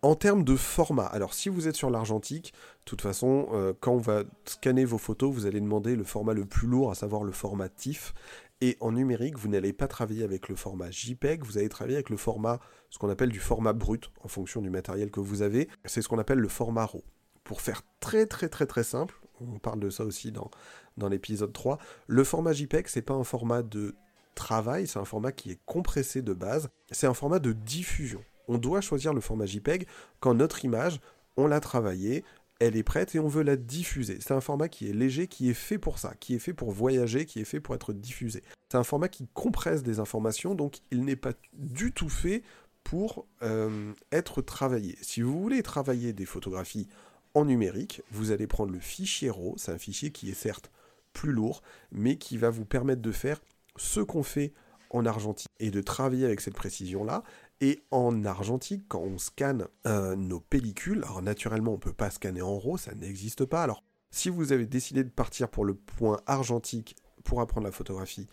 En 0.02 0.16
termes 0.16 0.42
de 0.42 0.56
format, 0.56 1.06
alors 1.06 1.32
si 1.32 1.48
vous 1.48 1.68
êtes 1.68 1.76
sur 1.76 1.88
l'argentique, 1.88 2.52
de 2.52 2.84
toute 2.86 3.02
façon, 3.02 3.46
euh, 3.52 3.72
quand 3.78 3.92
on 3.92 3.98
va 3.98 4.24
scanner 4.44 4.84
vos 4.84 4.98
photos, 4.98 5.32
vous 5.32 5.46
allez 5.46 5.60
demander 5.60 5.94
le 5.94 6.02
format 6.02 6.34
le 6.34 6.44
plus 6.44 6.66
lourd, 6.66 6.90
à 6.90 6.96
savoir 6.96 7.22
le 7.22 7.30
format 7.30 7.68
TIFF. 7.68 8.12
Et 8.60 8.76
en 8.80 8.92
numérique, 8.92 9.38
vous 9.38 9.48
n'allez 9.48 9.72
pas 9.72 9.86
travailler 9.86 10.24
avec 10.24 10.48
le 10.48 10.56
format 10.56 10.90
JPEG, 10.90 11.44
vous 11.44 11.58
allez 11.58 11.68
travailler 11.68 11.96
avec 11.96 12.10
le 12.10 12.16
format, 12.16 12.58
ce 12.90 12.98
qu'on 12.98 13.10
appelle 13.10 13.30
du 13.30 13.38
format 13.38 13.72
brut, 13.72 14.10
en 14.22 14.28
fonction 14.28 14.60
du 14.60 14.70
matériel 14.70 15.10
que 15.10 15.20
vous 15.20 15.42
avez. 15.42 15.68
C'est 15.84 16.02
ce 16.02 16.08
qu'on 16.08 16.18
appelle 16.18 16.38
le 16.38 16.48
format 16.48 16.86
RAW. 16.86 17.02
Pour 17.44 17.60
faire 17.60 17.82
très 18.00 18.26
très 18.26 18.48
très 18.48 18.66
très 18.66 18.84
simple, 18.84 19.20
on 19.40 19.58
parle 19.58 19.80
de 19.80 19.90
ça 19.90 20.04
aussi 20.04 20.32
dans, 20.32 20.50
dans 20.96 21.08
l'épisode 21.08 21.52
3, 21.52 21.78
le 22.06 22.24
format 22.24 22.52
JPEG, 22.52 22.88
c'est 22.88 23.02
pas 23.02 23.14
un 23.14 23.24
format 23.24 23.62
de 23.62 23.94
travail, 24.34 24.86
c'est 24.86 24.98
un 24.98 25.04
format 25.04 25.32
qui 25.32 25.50
est 25.50 25.58
compressé 25.66 26.22
de 26.22 26.32
base, 26.32 26.68
c'est 26.90 27.06
un 27.06 27.14
format 27.14 27.38
de 27.38 27.52
diffusion 27.52 28.22
on 28.48 28.58
doit 28.58 28.80
choisir 28.80 29.14
le 29.14 29.20
format 29.20 29.46
JPEG 29.46 29.86
quand 30.20 30.34
notre 30.34 30.64
image, 30.64 31.00
on 31.36 31.46
l'a 31.46 31.60
travaillée, 31.60 32.24
elle 32.60 32.76
est 32.76 32.82
prête 32.82 33.14
et 33.14 33.18
on 33.18 33.28
veut 33.28 33.42
la 33.42 33.56
diffuser. 33.56 34.18
C'est 34.20 34.34
un 34.34 34.40
format 34.40 34.68
qui 34.68 34.88
est 34.88 34.92
léger, 34.92 35.26
qui 35.26 35.50
est 35.50 35.54
fait 35.54 35.78
pour 35.78 35.98
ça, 35.98 36.14
qui 36.20 36.34
est 36.34 36.38
fait 36.38 36.52
pour 36.52 36.70
voyager, 36.70 37.24
qui 37.26 37.40
est 37.40 37.44
fait 37.44 37.60
pour 37.60 37.74
être 37.74 37.92
diffusé. 37.92 38.42
C'est 38.68 38.78
un 38.78 38.84
format 38.84 39.08
qui 39.08 39.26
compresse 39.34 39.82
des 39.82 39.98
informations, 39.98 40.54
donc 40.54 40.78
il 40.90 41.04
n'est 41.04 41.16
pas 41.16 41.32
du 41.54 41.92
tout 41.92 42.08
fait 42.08 42.42
pour 42.84 43.26
euh, 43.42 43.92
être 44.12 44.42
travaillé. 44.42 44.96
Si 45.02 45.22
vous 45.22 45.40
voulez 45.40 45.62
travailler 45.62 46.12
des 46.12 46.26
photographies 46.26 46.88
en 47.34 47.46
numérique, 47.46 48.02
vous 48.10 48.30
allez 48.30 48.46
prendre 48.46 48.72
le 48.72 48.80
fichier 48.80 49.30
RAW, 49.30 49.54
c'est 49.56 49.72
un 49.72 49.78
fichier 49.78 50.10
qui 50.10 50.30
est 50.30 50.34
certes 50.34 50.70
plus 51.12 51.32
lourd, 51.32 51.62
mais 51.90 52.16
qui 52.16 52.36
va 52.38 52.50
vous 52.50 52.64
permettre 52.64 53.02
de 53.02 53.12
faire 53.12 53.40
ce 53.76 54.00
qu'on 54.00 54.22
fait 54.22 54.52
en 54.90 55.06
argentique 55.06 55.48
et 55.58 55.70
de 55.70 55.80
travailler 55.80 56.26
avec 56.26 56.40
cette 56.40 56.54
précision-là. 56.54 57.22
Et 57.60 57.82
en 57.90 58.24
argentique, 58.24 58.84
quand 58.88 59.00
on 59.00 59.18
scanne 59.18 59.68
euh, 59.86 60.16
nos 60.16 60.40
pellicules, 60.40 61.02
alors 61.04 61.22
naturellement 61.22 61.72
on 61.72 61.76
ne 61.76 61.80
peut 61.80 61.92
pas 61.92 62.10
scanner 62.10 62.42
en 62.42 62.58
RAW, 62.58 62.76
ça 62.76 62.94
n'existe 62.94 63.44
pas. 63.44 63.62
Alors 63.62 63.84
si 64.10 64.28
vous 64.28 64.52
avez 64.52 64.66
décidé 64.66 65.04
de 65.04 65.08
partir 65.08 65.48
pour 65.48 65.64
le 65.64 65.74
point 65.74 66.20
argentique 66.26 66.96
pour 67.24 67.40
apprendre 67.40 67.66
la 67.66 67.72
photographie 67.72 68.26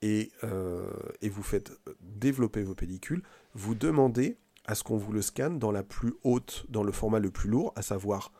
et, 0.00 0.30
euh, 0.44 0.88
et 1.20 1.28
vous 1.28 1.42
faites 1.42 1.72
développer 2.00 2.62
vos 2.62 2.74
pellicules, 2.74 3.22
vous 3.54 3.74
demandez 3.74 4.38
à 4.64 4.74
ce 4.74 4.84
qu'on 4.84 4.96
vous 4.96 5.12
le 5.12 5.22
scanne 5.22 5.58
dans 5.58 5.72
la 5.72 5.82
plus 5.82 6.14
haute, 6.22 6.64
dans 6.68 6.84
le 6.84 6.92
format 6.92 7.18
le 7.18 7.30
plus 7.30 7.48
lourd, 7.48 7.72
à 7.74 7.82
savoir 7.82 8.32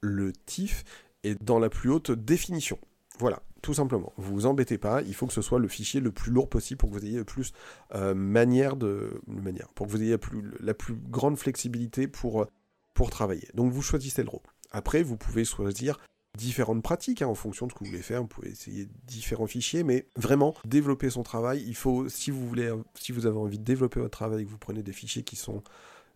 le 0.00 0.32
TIFF, 0.32 0.84
et 1.22 1.34
dans 1.34 1.58
la 1.58 1.68
plus 1.68 1.90
haute 1.90 2.10
définition. 2.10 2.78
Voilà, 3.18 3.42
tout 3.62 3.74
simplement. 3.74 4.12
Vous 4.16 4.34
vous 4.34 4.46
embêtez 4.46 4.78
pas, 4.78 5.02
il 5.02 5.14
faut 5.14 5.26
que 5.26 5.32
ce 5.32 5.42
soit 5.42 5.58
le 5.58 5.68
fichier 5.68 6.00
le 6.00 6.12
plus 6.12 6.30
lourd 6.30 6.48
possible 6.48 6.78
pour 6.78 6.90
que 6.90 6.94
vous 6.94 7.04
ayez 7.04 7.18
le 7.18 7.24
plus 7.24 7.52
euh, 7.94 8.14
manière 8.14 8.76
de 8.76 9.20
manière, 9.26 9.68
pour 9.74 9.86
que 9.86 9.92
vous 9.92 10.02
ayez 10.02 10.16
la 10.60 10.74
plus, 10.74 10.94
grande 10.94 11.36
flexibilité 11.36 12.08
pour, 12.08 12.42
euh, 12.42 12.46
pour 12.94 13.10
travailler. 13.10 13.48
Donc 13.54 13.72
vous 13.72 13.82
choisissez 13.82 14.22
le 14.22 14.28
RAW. 14.28 14.42
Après, 14.72 15.02
vous 15.02 15.16
pouvez 15.16 15.44
choisir 15.44 15.98
différentes 16.36 16.82
pratiques 16.82 17.22
hein, 17.22 17.28
en 17.28 17.34
fonction 17.34 17.66
de 17.66 17.72
ce 17.72 17.78
que 17.78 17.84
vous 17.84 17.90
voulez 17.90 18.02
faire. 18.02 18.20
Vous 18.20 18.28
pouvez 18.28 18.50
essayer 18.50 18.88
différents 19.06 19.46
fichiers, 19.46 19.84
mais 19.84 20.06
vraiment 20.16 20.54
développer 20.66 21.08
son 21.08 21.22
travail. 21.22 21.64
Il 21.66 21.76
faut, 21.76 22.08
si 22.10 22.30
vous 22.30 22.46
voulez, 22.46 22.70
si 22.94 23.12
vous 23.12 23.26
avez 23.26 23.38
envie 23.38 23.58
de 23.58 23.64
développer 23.64 24.00
votre 24.00 24.16
travail, 24.16 24.44
que 24.44 24.50
vous 24.50 24.58
prenez 24.58 24.82
des 24.82 24.92
fichiers 24.92 25.22
qui 25.22 25.36
sont 25.36 25.62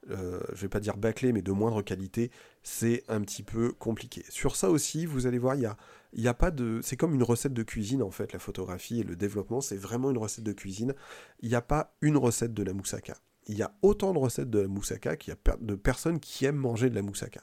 euh, 0.09 0.41
je 0.55 0.63
vais 0.63 0.69
pas 0.69 0.81
dire 0.81 0.97
bâclés, 0.97 1.33
mais 1.33 1.43
de 1.43 1.53
moindre 1.53 1.83
qualité, 1.83 2.31
c'est 2.63 3.05
un 3.09 3.21
petit 3.21 3.43
peu 3.43 3.73
compliqué. 3.73 4.25
Sur 4.29 4.57
ça 4.57 4.71
aussi, 4.71 5.07
vous 5.07 5.27
allez 5.27 5.39
voir, 5.39 5.55
il 5.55 5.63
y 5.63 5.67
a, 5.67 5.77
y 6.13 6.29
a 6.29 6.35
pas 6.35 6.51
de, 6.51 6.81
c'est 6.83 6.97
comme 6.97 7.15
une 7.15 7.23
recette 7.23 7.53
de 7.53 7.63
cuisine 7.63 8.03
en 8.03 8.11
fait, 8.11 8.33
la 8.33 8.39
photographie 8.39 9.01
et 9.01 9.05
le 9.05 9.17
développement, 9.17 9.61
c'est 9.61 9.77
vraiment 9.77 10.11
une 10.11 10.19
recette 10.19 10.45
de 10.45 10.53
cuisine. 10.53 10.95
Il 11.41 11.49
n'y 11.49 11.55
a 11.55 11.63
pas 11.63 11.97
une 12.01 12.17
recette 12.17 12.55
de 12.55 12.63
la 12.63 12.73
moussaka. 12.73 13.15
Il 13.47 13.57
y 13.57 13.63
a 13.63 13.73
autant 13.83 14.13
de 14.13 14.19
recettes 14.19 14.51
de 14.51 14.61
la 14.61 14.69
moussaka 14.69 15.17
qu'il 15.17 15.33
y 15.33 15.51
a 15.51 15.57
de 15.61 15.75
personnes 15.75 16.21
qui 16.21 16.45
aiment 16.45 16.57
manger 16.57 16.91
de 16.91 16.95
la 16.95 17.03
moussaka. 17.03 17.41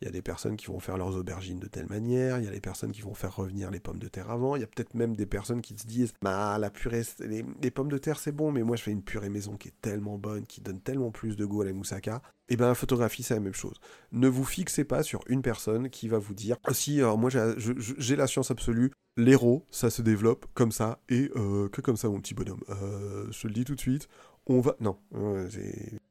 Il 0.00 0.04
y 0.04 0.08
a 0.08 0.12
des 0.12 0.22
personnes 0.22 0.56
qui 0.56 0.66
vont 0.66 0.78
faire 0.78 0.96
leurs 0.96 1.16
aubergines 1.16 1.58
de 1.58 1.66
telle 1.66 1.88
manière, 1.88 2.38
il 2.38 2.44
y 2.44 2.48
a 2.48 2.52
des 2.52 2.60
personnes 2.60 2.92
qui 2.92 3.00
vont 3.00 3.14
faire 3.14 3.34
revenir 3.34 3.70
les 3.70 3.80
pommes 3.80 3.98
de 3.98 4.08
terre 4.08 4.30
avant, 4.30 4.54
il 4.54 4.60
y 4.60 4.64
a 4.64 4.66
peut-être 4.66 4.94
même 4.94 5.16
des 5.16 5.26
personnes 5.26 5.60
qui 5.60 5.76
se 5.76 5.86
disent 5.86 6.12
Bah, 6.22 6.56
la 6.58 6.70
purée, 6.70 7.02
les, 7.20 7.70
pommes 7.70 7.90
de 7.90 7.98
terre 7.98 8.18
c'est 8.18 8.32
bon, 8.32 8.52
mais 8.52 8.62
moi 8.62 8.76
je 8.76 8.82
fais 8.82 8.92
une 8.92 9.02
purée 9.02 9.28
maison 9.28 9.56
qui 9.56 9.68
est 9.68 9.80
tellement 9.82 10.16
bonne, 10.16 10.46
qui 10.46 10.60
donne 10.60 10.80
tellement 10.80 11.10
plus 11.10 11.36
de 11.36 11.44
goût 11.44 11.62
à 11.62 11.64
la 11.64 11.72
moussaka. 11.72 12.22
Et 12.50 12.54
eh 12.54 12.56
bien, 12.56 12.68
la 12.68 12.74
photographie, 12.74 13.22
c'est 13.22 13.34
la 13.34 13.40
même 13.40 13.52
chose. 13.52 13.76
Ne 14.10 14.26
vous 14.26 14.44
fixez 14.44 14.84
pas 14.84 15.02
sur 15.02 15.20
une 15.26 15.42
personne 15.42 15.90
qui 15.90 16.08
va 16.08 16.16
vous 16.16 16.32
dire 16.32 16.56
si, 16.72 16.98
alors 16.98 17.18
moi 17.18 17.28
j'ai 17.28 18.16
la 18.16 18.26
science 18.26 18.50
absolue, 18.50 18.90
l'héros, 19.18 19.66
ça 19.70 19.90
se 19.90 20.00
développe 20.00 20.46
comme 20.54 20.72
ça, 20.72 21.00
et 21.10 21.30
euh, 21.36 21.68
que 21.68 21.82
comme 21.82 21.98
ça, 21.98 22.08
mon 22.08 22.20
petit 22.20 22.32
bonhomme. 22.34 22.62
Euh, 22.70 23.26
je 23.30 23.48
le 23.48 23.52
dis 23.52 23.64
tout 23.64 23.74
de 23.74 23.80
suite, 23.80 24.08
on 24.48 24.60
va. 24.60 24.76
Non, 24.80 24.96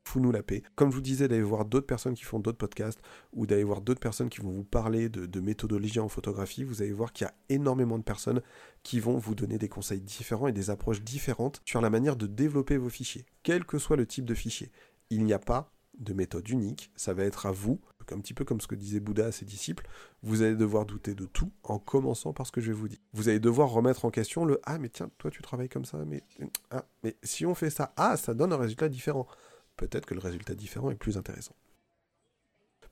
fous-nous 0.03 0.31
la 0.31 0.43
paix. 0.43 0.63
Comme 0.75 0.91
je 0.91 0.95
vous 0.95 1.01
disais, 1.01 1.27
d'aller 1.27 1.41
voir 1.41 1.65
d'autres 1.65 1.85
personnes 1.85 2.13
qui 2.13 2.23
font 2.23 2.39
d'autres 2.39 2.57
podcasts 2.57 2.99
ou 3.33 3.45
d'aller 3.45 3.63
voir 3.63 3.81
d'autres 3.81 3.99
personnes 3.99 4.29
qui 4.29 4.41
vont 4.41 4.51
vous 4.51 4.63
parler 4.63 5.09
de, 5.09 5.39
méthodologie 5.39 5.99
en 5.99 6.07
photographie, 6.07 6.63
vous 6.63 6.81
allez 6.81 6.93
voir 6.93 7.13
qu'il 7.13 7.25
y 7.25 7.29
a 7.29 7.33
énormément 7.49 7.97
de 7.97 8.03
personnes 8.03 8.41
qui 8.83 8.99
vont 8.99 9.17
vous 9.17 9.35
donner 9.35 9.57
des 9.57 9.69
conseils 9.69 10.01
différents 10.01 10.47
et 10.47 10.53
des 10.53 10.69
approches 10.69 11.01
différentes 11.01 11.61
sur 11.65 11.81
la 11.81 11.89
manière 11.89 12.15
de 12.15 12.27
développer 12.27 12.77
vos 12.77 12.89
fichiers, 12.89 13.25
quel 13.43 13.65
que 13.65 13.77
soit 13.77 13.97
le 13.97 14.05
type 14.05 14.25
de 14.25 14.33
fichier. 14.33 14.71
Il 15.09 15.23
n'y 15.23 15.33
a 15.33 15.39
pas 15.39 15.71
de 15.97 16.13
méthode 16.13 16.47
unique, 16.49 16.91
ça 16.95 17.13
va 17.13 17.23
être 17.23 17.45
à 17.45 17.51
vous, 17.51 17.79
un 18.11 18.19
petit 18.19 18.33
peu 18.33 18.45
comme 18.45 18.61
ce 18.61 18.67
que 18.67 18.75
disait 18.75 18.99
Bouddha 18.99 19.27
à 19.27 19.31
ses 19.31 19.45
disciples, 19.45 19.87
vous 20.23 20.41
allez 20.41 20.55
devoir 20.55 20.85
douter 20.85 21.15
de 21.15 21.25
tout 21.25 21.51
en 21.63 21.79
commençant 21.79 22.33
par 22.33 22.45
ce 22.45 22.51
que 22.51 22.61
je 22.61 22.67
vais 22.67 22.77
vous 22.77 22.87
dire. 22.87 22.99
Vous 23.13 23.29
allez 23.29 23.39
devoir 23.39 23.69
remettre 23.69 24.05
en 24.05 24.11
question 24.11 24.45
le 24.45 24.59
ah 24.63 24.77
mais 24.77 24.89
tiens, 24.89 25.09
toi 25.17 25.31
tu 25.31 25.41
travailles 25.41 25.69
comme 25.69 25.85
ça, 25.85 25.97
mais 26.05 26.23
ah, 26.71 26.85
mais 27.03 27.15
si 27.23 27.45
on 27.45 27.55
fait 27.55 27.69
ça, 27.69 27.93
ah 27.97 28.17
ça 28.17 28.33
donne 28.33 28.53
un 28.53 28.57
résultat 28.57 28.89
différent. 28.89 29.27
Peut-être 29.75 30.05
que 30.05 30.13
le 30.13 30.19
résultat 30.19 30.55
différent 30.55 30.89
est 30.89 30.95
plus 30.95 31.17
intéressant. 31.17 31.55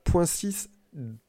Point 0.04 0.26
6, 0.26 0.70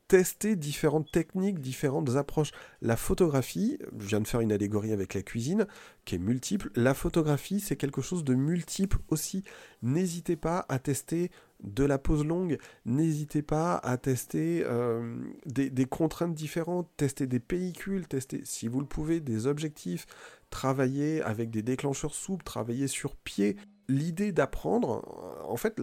tester 0.08 0.56
différentes 0.56 1.12
techniques, 1.12 1.60
différentes 1.60 2.16
approches. 2.16 2.52
La 2.82 2.96
photographie, 2.96 3.78
je 4.00 4.08
viens 4.08 4.22
de 4.22 4.28
faire 4.28 4.40
une 4.40 4.52
allégorie 4.52 4.94
avec 4.94 5.14
la 5.14 5.22
cuisine, 5.22 5.68
qui 6.06 6.16
est 6.16 6.20
multiple. 6.20 6.72
La 6.76 6.94
photographie, 6.94 7.60
c'est 7.60 7.76
quelque 7.76 8.02
chose 8.02 8.24
de 8.24 8.34
multiple 8.34 9.00
aussi. 9.10 9.44
N'hésitez 9.82 10.36
pas 10.36 10.66
à 10.70 10.80
tester 10.80 11.32
de 11.64 11.84
la 11.84 11.98
pose 11.98 12.24
longue, 12.24 12.58
n'hésitez 12.86 13.42
pas 13.42 13.78
à 13.78 13.98
tester 13.98 14.64
euh, 14.66 15.18
des, 15.46 15.86
contraintes 15.86 16.36
différentes, 16.36 16.90
tester 16.98 17.28
des 17.28 17.40
pellicules, 17.40 18.08
tester, 18.08 18.42
si 18.44 18.68
vous 18.68 18.80
le 18.80 18.86
pouvez, 18.86 19.20
des 19.20 19.48
objectifs, 19.48 20.06
travailler 20.50 21.22
avec 21.22 21.50
des 21.50 21.64
déclencheurs 21.64 22.14
souples, 22.14 22.44
travailler 22.44 22.88
sur 22.88 23.16
pied. 23.16 23.58
L'idée 23.88 24.32
d'apprendre, 24.32 25.04
en 25.48 25.58
fait, 25.58 25.82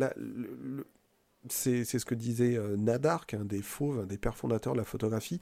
c'est 1.49 1.85
ce 1.85 2.05
que 2.05 2.15
disait 2.15 2.57
euh, 2.57 2.77
un 3.33 3.45
des 3.45 3.63
fauves, 3.63 4.01
un 4.01 4.07
des 4.07 4.19
pères 4.19 4.37
fondateurs 4.37 4.75
de 4.75 4.79
la 4.79 4.85
photographie. 4.85 5.41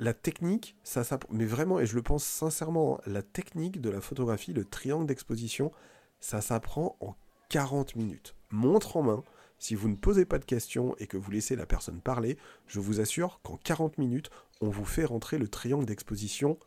La 0.00 0.14
technique, 0.14 0.76
ça 0.84 1.02
mais 1.30 1.44
vraiment, 1.44 1.80
et 1.80 1.86
je 1.86 1.96
le 1.96 2.02
pense 2.02 2.24
sincèrement, 2.24 3.00
la 3.06 3.22
technique 3.22 3.80
de 3.80 3.90
la 3.90 4.00
photographie, 4.00 4.52
le 4.52 4.64
triangle 4.64 5.06
d'exposition, 5.06 5.72
ça 6.20 6.40
s'apprend 6.40 6.96
en 7.00 7.16
40 7.48 7.96
minutes. 7.96 8.36
Montre 8.50 8.96
en 8.96 9.02
main, 9.02 9.24
si 9.58 9.74
vous 9.74 9.88
ne 9.88 9.96
posez 9.96 10.24
pas 10.24 10.38
de 10.38 10.44
questions 10.44 10.94
et 10.98 11.06
que 11.06 11.16
vous 11.16 11.30
laissez 11.30 11.56
la 11.56 11.66
personne 11.66 12.00
parler, 12.00 12.38
je 12.66 12.80
vous 12.80 13.00
assure 13.00 13.40
qu'en 13.42 13.56
40 13.56 13.98
minutes, 13.98 14.30
on 14.60 14.68
vous 14.68 14.84
fait 14.84 15.04
rentrer 15.04 15.38
le 15.38 15.48
triangle 15.48 15.86
d'exposition 15.86 16.58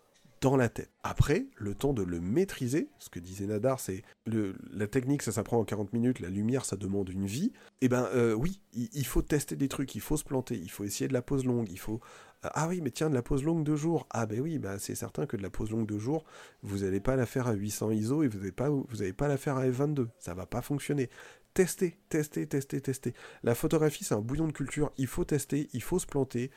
dans 0.41 0.58
la 0.58 0.69
tête. 0.69 0.89
Après, 1.04 1.45
le 1.56 1.75
temps 1.75 1.93
de 1.93 2.01
le 2.01 2.19
maîtriser, 2.19 2.89
ce 2.97 3.10
que 3.10 3.19
disait 3.19 3.45
Nadar, 3.45 3.80
c'est 3.80 4.04
la 4.25 4.88
technique, 4.88 5.21
ça 5.21 5.32
s'apprend 5.32 5.60
en 5.60 5.63
40 5.63 5.93
minutes, 5.93 6.19
la 6.19 6.30
lumière, 6.30 6.65
ça 6.65 6.75
demande 6.75 7.10
une 7.10 7.27
vie. 7.27 7.54
Eh 7.82 7.89
ben 7.89 8.10
euh, 8.13 8.34
oui, 8.34 8.60
il, 8.73 9.06
faut 9.06 9.21
tester 9.21 9.56
des 9.56 9.67
trucs, 9.67 9.93
il 9.93 10.01
faut 10.01 10.17
se 10.17 10.23
planter, 10.23 10.56
il 10.56 10.71
faut 10.71 10.84
essayer 10.84 11.08
de 11.08 11.13
la 11.13 11.21
pause 11.21 11.45
longue, 11.45 11.69
il 11.69 11.80
faut... 11.80 12.01
Euh, 12.43 12.49
ah 12.56 12.67
oui, 12.67 12.82
mais 12.82 12.89
tiens, 12.89 13.12
de 13.12 13.13
la 13.13 13.21
pause 13.21 13.43
longue 13.43 13.63
de 13.63 13.75
jour. 13.75 14.08
Ah 14.10 14.25
ben 14.25 14.41
oui, 14.41 14.58
ben 14.58 14.80
c'est 14.80 14.95
certain 14.95 15.27
que 15.27 15.38
de 15.38 15.43
la 15.43 15.51
pause 15.51 15.69
longue 15.69 15.86
de 15.86 15.99
jour, 15.99 16.25
vous 16.63 16.80
n'allez 16.80 16.99
pas 16.99 17.15
la 17.15 17.27
faire 17.27 17.47
à 17.47 17.54
800 17.54 17.91
ISO 17.91 18.23
et 18.23 18.27
vous 18.27 18.39
n'allez 18.39 18.51
pas, 18.51 18.69
pas 19.15 19.27
la 19.27 19.38
faire 19.38 19.58
à 19.58 19.67
F22. 19.67 20.08
Ça 20.17 20.34
va 20.34 20.47
pas 20.47 20.63
fonctionner. 20.63 21.12
Tester, 21.54 21.98
tester, 22.10 22.48
tester, 22.48 22.82
tester. 22.82 23.14
La 23.44 23.56
photographie, 23.56 24.04
c'est 24.04 24.14
un 24.14 24.22
bouillon 24.22 24.48
de 24.48 24.54
culture. 24.54 24.92
Il 24.98 25.08
faut 25.08 25.26
tester, 25.26 25.70
il 25.74 25.84
faut 25.84 26.00
se 26.00 26.06
planter. 26.06 26.50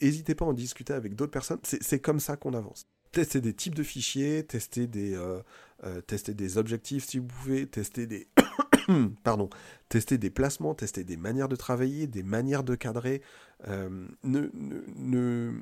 N'hésitez 0.00 0.32
euh, 0.32 0.36
pas 0.36 0.44
à 0.44 0.48
en 0.48 0.52
discuter 0.52 0.92
avec 0.92 1.14
d'autres 1.14 1.30
personnes. 1.30 1.60
C'est 1.62 2.00
comme 2.00 2.18
ça 2.20 2.36
qu'on 2.36 2.54
avance. 2.54 2.86
Tester 3.12 3.40
des 3.40 3.54
types 3.54 3.74
de 3.74 3.82
fichiers, 3.82 4.44
tester 4.44 4.86
des, 4.86 5.14
euh, 5.14 5.40
euh, 5.84 6.00
tester 6.00 6.34
des 6.34 6.58
objectifs 6.58 7.06
si 7.06 7.18
vous 7.18 7.26
pouvez, 7.26 7.66
tester 7.66 8.06
des, 8.06 8.28
pardon, 9.24 9.48
tester 9.88 10.18
des 10.18 10.30
placements, 10.30 10.74
tester 10.74 11.04
des 11.04 11.16
manières 11.16 11.48
de 11.48 11.56
travailler, 11.56 12.06
des 12.06 12.22
manières 12.22 12.64
de 12.64 12.74
cadrer. 12.74 13.22
ne 13.66 15.60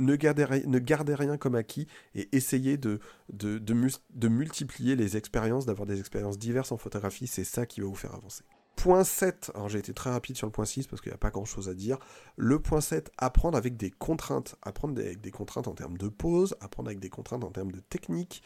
ne 0.00 0.78
gardez 0.78 1.14
rien 1.14 1.36
comme 1.36 1.54
acquis 1.54 1.86
et 2.14 2.28
essayez 2.32 2.76
de, 2.76 3.00
multiplier 4.28 4.96
les 4.96 5.16
expériences, 5.16 5.66
d'avoir 5.66 5.86
des 5.86 6.00
expériences 6.00 6.38
diverses 6.38 6.72
en 6.72 6.76
photographie, 6.76 7.26
c'est 7.26 7.44
ça 7.44 7.66
qui 7.66 7.80
va 7.80 7.86
vous 7.86 7.94
faire 7.94 8.14
avancer. 8.14 8.44
Point 8.76 9.04
7, 9.04 9.50
alors 9.54 9.68
j'ai 9.68 9.78
été 9.78 9.92
très 9.92 10.08
rapide 10.08 10.36
sur 10.36 10.46
le 10.46 10.52
point 10.52 10.64
6 10.64 10.86
parce 10.86 11.02
qu'il 11.02 11.10
n'y 11.10 11.14
a 11.14 11.18
pas 11.18 11.30
grand 11.30 11.44
chose 11.44 11.68
à 11.68 11.74
dire. 11.74 11.98
Le 12.36 12.58
point 12.58 12.80
7, 12.80 13.10
apprendre 13.18 13.58
avec 13.58 13.76
des 13.76 13.90
contraintes. 13.90 14.56
Apprendre 14.62 14.98
avec 14.98 15.20
des 15.20 15.30
contraintes 15.30 15.68
en 15.68 15.74
termes 15.74 15.98
de 15.98 16.08
pause, 16.08 16.56
apprendre 16.60 16.88
avec 16.88 16.98
des 16.98 17.10
contraintes 17.10 17.44
en 17.44 17.50
termes 17.50 17.72
de 17.72 17.80
technique, 17.80 18.42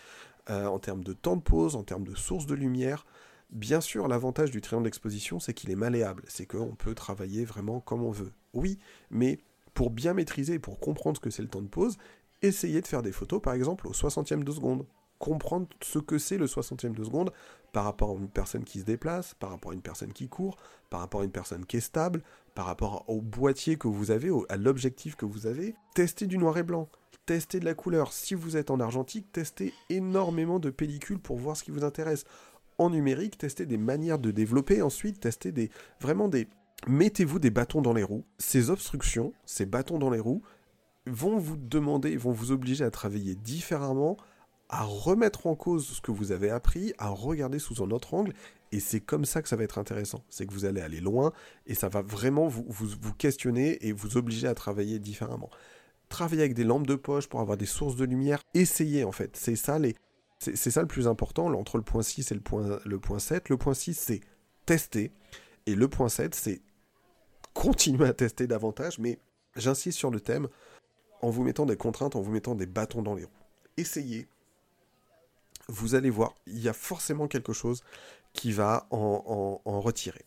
euh, 0.51 0.67
en 0.67 0.81
termes 0.81 1.05
de 1.05 1.13
temps 1.13 1.37
de 1.37 1.43
pause, 1.43 1.77
en 1.77 1.85
termes 1.85 2.05
de 2.05 2.17
source 2.17 2.47
de 2.47 2.55
lumière. 2.55 3.07
Bien 3.51 3.81
sûr, 3.81 4.09
l'avantage 4.09 4.51
du 4.51 4.61
triangle 4.61 4.87
d'exposition, 4.87 5.39
c'est 5.39 5.55
qu'il 5.55 5.71
est 5.71 5.77
malléable, 5.77 6.25
c'est 6.27 6.47
qu'on 6.47 6.75
peut 6.75 6.97
travailler 6.97 7.45
vraiment 7.45 7.79
comme 7.79 8.03
on 8.03 8.11
veut. 8.11 8.33
Oui, 8.55 8.81
mais 9.11 9.39
pour 9.75 9.91
bien 9.91 10.15
maîtriser, 10.15 10.59
pour 10.59 10.79
comprendre 10.79 11.17
ce 11.17 11.21
que 11.21 11.31
c'est 11.31 11.43
le 11.43 11.49
temps 11.49 11.63
de 11.63 11.69
pause, 11.69 11.99
essayez 12.43 12.81
de 12.81 12.87
faire 12.87 13.03
des 13.03 13.13
photos, 13.13 13.43
par 13.43 13.55
exemple, 13.55 13.87
au 13.87 13.93
60e 13.93 14.45
de 14.45 14.53
seconde. 14.53 14.87
Comprendre 15.19 15.67
ce 15.83 15.99
que 15.99 16.19
c'est 16.19 16.39
le 16.39 16.47
60e 16.47 16.95
de 16.95 17.05
seconde 17.05 17.33
par 17.73 17.85
rapport 17.85 18.11
à 18.11 18.15
une 18.15 18.29
personne 18.29 18.65
qui 18.65 18.81
se 18.81 18.85
déplace, 18.85 19.35
par 19.35 19.51
rapport 19.51 19.73
à 19.73 19.75
une 19.75 19.81
personne 19.81 20.13
qui 20.13 20.29
court, 20.29 20.57
par 20.91 21.01
rapport 21.01 21.23
à 21.23 21.25
une 21.25 21.31
personne 21.31 21.65
qui 21.65 21.79
est 21.79 21.81
stable, 21.81 22.23
par 22.55 22.67
rapport 22.67 23.05
au 23.09 23.21
boîtier 23.21 23.77
que 23.77 23.89
vous 23.89 24.11
avez, 24.11 24.31
à 24.49 24.57
l'objectif 24.57 25.17
que 25.17 25.25
vous 25.25 25.47
avez. 25.47 25.75
Testez 25.95 26.27
du 26.27 26.39
noir 26.39 26.59
et 26.59 26.63
blanc, 26.63 26.89
testez 27.27 27.59
de 27.61 27.65
la 27.65 27.75
couleur. 27.75 28.13
Si 28.13 28.35
vous 28.35 28.57
êtes 28.57 28.71
en 28.71 28.81
argentique, 28.81 29.33
testez 29.33 29.73
énormément 29.89 30.59
de 30.59 30.71
pellicules 30.71 31.19
pour 31.19 31.39
voir 31.39 31.57
ce 31.57 31.65
qui 31.65 31.71
vous 31.71 31.85
intéresse. 31.85 32.25
En 32.79 32.91
numérique, 32.91 33.39
testez 33.39 33.67
des 33.67 33.79
manières 33.79 34.19
de 34.19 34.31
développer, 34.31 34.83
ensuite 34.83 35.21
testez 35.21 35.53
des, 35.53 35.71
vraiment 36.01 36.29
des, 36.29 36.49
mettez-vous 36.87 37.39
des 37.39 37.51
bâtons 37.51 37.83
dans 37.83 37.93
les 37.93 38.03
roues. 38.03 38.25
Ces 38.39 38.71
obstructions, 38.71 39.33
ces 39.45 39.67
bâtons 39.67 39.99
dans 39.99 40.11
les 40.11 40.21
roues, 40.21 40.43
vont 41.07 41.39
vous 41.39 41.57
demander, 41.57 42.17
vont 42.17 42.33
vous 42.33 42.53
obliger 42.53 42.85
à 42.85 42.91
travailler 42.91 43.35
différemment, 43.35 44.17
à 44.69 44.85
remettre 44.85 45.47
en 45.47 45.55
cause 45.55 45.87
ce 45.87 46.01
que 46.01 46.11
vous 46.11 46.33
avez 46.33 46.51
appris, 46.51 46.93
à 46.99 47.09
regarder 47.09 47.59
sous 47.59 47.83
un 47.83 47.91
autre 47.91 48.15
angle, 48.15 48.33
et 48.73 48.81
c'est 48.81 49.01
comme 49.01 49.25
ça 49.25 49.43
que 49.43 49.49
ça 49.49 49.57
va 49.57 49.65
être 49.65 49.79
intéressant. 49.79 50.25
C'est 50.29 50.47
que 50.47 50.53
vous 50.53 50.65
allez 50.65 50.81
aller 50.81 51.01
loin, 51.01 51.33
et 51.67 51.75
ça 51.75 51.89
va 51.89 52.03
vraiment 52.03 52.49
vous, 52.49 52.65
vous, 52.69 53.15
questionner 53.15 53.87
et 53.87 53.93
vous 53.93 54.17
obliger 54.17 54.49
à 54.49 54.55
travailler 54.55 54.99
différemment. 54.99 55.51
Travailler 56.09 56.43
avec 56.43 56.55
des 56.55 56.65
lampes 56.65 56.87
de 56.87 56.97
poche 56.97 57.29
pour 57.29 57.41
avoir 57.41 57.57
des 57.57 57.67
sources 57.67 57.97
de 57.97 58.05
lumière, 58.05 58.41
essayez 58.55 59.05
en 59.05 59.13
fait. 59.13 59.37
C'est 59.37 59.57
ça, 59.57 59.79
ça 60.39 60.81
le 60.81 60.89
plus 60.89 61.07
important, 61.07 61.53
entre 61.55 61.77
le 61.77 61.85
point 61.85 62.03
6 62.03 62.33
et 62.33 62.35
le 62.35 62.41
point, 62.41 62.81
le 62.85 62.99
point 62.99 63.19
7. 63.19 63.49
Le 63.49 63.57
point 63.57 63.75
6, 63.75 63.95
c'est 63.95 64.21
tester, 64.67 65.13
et 65.67 65.75
le 65.75 65.89
point 65.89 66.09
7, 66.09 66.35
c'est 66.35 66.63
continuer 67.55 68.07
à 68.07 68.13
tester 68.13 68.47
davantage, 68.47 68.99
mais 68.99 69.19
j'insiste 69.57 69.99
sur 69.99 70.11
le 70.11 70.21
thème 70.21 70.49
en 71.23 71.31
vous 71.31 71.43
mettant 71.43 71.65
des 71.65 71.77
contraintes, 71.77 72.17
en 72.17 72.21
vous 72.21 72.33
mettant 72.33 72.55
des 72.55 72.67
bâtons 72.67 73.03
dans 73.03 73.15
les 73.15 73.25
roues. 73.25 73.31
Essayez. 73.77 74.29
Vous 75.69 75.95
allez 75.95 76.11
voir, 76.11 76.35
il 76.47 76.59
y 76.59 76.69
a 76.69 76.75
forcément 76.75 77.27
quelque 77.27 77.55
chose 77.55 77.83
qui 78.35 78.53
va 78.53 78.87
en, 78.91 79.61
retirer. 79.65 80.25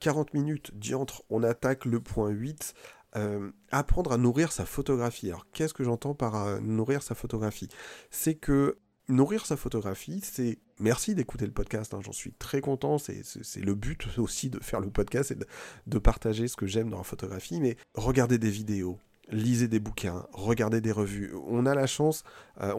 40 0.00 0.32
minutes 0.32 0.70
diantre, 0.74 1.22
on 1.28 1.42
attaque 1.42 1.84
le 1.84 2.00
point 2.00 2.30
8. 2.30 2.74
Euh, 3.14 3.50
apprendre 3.70 4.12
à 4.12 4.16
nourrir 4.16 4.52
sa 4.52 4.64
photographie. 4.64 5.28
Alors 5.28 5.44
qu'est-ce 5.52 5.74
que 5.74 5.84
j'entends 5.84 6.14
par 6.14 6.46
euh, 6.46 6.60
nourrir 6.60 7.02
sa 7.02 7.14
photographie? 7.14 7.68
C'est 8.10 8.34
que 8.34 8.78
nourrir 9.12 9.46
sa 9.46 9.56
photographie, 9.56 10.20
c'est... 10.22 10.58
Merci 10.80 11.14
d'écouter 11.14 11.46
le 11.46 11.52
podcast, 11.52 11.94
hein, 11.94 12.00
j'en 12.02 12.12
suis 12.12 12.32
très 12.32 12.60
content, 12.60 12.98
c'est 12.98 13.22
le 13.56 13.74
but 13.74 14.08
aussi 14.18 14.50
de 14.50 14.58
faire 14.58 14.80
le 14.80 14.90
podcast 14.90 15.30
et 15.30 15.36
de, 15.86 15.98
partager 15.98 16.48
ce 16.48 16.56
que 16.56 16.66
j'aime 16.66 16.90
dans 16.90 16.98
la 16.98 17.04
photographie, 17.04 17.60
mais 17.60 17.76
regardez 17.94 18.38
des 18.38 18.50
vidéos, 18.50 18.98
lisez 19.30 19.68
des 19.68 19.78
bouquins, 19.78 20.26
regardez 20.32 20.80
des 20.80 20.90
revues. 20.90 21.32
On 21.46 21.66
a 21.66 21.74
la 21.76 21.86
chance, 21.86 22.24
euh, 22.60 22.74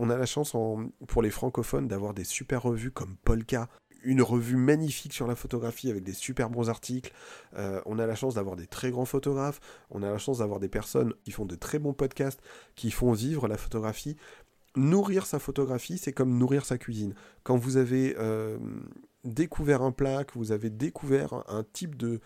pour 1.08 1.22
les 1.22 1.30
francophones 1.30 1.88
d'avoir 1.88 2.14
des 2.14 2.26
super 2.26 2.64
revues 2.64 2.92
comme 2.92 3.16
Polka, 3.24 3.70
une 4.04 4.22
revue 4.22 4.58
magnifique 4.58 5.14
sur 5.14 5.28
la 5.28 5.36
photographie 5.36 5.90
avec 5.90 6.04
des 6.04 6.14
super 6.14 6.50
bons 6.50 6.70
articles. 6.70 7.12
Euh, 7.58 7.82
on 7.86 8.00
a 8.00 8.06
la 8.06 8.16
chance 8.16 8.36
d'avoir 8.36 8.56
des 8.56 8.68
très 8.68 8.92
grands 8.92 9.06
photographes. 9.06 9.60
On 9.90 10.04
a 10.04 10.10
la 10.10 10.18
chance 10.18 10.40
d'avoir 10.40 10.60
des 10.60 10.68
personnes 10.68 11.14
qui 11.24 11.32
font 11.32 11.46
de 11.46 11.56
très 11.56 11.80
bons 11.80 11.94
podcasts, 11.94 12.42
qui 12.76 12.92
font 12.92 13.14
vivre 13.14 13.48
la 13.48 13.58
photographie 13.58 14.18
nourrir 14.76 15.26
sa 15.26 15.40
photographie, 15.40 15.98
c'est 15.98 16.14
comme 16.14 16.38
nourrir 16.38 16.66
sa 16.66 16.78
cuisine. 16.78 17.14
Quand 17.44 17.58
vous 17.58 17.78
avez 17.78 18.16
euh, 18.18 18.58
découvert 19.24 19.82
un 19.82 19.92
plat, 19.92 20.24
que 20.24 20.38
vous 20.38 20.52
avez 20.52 20.70
découvert 20.70 21.44
un, 21.48 21.64
type 21.64 21.96
de, 21.96 22.20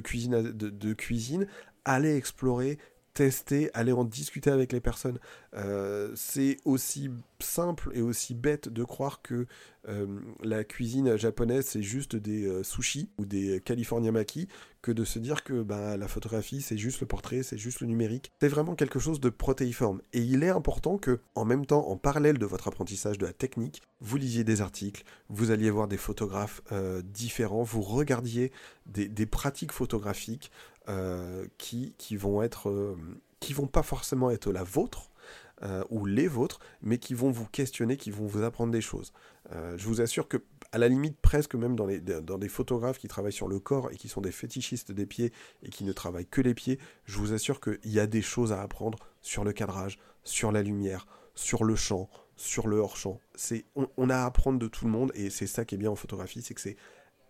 cuisine, 0.00 1.46
allez 1.84 2.16
explorer, 2.16 2.78
tester, 3.14 3.70
aller 3.74 3.92
en 3.92 4.04
discuter 4.04 4.50
avec 4.50 4.72
les 4.72 4.80
personnes. 4.80 5.18
Euh, 5.54 6.12
c'est 6.14 6.58
aussi 6.64 7.10
simple 7.40 7.90
et 7.94 8.02
aussi 8.02 8.34
bête 8.34 8.68
de 8.68 8.84
croire 8.84 9.20
que 9.22 9.46
euh, 9.88 10.20
la 10.42 10.62
cuisine 10.62 11.16
japonaise 11.16 11.64
c'est 11.66 11.82
juste 11.82 12.14
des 12.14 12.46
euh, 12.46 12.62
sushis 12.62 13.08
ou 13.18 13.24
des 13.24 13.60
California 13.64 14.12
maki 14.12 14.46
que 14.82 14.92
de 14.92 15.04
se 15.04 15.18
dire 15.18 15.42
que 15.42 15.62
bah, 15.62 15.96
la 15.96 16.06
photographie 16.06 16.60
c'est 16.60 16.78
juste 16.78 17.00
le 17.00 17.06
portrait, 17.06 17.42
c'est 17.42 17.58
juste 17.58 17.80
le 17.80 17.86
numérique. 17.86 18.30
C'est 18.40 18.48
vraiment 18.48 18.74
quelque 18.74 18.98
chose 18.98 19.20
de 19.20 19.28
protéiforme. 19.28 20.02
Et 20.12 20.20
il 20.20 20.42
est 20.42 20.50
important 20.50 20.96
que, 20.96 21.20
en 21.34 21.44
même 21.44 21.66
temps, 21.66 21.88
en 21.88 21.96
parallèle 21.96 22.38
de 22.38 22.46
votre 22.46 22.68
apprentissage 22.68 23.18
de 23.18 23.26
la 23.26 23.32
technique, 23.32 23.82
vous 24.00 24.16
lisiez 24.16 24.44
des 24.44 24.60
articles, 24.60 25.02
vous 25.28 25.50
alliez 25.50 25.70
voir 25.70 25.88
des 25.88 25.98
photographes 25.98 26.62
différents, 27.04 27.62
vous 27.62 27.82
regardiez 27.82 28.52
des, 28.86 29.08
des 29.08 29.26
pratiques 29.26 29.72
photographiques, 29.72 30.50
qui, 31.58 31.94
qui 31.98 32.16
vont 32.16 32.42
être 32.42 32.68
euh, 32.68 32.96
qui 33.40 33.52
vont 33.52 33.66
pas 33.66 33.82
forcément 33.82 34.30
être 34.30 34.50
la 34.50 34.64
vôtre 34.64 35.10
euh, 35.62 35.84
ou 35.90 36.04
les 36.06 36.28
vôtres, 36.28 36.58
mais 36.82 36.98
qui 36.98 37.14
vont 37.14 37.30
vous 37.30 37.46
questionner, 37.46 37.96
qui 37.96 38.10
vont 38.10 38.26
vous 38.26 38.42
apprendre 38.42 38.72
des 38.72 38.80
choses. 38.80 39.12
je 39.50 39.84
vous 39.86 40.00
assure 40.00 40.28
que 40.28 40.38
à 40.72 40.78
la 40.78 40.88
limite 40.88 41.16
presque 41.20 41.54
même 41.54 41.74
dans, 41.74 41.86
les, 41.86 42.00
dans 42.00 42.38
des 42.38 42.48
photographes 42.48 42.98
qui 42.98 43.08
travaillent 43.08 43.32
sur 43.32 43.48
le 43.48 43.58
corps 43.58 43.90
et 43.90 43.96
qui 43.96 44.08
sont 44.08 44.20
des 44.20 44.30
fétichistes 44.30 44.92
des 44.92 45.06
pieds 45.06 45.32
et 45.62 45.70
qui 45.70 45.84
ne 45.84 45.92
travaillent 45.92 46.26
que 46.26 46.40
les 46.40 46.54
pieds, 46.54 46.78
je 47.04 47.18
vous 47.18 47.32
assure 47.32 47.60
qu'il 47.60 47.78
y 47.84 47.98
a 47.98 48.06
des 48.06 48.22
choses 48.22 48.52
à 48.52 48.62
apprendre 48.62 48.98
sur 49.20 49.42
le 49.42 49.52
cadrage, 49.52 49.98
sur 50.22 50.52
la 50.52 50.62
lumière, 50.62 51.06
sur 51.34 51.64
le 51.64 51.74
champ, 51.74 52.08
sur 52.36 52.68
le 52.68 52.78
hors-champ. 52.78 53.20
On, 53.74 53.88
on, 53.96 54.10
a 54.10 54.16
à 54.16 54.24
apprendre 54.24 54.58
de 54.58 54.68
tout 54.68 54.84
le 54.84 54.90
monde 54.90 55.12
et 55.14 55.30
c'est 55.30 55.46
ça 55.46 55.64
qui 55.64 55.74
est 55.74 55.78
bien 55.78 55.90
en 55.90 55.96
photographie, 55.96 56.42
c'est 56.42 56.54
que 56.54 56.60
c'est 56.60 56.76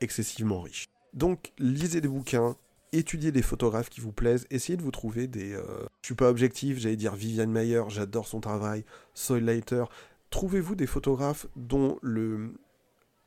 excessivement 0.00 0.60
riche. 0.60 0.86
Donc 1.14 1.52
lisez 1.58 2.00
des 2.00 2.08
bouquins, 2.08 2.56
étudiez 2.92 3.32
des 3.32 3.42
photographes 3.42 3.88
qui 3.88 4.00
vous 4.00 4.12
plaisent, 4.12 4.46
essayez 4.50 4.76
de 4.76 4.82
vous 4.82 4.90
trouver 4.90 5.26
des... 5.26 5.52
Euh, 5.52 5.86
je 6.02 6.08
suis 6.08 6.14
pas 6.14 6.28
objectif, 6.28 6.78
j'allais 6.78 6.96
dire 6.96 7.14
Viviane 7.14 7.50
Mayer, 7.50 7.82
j'adore 7.88 8.26
son 8.26 8.40
travail, 8.40 8.84
Soylighter. 9.14 9.84
Trouvez-vous 10.30 10.74
des 10.74 10.86
photographes 10.86 11.46
dont 11.56 11.98
le, 12.02 12.54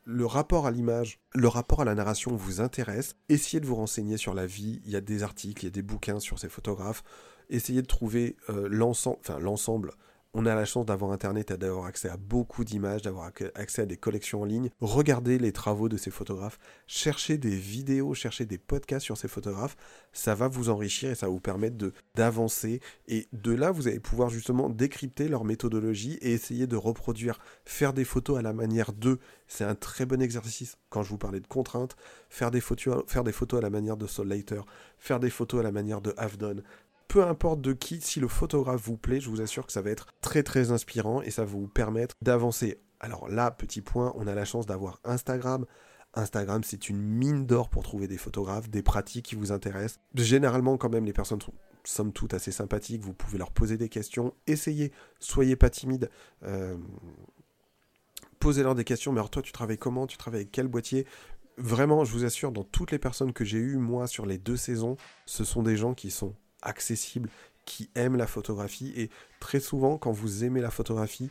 le 0.05 0.25
rapport 0.25 0.65
à 0.65 0.71
l'image, 0.71 1.19
le 1.33 1.47
rapport 1.47 1.81
à 1.81 1.85
la 1.85 1.95
narration 1.95 2.35
vous 2.35 2.61
intéresse? 2.61 3.15
Essayez 3.29 3.59
de 3.59 3.65
vous 3.65 3.75
renseigner 3.75 4.17
sur 4.17 4.33
la 4.33 4.45
vie, 4.45 4.81
il 4.85 4.91
y 4.91 4.95
a 4.95 5.01
des 5.01 5.23
articles, 5.23 5.63
il 5.63 5.67
y 5.67 5.67
a 5.67 5.71
des 5.71 5.81
bouquins 5.81 6.19
sur 6.19 6.39
ces 6.39 6.49
photographes. 6.49 7.03
Essayez 7.49 7.81
de 7.81 7.87
trouver 7.87 8.37
euh, 8.49 8.67
l'ensemble, 8.69 9.17
enfin 9.19 9.39
l'ensemble 9.39 9.91
on 10.33 10.45
a 10.45 10.55
la 10.55 10.65
chance 10.65 10.85
d'avoir 10.85 11.11
Internet 11.11 11.51
et 11.51 11.57
d'avoir 11.57 11.85
accès 11.85 12.09
à 12.09 12.17
beaucoup 12.17 12.63
d'images, 12.63 13.03
d'avoir 13.03 13.31
accès 13.55 13.83
à 13.83 13.85
des 13.85 13.97
collections 13.97 14.41
en 14.41 14.45
ligne. 14.45 14.69
Regardez 14.81 15.37
les 15.37 15.51
travaux 15.51 15.89
de 15.89 15.97
ces 15.97 16.11
photographes, 16.11 16.59
cherchez 16.87 17.37
des 17.37 17.55
vidéos, 17.55 18.13
cherchez 18.13 18.45
des 18.45 18.57
podcasts 18.57 19.05
sur 19.05 19.17
ces 19.17 19.27
photographes. 19.27 19.75
Ça 20.11 20.33
va 20.33 20.47
vous 20.47 20.69
enrichir 20.69 21.11
et 21.11 21.15
ça 21.15 21.27
va 21.27 21.31
vous 21.31 21.39
permettre 21.39 21.91
d'avancer. 22.15 22.81
Et 23.07 23.27
de 23.31 23.51
là, 23.51 23.71
vous 23.71 23.87
allez 23.87 23.99
pouvoir 23.99 24.29
justement 24.29 24.69
décrypter 24.69 25.27
leur 25.27 25.45
méthodologie 25.45 26.17
et 26.21 26.33
essayer 26.33 26.65
de 26.65 26.75
reproduire, 26.75 27.39
faire 27.65 27.93
des 27.93 28.05
photos 28.05 28.39
à 28.39 28.41
la 28.41 28.53
manière 28.53 28.91
d'eux. 28.91 29.19
C'est 29.47 29.65
un 29.65 29.75
très 29.75 30.05
bon 30.05 30.21
exercice 30.21 30.77
quand 30.89 31.03
je 31.03 31.09
vous 31.09 31.17
parlais 31.17 31.39
de 31.39 31.47
contraintes. 31.47 31.95
Faire 32.29 32.49
des 32.49 32.61
photos, 32.61 33.05
à 33.05 33.61
la 33.61 33.69
manière 33.69 33.97
de 33.97 34.07
Sol 34.07 34.33
faire 34.97 35.19
des 35.19 35.29
photos 35.29 35.59
à 35.59 35.63
la 35.63 35.71
manière 35.71 36.01
de 36.01 36.13
Havdon, 36.17 36.63
peu 37.13 37.23
importe 37.23 37.61
de 37.61 37.73
qui, 37.73 38.01
si 38.01 38.19
le 38.19 38.27
photographe 38.27 38.81
vous 38.81 38.97
plaît, 38.97 39.19
je 39.19 39.29
vous 39.29 39.39
assure 39.39 39.67
que 39.67 39.71
ça 39.71 39.83
va 39.83 39.91
être 39.91 40.07
très 40.19 40.41
très 40.41 40.71
inspirant 40.71 41.21
et 41.21 41.29
ça 41.29 41.43
va 41.43 41.51
vous 41.51 41.67
permettre 41.67 42.15
d'avancer. 42.23 42.81
Alors 42.99 43.29
là, 43.29 43.51
petit 43.51 43.81
point, 43.81 44.11
on 44.15 44.25
a 44.25 44.33
la 44.33 44.45
chance 44.45 44.65
d'avoir 44.65 44.99
Instagram. 45.03 45.67
Instagram, 46.15 46.63
c'est 46.63 46.89
une 46.89 46.99
mine 46.99 47.45
d'or 47.45 47.69
pour 47.69 47.83
trouver 47.83 48.07
des 48.07 48.17
photographes, 48.17 48.67
des 48.67 48.81
pratiques 48.81 49.25
qui 49.25 49.35
vous 49.35 49.51
intéressent. 49.51 49.99
Généralement, 50.15 50.75
quand 50.75 50.89
même, 50.89 51.05
les 51.05 51.13
personnes 51.13 51.39
sont 51.39 51.53
somme 51.83 52.13
assez 52.31 52.51
sympathiques. 52.51 53.03
Vous 53.03 53.13
pouvez 53.13 53.37
leur 53.37 53.51
poser 53.51 53.77
des 53.77 53.89
questions. 53.89 54.33
Essayez, 54.47 54.91
soyez 55.19 55.55
pas 55.55 55.69
timide. 55.69 56.09
Euh, 56.41 56.75
posez-leur 58.39 58.73
des 58.73 58.85
questions. 58.85 59.11
Mais 59.11 59.19
alors, 59.19 59.29
toi, 59.29 59.43
tu 59.43 59.51
travailles 59.51 59.77
comment? 59.77 60.07
Tu 60.07 60.17
travailles 60.17 60.41
avec 60.41 60.51
quel 60.51 60.67
boîtier? 60.67 61.05
Vraiment, 61.59 62.05
je 62.05 62.11
vous 62.11 62.25
assure, 62.25 62.51
dans 62.51 62.63
toutes 62.63 62.89
les 62.89 62.97
personnes 62.97 63.33
que 63.33 63.45
j'ai 63.45 63.59
eues, 63.59 63.77
moi, 63.77 64.07
sur 64.07 64.25
les 64.25 64.39
deux 64.39 64.57
saisons, 64.57 64.97
ce 65.27 65.43
sont 65.43 65.61
des 65.61 65.77
gens 65.77 65.93
qui 65.93 66.09
sont 66.09 66.33
accessible, 66.63 67.29
qui 67.65 67.89
aime 67.95 68.15
la 68.15 68.27
photographie. 68.27 68.93
Et 68.95 69.09
très 69.39 69.59
souvent, 69.59 69.97
quand 69.97 70.11
vous 70.11 70.43
aimez 70.43 70.61
la 70.61 70.71
photographie, 70.71 71.29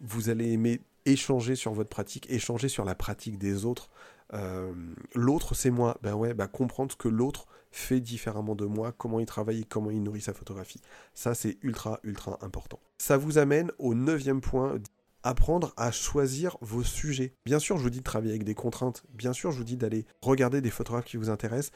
vous 0.00 0.28
allez 0.28 0.52
aimer 0.52 0.80
échanger 1.06 1.54
sur 1.54 1.72
votre 1.72 1.90
pratique, 1.90 2.30
échanger 2.30 2.68
sur 2.68 2.84
la 2.84 2.94
pratique 2.94 3.38
des 3.38 3.64
autres. 3.64 3.90
Euh, 4.32 4.72
l'autre, 5.14 5.54
c'est 5.54 5.70
moi. 5.70 5.98
Ben 6.02 6.14
ouais, 6.14 6.34
ben 6.34 6.46
comprendre 6.46 6.92
ce 6.92 6.96
que 6.96 7.08
l'autre 7.08 7.46
fait 7.70 8.00
différemment 8.00 8.54
de 8.54 8.64
moi, 8.64 8.92
comment 8.92 9.18
il 9.18 9.26
travaille 9.26 9.64
comment 9.66 9.90
il 9.90 10.02
nourrit 10.02 10.20
sa 10.20 10.32
photographie. 10.32 10.80
Ça, 11.12 11.34
c'est 11.34 11.58
ultra, 11.62 11.98
ultra 12.04 12.38
important. 12.40 12.78
Ça 12.98 13.16
vous 13.16 13.36
amène 13.36 13.70
au 13.78 13.94
neuvième 13.94 14.40
point, 14.40 14.78
apprendre 15.24 15.72
à 15.76 15.90
choisir 15.90 16.56
vos 16.60 16.84
sujets. 16.84 17.34
Bien 17.44 17.58
sûr, 17.58 17.76
je 17.76 17.82
vous 17.82 17.90
dis 17.90 17.98
de 17.98 18.04
travailler 18.04 18.32
avec 18.32 18.44
des 18.44 18.54
contraintes. 18.54 19.02
Bien 19.12 19.32
sûr, 19.32 19.50
je 19.50 19.58
vous 19.58 19.64
dis 19.64 19.76
d'aller 19.76 20.06
regarder 20.22 20.60
des 20.60 20.70
photographes 20.70 21.06
qui 21.06 21.16
vous 21.16 21.30
intéressent. 21.30 21.72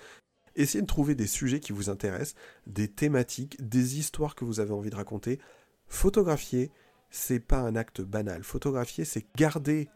Essayez 0.56 0.82
de 0.82 0.86
trouver 0.86 1.14
des 1.14 1.26
sujets 1.26 1.60
qui 1.60 1.72
vous 1.72 1.90
intéressent, 1.90 2.34
des 2.66 2.88
thématiques, 2.88 3.56
des 3.60 3.98
histoires 3.98 4.34
que 4.34 4.44
vous 4.44 4.60
avez 4.60 4.72
envie 4.72 4.90
de 4.90 4.96
raconter. 4.96 5.38
Photographier, 5.86 6.70
c'est 7.10 7.40
pas 7.40 7.58
un 7.58 7.76
acte 7.76 8.00
banal. 8.00 8.42
Photographier, 8.44 9.04
c'est 9.04 9.26
garder 9.36 9.88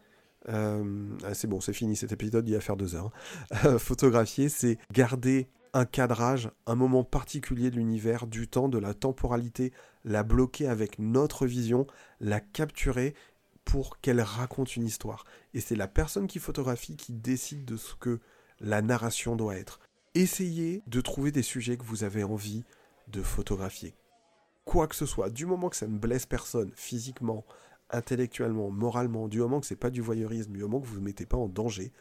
euh, 0.49 1.17
ah, 1.23 1.33
c'est 1.33 1.47
bon, 1.47 1.61
c'est 1.61 1.73
fini 1.73 1.95
cet 1.95 2.11
épisode, 2.11 2.47
il 2.47 2.53
va 2.53 2.59
faire 2.59 2.75
deux 2.75 2.95
heures. 2.95 3.11
Hein. 3.51 3.77
photographier, 3.79 4.49
c'est 4.49 4.77
garder 4.91 5.47
un 5.73 5.85
cadrage, 5.85 6.51
un 6.67 6.75
moment 6.75 7.03
particulier 7.03 7.71
de 7.71 7.77
l'univers, 7.77 8.27
du 8.27 8.47
temps, 8.47 8.69
de 8.69 8.77
la 8.77 8.93
temporalité, 8.93 9.73
la 10.03 10.23
bloquer 10.23 10.67
avec 10.67 10.99
notre 10.99 11.47
vision, 11.47 11.87
la 12.19 12.39
capturer 12.39 13.15
pour 13.65 13.99
qu'elle 13.99 14.21
raconte 14.21 14.75
une 14.75 14.85
histoire. 14.85 15.25
Et 15.53 15.61
c'est 15.61 15.75
la 15.75 15.87
personne 15.87 16.27
qui 16.27 16.39
photographie 16.39 16.95
qui 16.95 17.13
décide 17.13 17.65
de 17.65 17.77
ce 17.77 17.95
que 17.95 18.19
la 18.59 18.81
narration 18.81 19.35
doit 19.35 19.55
être 19.55 19.79
essayez 20.15 20.83
de 20.87 21.01
trouver 21.01 21.31
des 21.31 21.41
sujets 21.41 21.77
que 21.77 21.83
vous 21.83 22.03
avez 22.03 22.23
envie 22.23 22.63
de 23.07 23.21
photographier. 23.21 23.95
Quoi 24.65 24.87
que 24.87 24.95
ce 24.95 25.05
soit, 25.05 25.29
du 25.29 25.45
moment 25.45 25.69
que 25.69 25.75
ça 25.75 25.87
ne 25.87 25.97
blesse 25.97 26.25
personne 26.25 26.71
physiquement, 26.75 27.45
intellectuellement, 27.89 28.69
moralement, 28.69 29.27
du 29.27 29.39
moment 29.39 29.59
que 29.59 29.65
c'est 29.65 29.75
pas 29.75 29.89
du 29.89 30.01
voyeurisme, 30.01 30.53
du 30.53 30.59
moment 30.59 30.79
que 30.79 30.85
vous 30.85 30.93
ne 30.93 30.99
vous 30.99 31.05
mettez 31.05 31.25
pas 31.25 31.37
en 31.37 31.47
danger, 31.47 31.91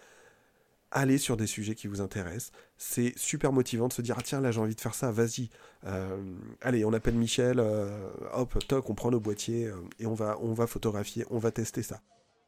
allez 0.93 1.19
sur 1.19 1.37
des 1.37 1.47
sujets 1.47 1.75
qui 1.75 1.89
vous 1.89 2.01
intéressent. 2.01 2.53
C'est 2.77 3.15
super 3.17 3.53
motivant 3.53 3.89
de 3.89 3.93
se 3.93 4.03
dire 4.03 4.17
ah 4.19 4.23
tiens 4.23 4.41
là 4.41 4.53
j'ai 4.53 4.61
envie 4.61 4.75
de 4.75 4.81
faire 4.81 4.95
ça, 4.95 5.11
vas-y. 5.11 5.49
Euh, 5.87 6.17
allez 6.61 6.85
on 6.85 6.93
appelle 6.93 7.15
Michel, 7.15 7.59
euh, 7.59 8.11
hop 8.33 8.57
toc 8.69 8.89
on 8.91 8.95
prend 8.95 9.11
nos 9.11 9.21
boîtiers 9.21 9.67
euh, 9.67 9.77
et 9.99 10.07
on 10.07 10.15
va 10.15 10.39
on 10.41 10.53
va 10.53 10.67
photographier, 10.67 11.25
on 11.31 11.39
va 11.39 11.51
tester 11.51 11.83
ça. 11.83 12.01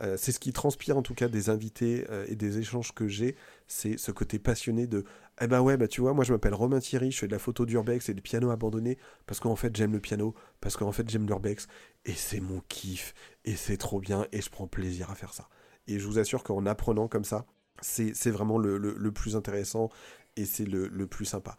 Euh, 0.02 0.16
c'est 0.16 0.32
ce 0.32 0.40
qui 0.40 0.52
transpire 0.52 0.96
en 0.96 1.02
tout 1.02 1.14
cas 1.14 1.28
des 1.28 1.50
invités 1.50 2.04
euh, 2.10 2.24
et 2.28 2.34
des 2.34 2.58
échanges 2.58 2.92
que 2.92 3.06
j'ai, 3.06 3.36
c'est 3.68 3.96
ce 3.96 4.10
côté 4.10 4.40
passionné 4.40 4.88
de 4.88 5.04
eh 5.40 5.46
ben 5.46 5.60
ouais 5.60 5.76
bah 5.76 5.86
tu 5.86 6.00
vois 6.00 6.14
moi 6.14 6.24
je 6.24 6.32
m'appelle 6.32 6.54
Romain 6.54 6.80
Thierry, 6.80 7.12
je 7.12 7.18
fais 7.18 7.26
de 7.28 7.32
la 7.32 7.38
photo 7.38 7.64
d'urbex 7.64 8.08
et 8.08 8.14
de 8.14 8.20
piano 8.20 8.50
abandonné 8.50 8.98
parce 9.26 9.38
qu'en 9.38 9.54
fait 9.54 9.74
j'aime 9.76 9.92
le 9.92 10.00
piano, 10.00 10.34
parce 10.60 10.76
qu'en 10.76 10.90
fait 10.90 11.08
j'aime 11.08 11.26
l'urbex 11.26 11.68
et 12.06 12.12
c'est 12.12 12.40
mon 12.40 12.60
kiff 12.68 13.14
et 13.44 13.54
c'est 13.54 13.76
trop 13.76 14.00
bien 14.00 14.26
et 14.32 14.40
je 14.40 14.50
prends 14.50 14.66
plaisir 14.66 15.10
à 15.10 15.14
faire 15.14 15.32
ça. 15.32 15.48
Et 15.86 16.00
je 16.00 16.06
vous 16.06 16.18
assure 16.18 16.42
qu'en 16.42 16.66
apprenant 16.66 17.06
comme 17.06 17.24
ça, 17.24 17.46
c'est 17.80 18.30
vraiment 18.30 18.58
le, 18.58 19.12
plus 19.12 19.36
intéressant 19.36 19.90
et 20.36 20.46
c'est 20.46 20.64
le, 20.64 21.06
plus 21.06 21.26
sympa. 21.26 21.56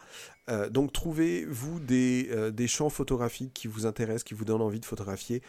Euh, 0.50 0.70
donc 0.70 0.92
trouvez-vous 0.92 1.80
des, 1.80 2.52
des 2.52 2.68
champs 2.68 2.90
photographiques 2.90 3.54
qui 3.54 3.68
vous 3.68 3.86
intéressent, 3.86 4.24
qui 4.24 4.34
vous 4.34 4.46
donnent 4.46 4.62
envie 4.64 4.80
de 4.80 4.86
photographier 4.86 5.44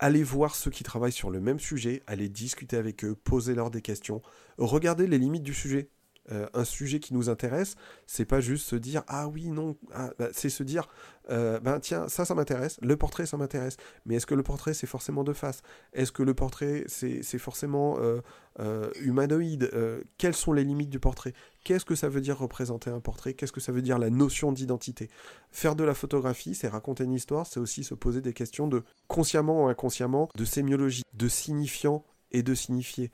allez 0.00 0.22
voir 0.22 0.56
ceux 0.56 0.70
qui 0.70 0.82
travaillent 0.82 1.12
sur 1.12 1.30
le 1.30 1.40
même 1.40 1.60
sujet, 1.60 2.02
allez 2.06 2.28
discuter 2.28 2.76
avec 2.76 3.04
eux, 3.04 3.14
posez-leur 3.14 3.70
des 3.70 3.82
questions, 3.82 4.22
regardez 4.58 5.06
les 5.06 5.18
limites 5.18 5.42
du 5.42 5.54
sujet. 5.54 5.90
Euh, 6.32 6.46
un 6.54 6.64
sujet 6.64 7.00
qui 7.00 7.12
nous 7.14 7.28
intéresse, 7.28 7.74
c'est 8.06 8.24
pas 8.24 8.40
juste 8.40 8.66
se 8.66 8.76
dire 8.76 9.02
ah 9.08 9.26
oui 9.26 9.48
non, 9.48 9.76
ah, 9.92 10.10
bah, 10.18 10.28
c'est 10.32 10.48
se 10.48 10.62
dire 10.62 10.88
euh, 11.30 11.58
ben 11.60 11.80
tiens 11.80 12.08
ça 12.08 12.24
ça 12.24 12.34
m'intéresse, 12.34 12.78
le 12.82 12.96
portrait 12.96 13.26
ça 13.26 13.36
m'intéresse, 13.36 13.76
mais 14.06 14.14
est-ce 14.16 14.26
que 14.26 14.34
le 14.34 14.42
portrait 14.42 14.74
c'est 14.74 14.86
forcément 14.86 15.24
de 15.24 15.32
face? 15.32 15.62
Est-ce 15.92 16.12
que 16.12 16.22
le 16.22 16.34
portrait 16.34 16.84
c'est 16.86 17.38
forcément 17.38 17.96
euh, 17.98 18.90
humanoïde? 19.00 19.70
Quelles 20.18 20.36
sont 20.36 20.52
les 20.52 20.64
limites 20.64 20.90
du 20.90 21.00
portrait? 21.00 21.32
Qu'est-ce 21.64 21.84
que 21.84 21.94
ça 21.94 22.08
veut 22.08 22.20
dire 22.20 22.38
représenter 22.38 22.90
un 22.90 23.00
portrait? 23.00 23.34
Qu'est-ce 23.34 23.52
que 23.52 23.60
ça 23.60 23.72
veut 23.72 23.82
dire 23.82 23.98
la 23.98 24.10
notion 24.10 24.52
d'identité? 24.52 25.10
Faire 25.50 25.74
de 25.74 25.84
la 25.84 25.94
photographie, 25.94 26.54
c'est 26.54 26.68
raconter 26.68 27.04
une 27.04 27.12
histoire, 27.12 27.46
c'est 27.46 27.60
aussi 27.60 27.84
se 27.84 27.94
poser 27.94 28.20
des 28.20 28.32
questions 28.32 28.68
de 28.68 28.82
consciemment 29.08 29.64
ou 29.64 29.68
inconsciemment, 29.68 30.28
de 30.36 30.44
sémiologie, 30.44 31.02
de 31.12 31.28
signifiant 31.28 32.04
et 32.32 32.42
de 32.42 32.54
signifier 32.54 33.10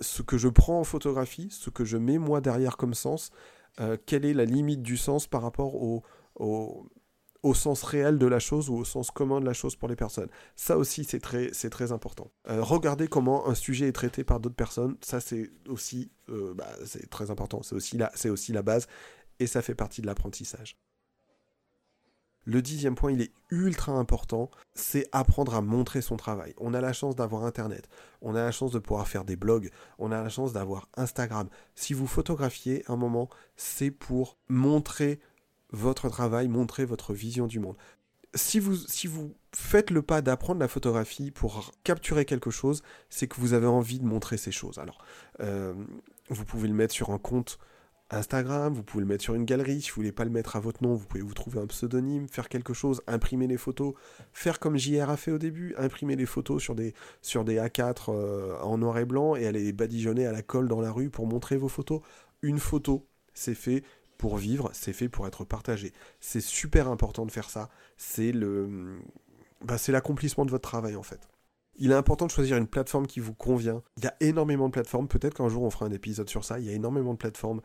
ce 0.00 0.22
que 0.22 0.38
je 0.38 0.48
prends 0.48 0.80
en 0.80 0.84
photographie, 0.84 1.48
ce 1.50 1.70
que 1.70 1.84
je 1.84 1.96
mets 1.96 2.18
moi 2.18 2.40
derrière 2.40 2.76
comme 2.76 2.94
sens, 2.94 3.30
euh, 3.80 3.96
quelle 4.06 4.24
est 4.24 4.34
la 4.34 4.44
limite 4.44 4.82
du 4.82 4.96
sens 4.96 5.26
par 5.26 5.42
rapport 5.42 5.74
au, 5.74 6.02
au 7.42 7.54
sens 7.54 7.82
réel 7.82 8.18
de 8.18 8.26
la 8.26 8.38
chose 8.38 8.68
ou 8.68 8.76
au 8.76 8.84
sens 8.84 9.10
commun 9.10 9.40
de 9.40 9.46
la 9.46 9.52
chose 9.52 9.76
pour 9.76 9.88
les 9.88 9.96
personnes. 9.96 10.28
Ça 10.56 10.78
aussi, 10.78 11.04
c'est 11.04 11.20
très, 11.20 11.50
très 11.50 11.92
important. 11.92 12.30
Euh, 12.48 12.62
regardez 12.62 13.08
comment 13.08 13.48
un 13.48 13.54
sujet 13.54 13.88
est 13.88 13.92
traité 13.92 14.24
par 14.24 14.40
d'autres 14.40 14.54
personnes, 14.54 14.96
ça 15.00 15.20
c'est 15.20 15.50
aussi, 15.68 16.10
euh, 16.28 16.54
bah, 16.54 16.68
très 17.10 17.30
important, 17.30 17.62
c'est 17.62 17.74
aussi, 17.74 17.98
c'est 18.14 18.30
aussi 18.30 18.52
la 18.52 18.62
base, 18.62 18.86
et 19.40 19.46
ça 19.46 19.62
fait 19.62 19.74
partie 19.74 20.02
de 20.02 20.06
l'apprentissage. 20.06 20.76
Le 22.44 22.60
dixième 22.60 22.94
point, 22.94 23.12
il 23.12 23.20
est 23.20 23.32
ultra 23.50 23.92
important, 23.92 24.50
c'est 24.74 25.06
apprendre 25.12 25.54
à 25.54 25.60
montrer 25.60 26.02
son 26.02 26.16
travail. 26.16 26.54
On 26.58 26.74
a 26.74 26.80
la 26.80 26.92
chance 26.92 27.14
d'avoir 27.14 27.44
Internet, 27.44 27.88
on 28.20 28.34
a 28.34 28.42
la 28.42 28.50
chance 28.50 28.72
de 28.72 28.78
pouvoir 28.78 29.06
faire 29.06 29.24
des 29.24 29.36
blogs, 29.36 29.70
on 29.98 30.10
a 30.10 30.22
la 30.22 30.28
chance 30.28 30.52
d'avoir 30.52 30.88
Instagram. 30.96 31.48
Si 31.74 31.94
vous 31.94 32.06
photographiez 32.06 32.82
un 32.88 32.96
moment, 32.96 33.28
c'est 33.56 33.90
pour 33.92 34.38
montrer 34.48 35.20
votre 35.70 36.08
travail, 36.08 36.48
montrer 36.48 36.84
votre 36.84 37.12
vision 37.14 37.46
du 37.46 37.60
monde. 37.60 37.76
Si 38.34 38.58
vous, 38.58 38.76
si 38.76 39.06
vous 39.06 39.34
faites 39.54 39.90
le 39.90 40.02
pas 40.02 40.22
d'apprendre 40.22 40.60
la 40.60 40.68
photographie 40.68 41.30
pour 41.30 41.70
capturer 41.84 42.24
quelque 42.24 42.50
chose, 42.50 42.82
c'est 43.10 43.26
que 43.28 43.40
vous 43.40 43.52
avez 43.52 43.66
envie 43.66 44.00
de 44.00 44.06
montrer 44.06 44.36
ces 44.36 44.52
choses. 44.52 44.78
Alors, 44.78 44.98
euh, 45.40 45.74
vous 46.28 46.44
pouvez 46.44 46.66
le 46.66 46.74
mettre 46.74 46.94
sur 46.94 47.10
un 47.10 47.18
compte 47.18 47.58
Instagram, 48.12 48.74
vous 48.74 48.82
pouvez 48.82 49.02
le 49.02 49.08
mettre 49.08 49.24
sur 49.24 49.34
une 49.34 49.44
galerie, 49.44 49.80
si 49.80 49.90
vous 49.90 49.96
voulez 49.96 50.12
pas 50.12 50.24
le 50.24 50.30
mettre 50.30 50.56
à 50.56 50.60
votre 50.60 50.82
nom, 50.82 50.94
vous 50.94 51.06
pouvez 51.06 51.22
vous 51.22 51.34
trouver 51.34 51.60
un 51.60 51.66
pseudonyme, 51.66 52.28
faire 52.28 52.48
quelque 52.48 52.74
chose, 52.74 53.02
imprimer 53.06 53.46
les 53.46 53.56
photos, 53.56 53.94
faire 54.32 54.60
comme 54.60 54.76
JR 54.76 55.08
a 55.08 55.16
fait 55.16 55.30
au 55.30 55.38
début, 55.38 55.74
imprimer 55.78 56.14
les 56.14 56.26
photos 56.26 56.62
sur 56.62 56.74
des, 56.74 56.94
sur 57.22 57.44
des 57.44 57.56
A4 57.56 58.04
euh, 58.08 58.58
en 58.60 58.78
noir 58.78 58.98
et 58.98 59.06
blanc 59.06 59.34
et 59.34 59.46
aller 59.46 59.64
les 59.64 59.72
badigeonner 59.72 60.26
à 60.26 60.32
la 60.32 60.42
colle 60.42 60.68
dans 60.68 60.80
la 60.80 60.92
rue 60.92 61.10
pour 61.10 61.26
montrer 61.26 61.56
vos 61.56 61.68
photos. 61.68 62.00
Une 62.42 62.58
photo, 62.58 63.06
c'est 63.32 63.54
fait 63.54 63.82
pour 64.18 64.36
vivre, 64.36 64.70
c'est 64.72 64.92
fait 64.92 65.08
pour 65.08 65.26
être 65.26 65.44
partagé. 65.44 65.92
C'est 66.20 66.40
super 66.40 66.88
important 66.88 67.26
de 67.26 67.30
faire 67.30 67.50
ça, 67.50 67.70
c'est 67.96 68.32
le... 68.32 69.00
Bah, 69.64 69.78
c'est 69.78 69.92
l'accomplissement 69.92 70.44
de 70.44 70.50
votre 70.50 70.68
travail 70.68 70.96
en 70.96 71.02
fait. 71.02 71.28
Il 71.76 71.90
est 71.90 71.94
important 71.94 72.26
de 72.26 72.30
choisir 72.30 72.58
une 72.58 72.66
plateforme 72.66 73.06
qui 73.06 73.20
vous 73.20 73.32
convient. 73.32 73.82
Il 73.96 74.04
y 74.04 74.06
a 74.06 74.14
énormément 74.20 74.66
de 74.66 74.72
plateformes, 74.72 75.08
peut-être 75.08 75.34
qu'un 75.34 75.48
jour 75.48 75.62
on 75.62 75.70
fera 75.70 75.86
un 75.86 75.90
épisode 75.90 76.28
sur 76.28 76.44
ça, 76.44 76.58
il 76.58 76.66
y 76.66 76.68
a 76.68 76.72
énormément 76.72 77.14
de 77.14 77.18
plateformes 77.18 77.62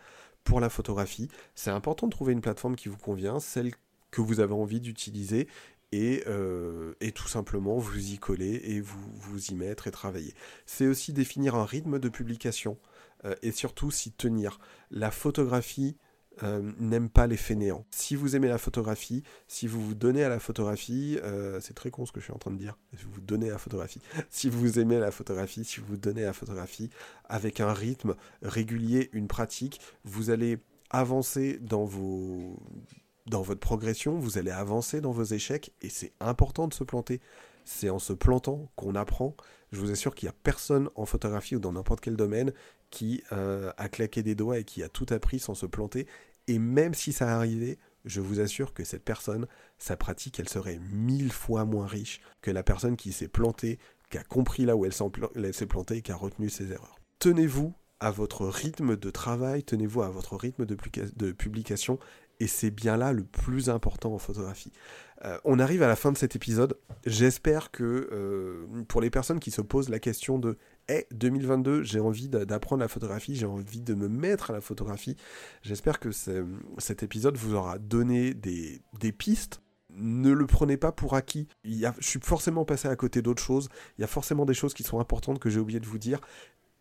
pour 0.48 0.62
la 0.62 0.70
photographie. 0.70 1.28
C'est 1.56 1.72
important 1.72 2.08
de 2.08 2.12
trouver 2.12 2.32
une 2.32 2.40
plateforme 2.40 2.78
qui 2.78 2.88
vous 2.88 2.98
convient, 2.98 3.42
celle 3.42 3.74
que 4.12 4.22
vous 4.22 4.40
avez 4.40 4.54
envie 4.54 4.80
d'utiliser 4.80 5.50
et, 5.92 6.24
euh, 6.28 6.94
et, 7.02 7.12
tout 7.12 7.28
simplement 7.28 7.78
vous 7.78 8.14
y 8.14 8.18
coller 8.18 8.62
et 8.64 8.80
vous, 8.80 9.12
vous 9.14 9.46
y 9.48 9.56
mettre 9.56 9.88
et 9.88 9.92
travailler. 9.92 10.34
C'est 10.66 10.88
aussi 10.88 11.12
définir 11.12 11.56
un 11.56 11.66
rythme 11.66 12.00
de 12.00 12.08
publication 12.08 12.78
euh, 13.26 13.36
et 13.42 13.52
surtout 13.52 13.92
s'y 13.92 14.14
tenir. 14.14 14.60
La 14.90 15.12
photographie, 15.12 15.98
euh, 16.44 16.72
n'aime 16.80 17.10
pas 17.10 17.28
les 17.28 17.38
fainéants. 17.38 17.86
Si 17.92 18.16
vous 18.16 18.36
aimez 18.36 18.48
la 18.48 18.58
photographie, 18.58 19.24
si 19.48 19.68
vous 19.68 19.82
vous 19.82 19.96
donnez 19.96 20.24
à 20.24 20.30
la 20.30 20.40
photographie, 20.40 21.18
euh, 21.24 21.60
c'est 21.62 21.74
très 21.74 21.92
con 21.92 22.06
ce 22.06 22.12
que 22.12 22.20
je 22.20 22.26
suis 22.26 22.34
en 22.34 22.38
train 22.38 22.52
de 22.52 22.58
dire, 22.58 22.78
si 22.96 23.06
vous 23.06 23.12
vous 23.14 23.22
donnez 23.22 23.50
à 23.50 23.54
la 23.54 23.58
photographie, 23.58 24.02
si 24.30 24.50
vous 24.50 24.80
aimez 24.80 25.00
la 25.00 25.12
photographie, 25.12 25.64
si 25.64 25.80
vous 25.80 25.88
vous 25.88 25.98
donnez 25.98 26.24
à 26.24 26.28
la 26.28 26.34
photographie, 26.34 26.90
avec 27.26 27.60
un 27.60 27.74
rythme 27.74 28.16
régulier, 28.42 29.10
une 29.14 29.28
pratique, 29.28 29.82
vous 30.04 30.30
allez 30.30 30.60
avancer 30.90 31.60
dans 31.62 31.86
vos 31.86 32.58
dans 33.26 33.42
votre 33.42 33.60
progression, 33.60 34.18
vous 34.18 34.38
allez 34.38 34.52
avancer 34.52 35.02
dans 35.02 35.12
vos 35.12 35.24
échecs 35.24 35.74
et 35.82 35.90
c'est 35.90 36.14
important 36.20 36.68
de 36.68 36.74
se 36.74 36.86
planter. 36.86 37.20
C'est 37.66 37.90
en 37.90 38.00
se 38.00 38.14
plantant 38.14 38.72
qu'on 38.78 38.96
apprend. 38.96 39.36
Je 39.74 39.82
vous 39.82 39.92
assure 39.92 40.16
qu'il 40.16 40.28
n'y 40.28 40.30
a 40.30 40.36
personne 40.44 40.90
en 40.96 41.06
photographie 41.06 41.58
ou 41.58 41.60
dans 41.60 41.74
n'importe 41.74 42.00
quel 42.00 42.16
domaine 42.16 42.54
qui 42.90 43.24
euh, 43.34 43.72
a 43.78 43.90
claqué 43.90 44.24
des 44.24 44.36
doigts 44.36 44.60
et 44.60 44.64
qui 44.64 44.84
a 44.84 44.90
tout 44.90 45.08
appris 45.10 45.40
sans 45.40 45.56
se 45.56 45.66
planter. 45.66 46.08
Et 46.48 46.60
même 46.60 46.94
si 46.94 47.14
ça 47.14 47.36
arrivait, 47.36 47.78
je 48.06 48.22
vous 48.22 48.40
assure 48.40 48.74
que 48.74 48.84
cette 48.84 49.04
personne, 49.04 49.48
sa 49.78 49.98
pratique, 49.98 50.40
elle 50.40 50.50
serait 50.50 50.80
mille 50.92 51.32
fois 51.32 51.66
moins 51.66 51.88
riche 51.88 52.22
que 52.42 52.52
la 52.52 52.64
personne 52.64 52.96
qui 52.96 53.12
s'est 53.12 53.28
plantée, 53.28 53.80
qui 54.10 54.18
a 54.18 54.24
compris 54.24 54.66
là 54.66 54.76
où 54.76 54.86
elle 54.86 55.54
s'est 55.54 55.66
plantée 55.66 55.98
et 55.98 56.02
qui 56.02 56.12
a 56.12 56.16
retenu 56.16 56.50
ses 56.50 56.72
erreurs. 56.72 56.98
Tenez-vous 57.20 57.74
à 58.00 58.12
votre 58.12 58.46
rythme 58.48 58.96
de 58.96 59.10
travail, 59.10 59.64
tenez-vous 59.64 60.04
à 60.04 60.10
votre 60.10 60.38
rythme 60.38 60.66
de, 60.66 61.32
publication, 61.32 62.00
et 62.40 62.48
c'est 62.48 62.70
bien 62.70 62.96
là 62.96 63.12
le 63.12 63.24
plus 63.24 63.70
important 63.70 64.14
en 64.14 64.20
photographie. 64.20 64.72
Euh, 65.26 65.40
on 65.44 65.58
arrive 65.58 65.82
à 65.82 65.88
la 65.88 65.96
fin 65.96 66.12
de 66.12 66.18
cet 66.18 66.36
épisode. 66.36 66.78
J'espère 67.06 67.72
que 67.72 68.08
euh, 68.12 68.84
pour 68.88 69.02
les 69.02 69.10
personnes 69.10 69.40
qui 69.40 69.50
se 69.50 69.62
posent 69.62 69.90
la 69.90 70.00
question 70.00 70.38
de 70.38 70.58
hey, 70.88 71.06
2022, 71.12 71.84
j'ai 71.84 72.00
envie 72.00 72.30
d'apprendre 72.30 72.82
la 72.82 72.88
photographie, 72.88 73.36
j'ai 73.36 73.46
envie 73.46 73.82
de 73.82 73.94
me 73.94 74.08
mettre 74.08 74.52
à 74.52 74.54
la 74.54 74.62
photographie. 74.62 75.16
J'espère 75.62 76.00
que 76.00 76.10
cet 76.12 77.04
épisode 77.04 77.38
vous 77.38 77.56
aura 77.56 77.78
donné 77.78 78.34
des, 78.34 78.82
pistes. 79.18 79.62
Ne 79.90 80.32
le 80.32 80.46
prenez 80.46 80.78
pas 80.78 80.92
pour 80.92 81.16
acquis. 81.16 81.48
Je 81.64 81.90
suis 82.02 82.20
forcément 82.22 82.66
passé 82.66 82.88
à 82.88 82.96
côté 82.96 83.22
d'autres 83.22 83.42
choses. 83.42 83.70
Il 83.98 84.02
y 84.02 84.04
a 84.04 84.08
forcément 84.08 84.46
des 84.46 84.54
choses 84.54 84.74
qui 84.74 84.84
sont 84.84 85.00
importantes 85.00 85.40
que 85.40 85.50
j'ai 85.50 85.60
oublié 85.60 85.80
de 85.80 85.88
vous 85.88 85.98
dire. 85.98 86.20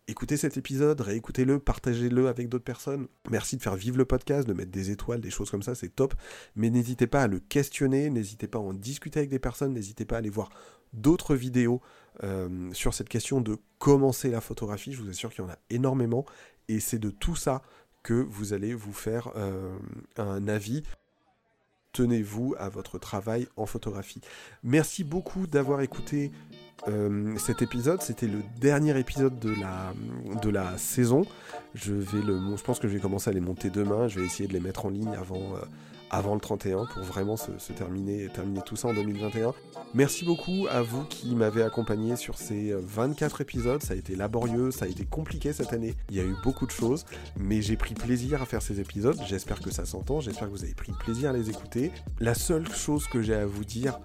Écoutez 0.09 0.37
cet 0.37 0.55
épisode, 0.55 1.01
réécoutez-le, 1.01 1.59
partagez-le 1.59 2.29
avec 2.29 2.47
d'autres 2.47 2.63
personnes. 2.63 3.07
Merci 3.29 3.57
de 3.57 3.61
faire 3.61 3.75
vivre 3.75 3.97
le 3.97 4.05
podcast, 4.05 4.47
de 4.47 4.53
mettre 4.53 4.71
des 4.71 4.89
étoiles, 4.89 5.19
des 5.19 5.29
choses 5.29 5.51
comme 5.51 5.63
ça, 5.63 5.75
c'est 5.75 5.93
top. 5.93 6.13
Mais 6.55 6.69
n'hésitez 6.69 7.07
pas 7.07 7.23
à 7.23 7.27
le 7.27 7.39
questionner, 7.39 8.09
n'hésitez 8.09 8.47
pas 8.47 8.59
à 8.59 8.61
en 8.61 8.73
discuter 8.73 9.19
avec 9.19 9.29
des 9.29 9.39
personnes, 9.39 9.73
n'hésitez 9.73 10.05
pas 10.05 10.15
à 10.15 10.19
aller 10.19 10.29
voir 10.29 10.49
d'autres 10.93 11.35
vidéos 11.35 11.81
euh, 12.23 12.69
sur 12.73 12.93
cette 12.93 13.09
question 13.09 13.41
de 13.41 13.57
commencer 13.79 14.29
la 14.29 14.41
photographie. 14.41 14.93
Je 14.93 15.01
vous 15.01 15.09
assure 15.09 15.31
qu'il 15.31 15.43
y 15.43 15.47
en 15.47 15.51
a 15.51 15.57
énormément. 15.69 16.25
Et 16.67 16.79
c'est 16.79 16.99
de 16.99 17.09
tout 17.09 17.35
ça 17.35 17.61
que 18.03 18.13
vous 18.13 18.53
allez 18.53 18.73
vous 18.73 18.93
faire 18.93 19.31
euh, 19.35 19.77
un 20.17 20.47
avis. 20.47 20.83
Tenez-vous 21.93 22.55
à 22.59 22.69
votre 22.69 22.99
travail 22.99 23.47
en 23.55 23.65
photographie. 23.65 24.21
Merci 24.63 25.03
beaucoup 25.03 25.47
d'avoir 25.47 25.81
écouté 25.81 26.31
euh, 26.87 27.37
cet 27.37 27.61
épisode. 27.61 28.01
C'était 28.01 28.27
le 28.27 28.41
dernier 28.59 28.97
épisode 28.99 29.39
de 29.39 29.53
la, 30.51 30.77
saison. 30.77 31.25
Je 31.73 32.61
pense 32.63 32.79
que 32.79 32.87
je 32.87 32.93
vais 32.93 32.99
commencer 32.99 33.29
à 33.29 33.33
les 33.33 33.41
monter 33.41 33.69
demain. 33.69 34.07
Je 34.07 34.19
vais 34.19 34.25
essayer 34.25 34.47
de 34.47 34.53
les 34.53 34.59
mettre 34.59 34.85
en 34.85 34.89
ligne 34.89 35.15
avant, 35.15 35.55
avant 36.09 36.33
le 36.33 36.39
31 36.39 36.85
pour 36.85 37.03
vraiment 37.03 37.37
se, 37.37 37.51
terminer, 37.73 38.29
terminer 38.33 38.61
tout 38.65 38.75
ça 38.75 38.89
en 38.89 38.93
2021. 38.93 39.53
Merci 39.93 40.25
beaucoup 40.25 40.67
à 40.69 40.81
vous 40.81 41.03
qui 41.05 41.35
m'avez 41.35 41.63
accompagné 41.63 42.15
sur 42.15 42.37
ces 42.37 42.73
24 42.73 43.41
épisodes. 43.41 43.81
Ça 43.81 43.93
a 43.93 43.97
été 43.97 44.15
laborieux, 44.15 44.71
ça 44.71 44.85
a 44.85 44.87
été 44.87 45.05
compliqué 45.05 45.53
cette 45.53 45.73
année. 45.73 45.95
Il 46.09 46.15
y 46.15 46.19
a 46.19 46.23
eu 46.23 46.35
beaucoup 46.43 46.65
de 46.65 46.71
choses, 46.71 47.05
mais 47.37 47.61
j'ai 47.61 47.77
pris 47.77 47.93
plaisir 47.93 48.41
à 48.41 48.45
faire 48.45 48.61
ces 48.61 48.79
épisodes. 48.79 49.17
J'espère 49.25 49.59
que 49.59 49.71
ça 49.71 49.85
s'entend, 49.85 50.21
j'espère 50.21 50.47
que 50.47 50.53
vous 50.53 50.63
avez 50.63 50.73
pris 50.73 50.91
plaisir 50.91 51.29
à 51.29 51.33
les 51.33 51.49
écouter. 51.49 51.91
La 52.19 52.33
seule 52.33 52.67
chose 52.69 53.07
que 53.07 53.21
j'ai 53.21 53.35
à 53.35 53.45
vous 53.45 53.65
dire, 53.65 53.99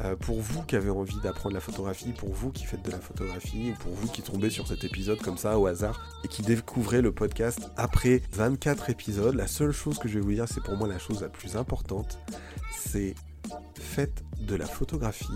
euh, 0.00 0.16
pour 0.16 0.40
vous 0.40 0.62
qui 0.62 0.76
avez 0.76 0.90
envie 0.90 1.18
d'apprendre 1.22 1.54
la 1.54 1.60
photographie, 1.60 2.12
pour 2.12 2.30
vous 2.30 2.50
qui 2.50 2.64
faites 2.64 2.84
de 2.84 2.90
la 2.90 3.00
photographie, 3.00 3.72
ou 3.72 3.82
pour 3.82 3.92
vous 3.92 4.08
qui 4.08 4.22
tombez 4.22 4.50
sur 4.50 4.66
cet 4.66 4.84
épisode 4.84 5.20
comme 5.20 5.38
ça 5.38 5.58
au 5.58 5.66
hasard 5.66 6.00
et 6.24 6.28
qui 6.28 6.42
découvrez 6.42 7.02
le 7.02 7.12
podcast 7.12 7.70
après 7.76 8.22
24 8.32 8.90
épisodes, 8.90 9.34
la 9.34 9.46
seule 9.46 9.72
chose 9.72 9.98
que 9.98 10.08
je 10.08 10.18
vais 10.18 10.24
vous 10.24 10.32
dire, 10.32 10.46
c'est 10.48 10.62
pour 10.62 10.76
moi 10.76 10.88
la 10.88 10.98
chose 10.98 11.20
la 11.22 11.28
importante, 11.54 12.18
c'est 12.76 13.14
faites 13.78 14.24
de 14.40 14.56
la 14.56 14.66
photographie 14.66 15.26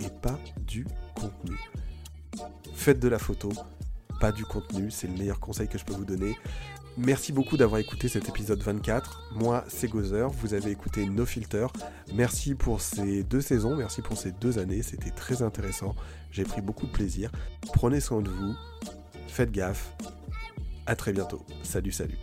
et 0.00 0.10
pas 0.20 0.38
du 0.66 0.86
contenu. 1.14 1.56
Faites 2.74 3.00
de 3.00 3.08
la 3.08 3.18
photo, 3.18 3.50
pas 4.20 4.32
du 4.32 4.44
contenu, 4.44 4.90
c'est 4.90 5.06
le 5.06 5.14
meilleur 5.14 5.40
conseil 5.40 5.68
que 5.68 5.78
je 5.78 5.84
peux 5.84 5.94
vous 5.94 6.04
donner. 6.04 6.36
Merci 6.96 7.32
beaucoup 7.32 7.56
d'avoir 7.56 7.80
écouté 7.80 8.06
cet 8.08 8.28
épisode 8.28 8.62
24. 8.62 9.32
Moi, 9.34 9.64
c'est 9.66 9.88
Gozer. 9.88 10.28
Vous 10.30 10.54
avez 10.54 10.70
écouté 10.70 11.06
No 11.06 11.26
Filter. 11.26 11.66
Merci 12.14 12.54
pour 12.54 12.80
ces 12.80 13.24
deux 13.24 13.40
saisons. 13.40 13.74
Merci 13.74 14.00
pour 14.00 14.16
ces 14.16 14.30
deux 14.30 14.60
années. 14.60 14.82
C'était 14.82 15.10
très 15.10 15.42
intéressant. 15.42 15.96
J'ai 16.30 16.44
pris 16.44 16.60
beaucoup 16.60 16.86
de 16.86 16.92
plaisir. 16.92 17.32
Prenez 17.72 17.98
soin 17.98 18.22
de 18.22 18.30
vous. 18.30 18.54
Faites 19.26 19.50
gaffe. 19.50 19.92
À 20.86 20.94
très 20.94 21.12
bientôt. 21.12 21.44
Salut, 21.64 21.92
salut. 21.92 22.18